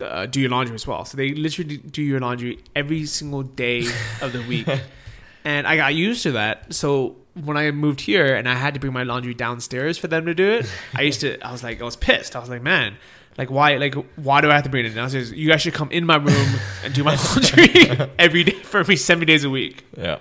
uh, 0.00 0.26
do 0.26 0.40
your 0.40 0.50
laundry 0.50 0.74
as 0.74 0.86
well. 0.86 1.04
So 1.04 1.16
they 1.16 1.34
literally 1.34 1.78
do 1.78 2.02
your 2.02 2.20
laundry 2.20 2.60
every 2.74 3.06
single 3.06 3.42
day 3.42 3.86
of 4.20 4.32
the 4.32 4.42
week, 4.48 4.68
and 5.44 5.66
I 5.66 5.76
got 5.76 5.94
used 5.94 6.22
to 6.24 6.32
that. 6.32 6.74
So 6.74 7.16
when 7.34 7.56
I 7.56 7.70
moved 7.70 8.00
here 8.00 8.34
and 8.34 8.48
I 8.48 8.54
had 8.54 8.74
to 8.74 8.80
bring 8.80 8.92
my 8.92 9.02
laundry 9.02 9.34
downstairs 9.34 9.98
for 9.98 10.08
them 10.08 10.26
to 10.26 10.34
do 10.34 10.50
it, 10.50 10.72
I 10.94 11.02
used 11.02 11.20
to 11.20 11.40
I 11.40 11.52
was 11.52 11.62
like 11.62 11.80
I 11.80 11.84
was 11.84 11.96
pissed. 11.96 12.36
I 12.36 12.40
was 12.40 12.48
like, 12.48 12.62
man. 12.62 12.96
Like 13.38 13.50
why? 13.50 13.76
Like 13.76 13.94
why 14.16 14.40
do 14.40 14.50
I 14.50 14.54
have 14.54 14.64
to 14.64 14.70
bring 14.70 14.84
it 14.84 14.90
downstairs? 14.90 15.32
You 15.32 15.48
guys 15.48 15.62
should 15.62 15.72
come 15.72 15.90
in 15.92 16.04
my 16.04 16.16
room 16.16 16.60
and 16.84 16.92
do 16.92 17.04
my 17.04 17.14
laundry 17.36 18.10
every 18.18 18.44
day 18.44 18.52
for 18.52 18.84
me, 18.84 18.96
seven 18.96 19.26
days 19.26 19.44
a 19.44 19.50
week. 19.50 19.84
Yeah. 19.96 20.18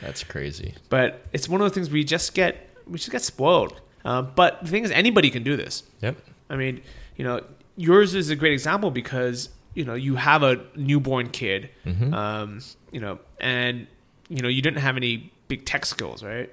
That's 0.00 0.24
crazy. 0.24 0.74
But 0.88 1.24
it's 1.32 1.48
one 1.48 1.60
of 1.60 1.64
those 1.66 1.74
things 1.74 1.90
we 1.90 2.04
just 2.04 2.34
get 2.34 2.68
we 2.86 2.98
just 2.98 3.10
get 3.10 3.22
spoiled. 3.22 3.80
Uh, 4.04 4.22
but 4.22 4.62
the 4.62 4.68
thing 4.68 4.84
is, 4.84 4.90
anybody 4.90 5.30
can 5.30 5.42
do 5.42 5.56
this. 5.56 5.82
Yep. 6.00 6.16
I 6.48 6.56
mean, 6.56 6.82
you 7.16 7.24
know, 7.24 7.42
yours 7.80 8.14
is 8.14 8.30
a 8.30 8.36
great 8.36 8.52
example 8.52 8.90
because 8.90 9.48
you 9.74 9.84
know 9.84 9.94
you 9.94 10.16
have 10.16 10.42
a 10.42 10.60
newborn 10.76 11.30
kid, 11.30 11.70
Mhm. 11.86 12.12
um, 12.14 12.60
you 12.92 13.00
know, 13.00 13.18
and 13.40 13.86
you 14.28 14.42
know 14.42 14.48
you 14.48 14.62
didn't 14.62 14.80
have 14.80 14.96
any 14.96 15.32
big 15.48 15.64
tech 15.64 15.86
skills, 15.86 16.22
right? 16.22 16.50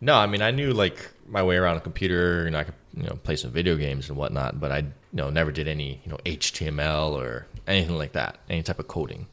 No, 0.00 0.14
I 0.14 0.26
mean 0.26 0.42
I 0.42 0.50
knew 0.50 0.72
like 0.72 1.10
my 1.28 1.42
way 1.42 1.56
around 1.56 1.76
a 1.76 1.80
computer 1.80 2.46
and 2.46 2.56
I 2.56 2.64
could 2.64 2.74
you 2.96 3.04
know 3.04 3.16
play 3.22 3.36
some 3.36 3.50
video 3.50 3.76
games 3.76 4.08
and 4.08 4.16
whatnot, 4.18 4.58
but 4.60 4.70
I 4.72 4.78
you 4.78 5.18
know 5.20 5.30
never 5.30 5.52
did 5.52 5.68
any 5.68 6.00
you 6.04 6.10
know 6.10 6.18
HTML 6.24 7.10
or 7.22 7.46
anything 7.66 7.96
like 7.96 8.12
that, 8.12 8.38
any 8.50 8.62
type 8.62 8.78
of 8.78 8.88
coding. 8.88 9.26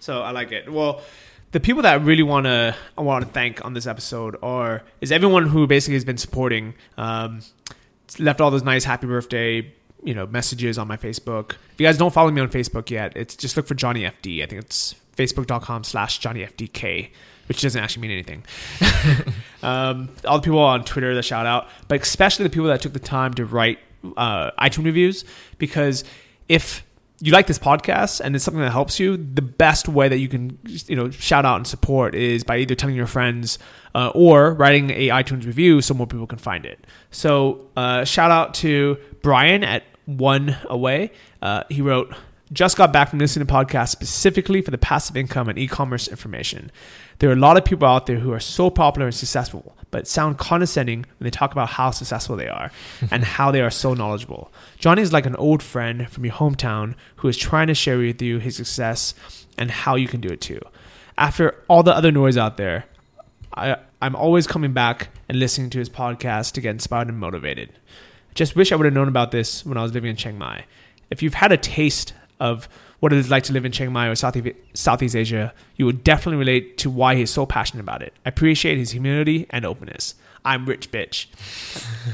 So 0.00 0.22
I 0.22 0.30
like 0.30 0.52
it. 0.52 0.72
Well, 0.72 1.02
the 1.52 1.60
people 1.60 1.82
that 1.82 1.92
I 1.92 1.96
really 1.96 2.22
want 2.22 2.44
to 2.46 2.74
I 2.96 3.00
want 3.02 3.24
to 3.26 3.30
thank 3.30 3.64
on 3.64 3.74
this 3.74 3.86
episode 3.86 4.36
are 4.42 4.82
is 5.00 5.12
everyone 5.12 5.46
who 5.48 5.66
basically 5.66 5.94
has 6.00 6.04
been 6.04 6.18
supporting, 6.18 6.74
um, 6.96 7.40
left 8.18 8.40
all 8.40 8.50
those 8.50 8.62
nice 8.64 8.84
happy 8.84 9.06
birthday 9.06 9.70
you 10.02 10.14
know 10.14 10.26
messages 10.26 10.78
on 10.78 10.88
my 10.88 10.96
Facebook. 10.96 11.52
If 11.72 11.80
you 11.80 11.86
guys 11.86 11.98
don't 11.98 12.12
follow 12.12 12.30
me 12.30 12.40
on 12.40 12.48
Facebook 12.48 12.90
yet, 12.90 13.16
it's 13.16 13.36
just 13.36 13.56
look 13.56 13.66
for 13.66 13.74
Johnny 13.74 14.02
FD. 14.02 14.42
I 14.42 14.46
think 14.46 14.62
it's 14.62 14.94
facebook.com 15.16 15.84
slash 15.84 16.18
Johnny 16.18 16.40
FDK, 16.40 17.10
which 17.46 17.60
doesn't 17.62 17.82
actually 17.82 18.02
mean 18.02 18.10
anything. 18.12 18.44
um, 19.62 20.08
all 20.24 20.38
the 20.38 20.44
people 20.44 20.60
on 20.60 20.84
Twitter 20.84 21.14
that 21.14 21.24
shout 21.24 21.46
out, 21.46 21.68
but 21.88 22.00
especially 22.00 22.44
the 22.44 22.50
people 22.50 22.68
that 22.68 22.80
took 22.80 22.92
the 22.92 22.98
time 22.98 23.34
to 23.34 23.44
write 23.44 23.78
uh, 24.16 24.50
iTunes 24.60 24.84
reviews 24.84 25.24
because 25.58 26.04
if 26.48 26.84
you 27.20 27.32
like 27.32 27.46
this 27.46 27.58
podcast 27.58 28.20
and 28.20 28.36
it's 28.36 28.44
something 28.44 28.60
that 28.60 28.70
helps 28.70 29.00
you, 29.00 29.16
the 29.16 29.42
best 29.42 29.88
way 29.88 30.08
that 30.08 30.18
you 30.18 30.28
can 30.28 30.58
you 30.86 30.96
know 30.96 31.10
shout 31.10 31.44
out 31.44 31.56
and 31.56 31.66
support 31.66 32.14
is 32.14 32.44
by 32.44 32.58
either 32.58 32.74
telling 32.74 32.94
your 32.94 33.06
friends 33.06 33.58
uh, 33.94 34.10
or 34.14 34.54
writing 34.54 34.90
a 34.90 35.08
iTunes 35.08 35.44
review 35.44 35.80
so 35.80 35.94
more 35.94 36.06
people 36.06 36.26
can 36.26 36.38
find 36.38 36.64
it. 36.64 36.86
So 37.10 37.68
uh, 37.76 38.04
shout 38.04 38.30
out 38.30 38.54
to 38.54 38.98
Brian 39.22 39.64
at 39.64 39.84
One 40.06 40.56
Away. 40.68 41.12
Uh, 41.42 41.64
he 41.68 41.82
wrote. 41.82 42.14
Just 42.50 42.78
got 42.78 42.94
back 42.94 43.10
from 43.10 43.18
listening 43.18 43.46
to 43.46 43.52
podcasts 43.52 43.90
specifically 43.90 44.62
for 44.62 44.70
the 44.70 44.78
passive 44.78 45.18
income 45.18 45.50
and 45.50 45.58
e-commerce 45.58 46.08
information. 46.08 46.72
There 47.18 47.28
are 47.28 47.34
a 47.34 47.36
lot 47.36 47.58
of 47.58 47.66
people 47.66 47.86
out 47.86 48.06
there 48.06 48.20
who 48.20 48.32
are 48.32 48.40
so 48.40 48.70
popular 48.70 49.04
and 49.04 49.14
successful, 49.14 49.76
but 49.90 50.06
sound 50.06 50.38
condescending 50.38 51.00
when 51.18 51.24
they 51.24 51.30
talk 51.30 51.52
about 51.52 51.68
how 51.68 51.90
successful 51.90 52.36
they 52.36 52.48
are 52.48 52.70
and 53.10 53.24
how 53.24 53.50
they 53.50 53.60
are 53.60 53.70
so 53.70 53.94
knowledgeable. 53.94 54.52
Johnny 54.78 55.02
is 55.02 55.12
like 55.12 55.26
an 55.26 55.36
old 55.36 55.62
friend 55.62 56.10
from 56.10 56.24
your 56.24 56.34
hometown 56.34 56.94
who 57.16 57.28
is 57.28 57.36
trying 57.36 57.66
to 57.68 57.74
share 57.74 57.98
with 57.98 58.20
you 58.20 58.38
his 58.38 58.56
success 58.56 59.14
and 59.56 59.70
how 59.70 59.94
you 59.96 60.08
can 60.08 60.20
do 60.20 60.28
it 60.28 60.40
too. 60.40 60.60
After 61.16 61.62
all 61.68 61.82
the 61.82 61.94
other 61.94 62.12
noise 62.12 62.36
out 62.36 62.56
there, 62.56 62.84
I, 63.54 63.76
I'm 64.00 64.14
always 64.14 64.46
coming 64.46 64.72
back 64.72 65.08
and 65.28 65.38
listening 65.38 65.70
to 65.70 65.78
his 65.78 65.88
podcast 65.88 66.52
to 66.52 66.60
get 66.60 66.70
inspired 66.70 67.08
and 67.08 67.18
motivated. 67.18 67.72
Just 68.34 68.54
wish 68.54 68.70
I 68.70 68.76
would 68.76 68.84
have 68.84 68.94
known 68.94 69.08
about 69.08 69.32
this 69.32 69.66
when 69.66 69.76
I 69.76 69.82
was 69.82 69.92
living 69.92 70.10
in 70.10 70.16
Chiang 70.16 70.38
Mai. 70.38 70.64
If 71.10 71.22
you've 71.22 71.34
had 71.34 71.50
a 71.50 71.56
taste 71.56 72.12
of 72.38 72.68
what 73.00 73.12
it 73.12 73.18
is 73.18 73.30
like 73.30 73.44
to 73.44 73.52
live 73.52 73.64
in 73.64 73.72
Chiang 73.72 73.92
Mai 73.92 74.08
or 74.08 74.14
Southeast, 74.14 75.16
Asia, 75.16 75.54
you 75.76 75.86
would 75.86 76.02
definitely 76.02 76.38
relate 76.38 76.78
to 76.78 76.90
why 76.90 77.14
he's 77.14 77.30
so 77.30 77.46
passionate 77.46 77.82
about 77.82 78.02
it. 78.02 78.12
I 78.26 78.30
appreciate 78.30 78.78
his 78.78 78.90
humility 78.90 79.46
and 79.50 79.64
openness. 79.64 80.14
I'm 80.44 80.66
rich 80.66 80.90
bitch. 80.90 81.26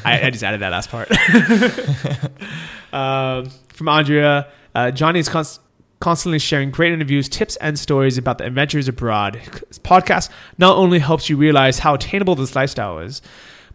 I, 0.05 0.27
I 0.27 0.31
just 0.31 0.43
added 0.43 0.61
that 0.61 0.71
last 0.71 0.91
part. 0.91 1.11
um, 2.93 3.51
from 3.69 3.89
Andrea, 3.89 4.49
uh, 4.75 4.91
Johnny 4.91 5.21
is 5.21 5.29
const- 5.29 5.61
constantly 6.01 6.39
sharing 6.39 6.71
great 6.71 6.93
interviews, 6.93 7.29
tips, 7.29 7.57
and 7.57 7.79
stories 7.79 8.19
about 8.19 8.39
the 8.39 8.45
adventures 8.45 8.89
abroad. 8.89 9.37
His 9.37 9.79
podcast 9.79 10.31
not 10.59 10.77
only 10.77 10.99
helps 10.99 11.29
you 11.29 11.37
realize 11.37 11.79
how 11.79 11.95
attainable 11.95 12.35
this 12.35 12.55
lifestyle 12.57 12.99
is, 12.99 13.23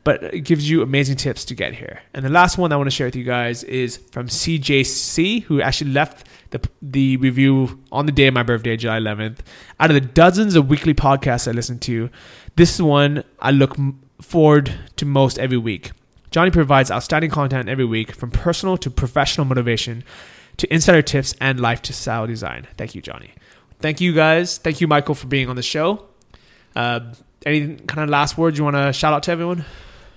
but 0.04 0.24
it 0.24 0.42
gives 0.42 0.70
you 0.70 0.82
amazing 0.82 1.18
tips 1.18 1.46
to 1.46 1.56
get 1.56 1.74
here. 1.74 2.02
And 2.14 2.24
the 2.26 2.30
last 2.30 2.58
one 2.58 2.72
I 2.72 2.78
want 2.78 2.88
to 2.88 2.96
share 2.96 3.08
with 3.08 3.16
you 3.16 3.24
guys 3.24 3.64
is 3.64 3.98
from 4.12 4.28
CJC, 4.28 5.44
who 5.44 5.62
actually 5.62 5.92
left 5.92 6.28
the, 6.52 6.62
the 6.82 7.18
review 7.18 7.84
on 7.92 8.06
the 8.06 8.12
day 8.12 8.28
of 8.28 8.34
my 8.34 8.44
birthday, 8.44 8.78
July 8.78 9.00
11th. 9.00 9.40
Out 9.80 9.90
of 9.90 9.96
the 9.96 10.02
dozens 10.02 10.56
of 10.56 10.70
weekly 10.70 10.94
podcasts 10.94 11.48
I 11.48 11.52
listen 11.52 11.80
to, 11.80 12.10
this 12.56 12.74
is 12.74 12.82
one 12.82 13.24
I 13.40 13.52
look 13.52 13.76
forward 14.22 14.74
to 14.98 15.06
most 15.06 15.38
every 15.38 15.58
week. 15.58 15.92
Johnny 16.32 16.52
provides 16.52 16.92
outstanding 16.92 17.32
content 17.32 17.70
every 17.70 17.86
week, 17.86 18.14
from 18.14 18.30
personal 18.32 18.78
to 18.78 18.92
professional 18.92 19.46
motivation 19.46 20.04
to 20.58 20.72
insider 20.74 21.02
tips 21.02 21.34
and 21.42 21.60
lifestyle 21.60 22.28
design. 22.28 22.68
Thank 22.78 22.94
you, 22.94 23.02
Johnny. 23.02 23.32
Thank 23.80 24.02
you, 24.02 24.14
guys. 24.14 24.58
Thank 24.58 24.82
you, 24.82 24.88
Michael, 24.88 25.16
for 25.16 25.28
being 25.28 25.50
on 25.50 25.56
the 25.56 25.64
show. 25.64 26.06
Uh, 26.76 27.14
any 27.46 27.76
kind 27.78 28.04
of 28.04 28.10
last 28.10 28.38
words 28.38 28.58
you 28.58 28.64
want 28.64 28.76
to 28.76 28.94
shout 28.94 29.14
out 29.14 29.24
to 29.24 29.32
everyone? 29.32 29.66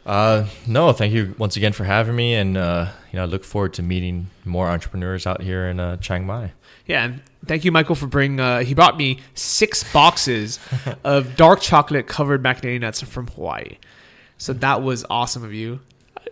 Uh, 0.05 0.47
no, 0.67 0.93
thank 0.93 1.13
you 1.13 1.35
once 1.39 1.57
again 1.57 1.73
for 1.73 1.85
having 1.85 2.17
me, 2.17 2.35
and 2.35 2.57
uh, 2.57 2.89
you 3.13 3.17
know, 3.17 3.23
I 3.23 3.27
look 3.27 3.45
forward 3.45 3.75
to 3.75 3.83
meeting 3.83 4.29
more 4.45 4.69
entrepreneurs 4.69 5.27
out 5.27 5.43
here 5.43 5.69
in 5.69 5.79
uh, 5.79 5.97
Chiang 5.99 6.27
Mai. 6.27 6.53
Yeah, 6.87 7.05
and 7.05 7.23
thank 7.47 7.65
you, 7.65 7.71
Michael, 7.71 7.95
for 7.95 8.09
bringing. 8.09 8.41
Uh, 8.41 8.61
he 8.61 8.75
brought 8.75 8.97
me 8.97 9.21
six 9.35 9.91
boxes 9.93 10.59
of 11.05 11.37
dark 11.37 11.61
chocolate 11.61 12.09
covered 12.09 12.43
macadamia 12.43 12.81
nuts 12.81 13.01
from 13.01 13.29
Hawaii. 13.29 13.79
So 14.39 14.53
that 14.55 14.83
was 14.83 15.05
awesome 15.09 15.45
of 15.45 15.55
you. 15.55 15.81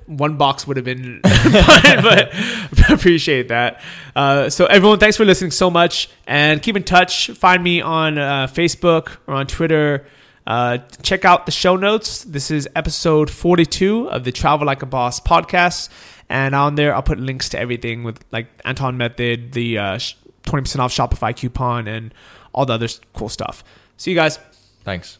One 0.06 0.36
box 0.36 0.66
would 0.66 0.76
have 0.76 0.84
been, 0.84 1.20
fine, 1.24 2.02
but 2.02 2.32
appreciate 2.90 3.48
that. 3.48 3.80
Uh, 4.16 4.50
so 4.50 4.66
everyone, 4.66 4.98
thanks 4.98 5.16
for 5.16 5.24
listening 5.24 5.52
so 5.52 5.70
much, 5.70 6.10
and 6.26 6.60
keep 6.60 6.76
in 6.76 6.82
touch. 6.82 7.30
Find 7.30 7.62
me 7.62 7.80
on 7.80 8.18
uh, 8.18 8.48
Facebook 8.48 9.16
or 9.28 9.34
on 9.34 9.46
Twitter. 9.46 10.06
Uh, 10.47 10.78
check 11.03 11.24
out 11.24 11.47
the 11.47 11.53
show 11.53 11.76
notes. 11.76 12.24
This 12.24 12.51
is 12.51 12.68
episode 12.74 13.30
42 13.30 14.11
of 14.11 14.24
the 14.24 14.32
Travel 14.32 14.66
Like 14.66 14.82
a 14.82 14.86
Boss 14.86 15.20
podcast. 15.20 15.88
And 16.28 16.55
on 16.55 16.74
there, 16.76 16.95
I'll 16.95 17.03
put 17.03 17.18
links 17.18 17.49
to 17.51 17.59
everything 17.59 18.05
with 18.05 18.24
like 18.30 18.47
Anton 18.64 18.97
Method, 18.97 19.53
the 19.53 19.78
uh, 19.78 19.99
20% 20.45 20.78
off 20.78 20.93
Shopify 20.93 21.36
coupon, 21.36 21.88
and 21.88 22.14
all 22.53 22.66
the 22.66 22.74
other 22.74 22.88
cool 23.14 23.28
stuff. 23.28 23.64
See 23.97 24.11
you 24.11 24.16
guys. 24.16 24.38
Thanks. 24.84 25.18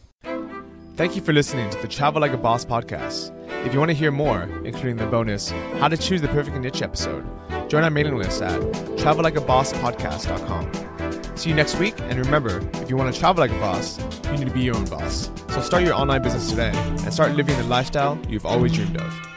Thank 0.97 1.15
you 1.17 1.23
for 1.23 1.33
listening 1.33 1.71
to 1.71 1.79
the 1.81 1.89
Travel 1.89 2.21
Like 2.21 2.33
a 2.33 2.37
Boss 2.37 2.65
podcast. 2.65 3.33
If 3.65 3.73
you 3.73 3.79
want 3.79 3.91
to 3.91 3.97
hear 3.97 4.11
more, 4.11 4.43
including 4.65 4.97
the 4.97 5.07
bonus 5.07 5.51
How 5.79 5.89
to 5.89 5.97
Choose 5.97 6.21
the 6.21 6.29
Perfect 6.29 6.57
Niche 6.59 6.83
episode, 6.83 7.25
join 7.69 7.85
our 7.85 7.91
mailing 7.91 8.17
list 8.17 8.43
at 8.43 8.61
travellikeabosspodcast.com. 8.61 10.90
See 11.35 11.49
you 11.49 11.55
next 11.55 11.79
week, 11.79 11.95
and 12.01 12.19
remember, 12.19 12.61
if 12.75 12.91
you 12.91 12.97
want 12.97 13.15
to 13.15 13.19
travel 13.19 13.41
like 13.41 13.51
a 13.51 13.59
boss, 13.59 13.99
you 14.27 14.33
need 14.33 14.49
to 14.49 14.53
be 14.53 14.61
your 14.61 14.77
own 14.77 14.85
boss. 14.85 15.31
So 15.49 15.63
start 15.63 15.83
your 15.85 15.95
online 15.95 16.23
business 16.23 16.51
today 16.51 16.73
and 16.75 17.13
start 17.13 17.35
living 17.35 17.57
the 17.57 17.65
lifestyle 17.65 18.19
you've 18.29 18.45
always 18.45 18.73
dreamed 18.73 18.97
of. 18.99 19.30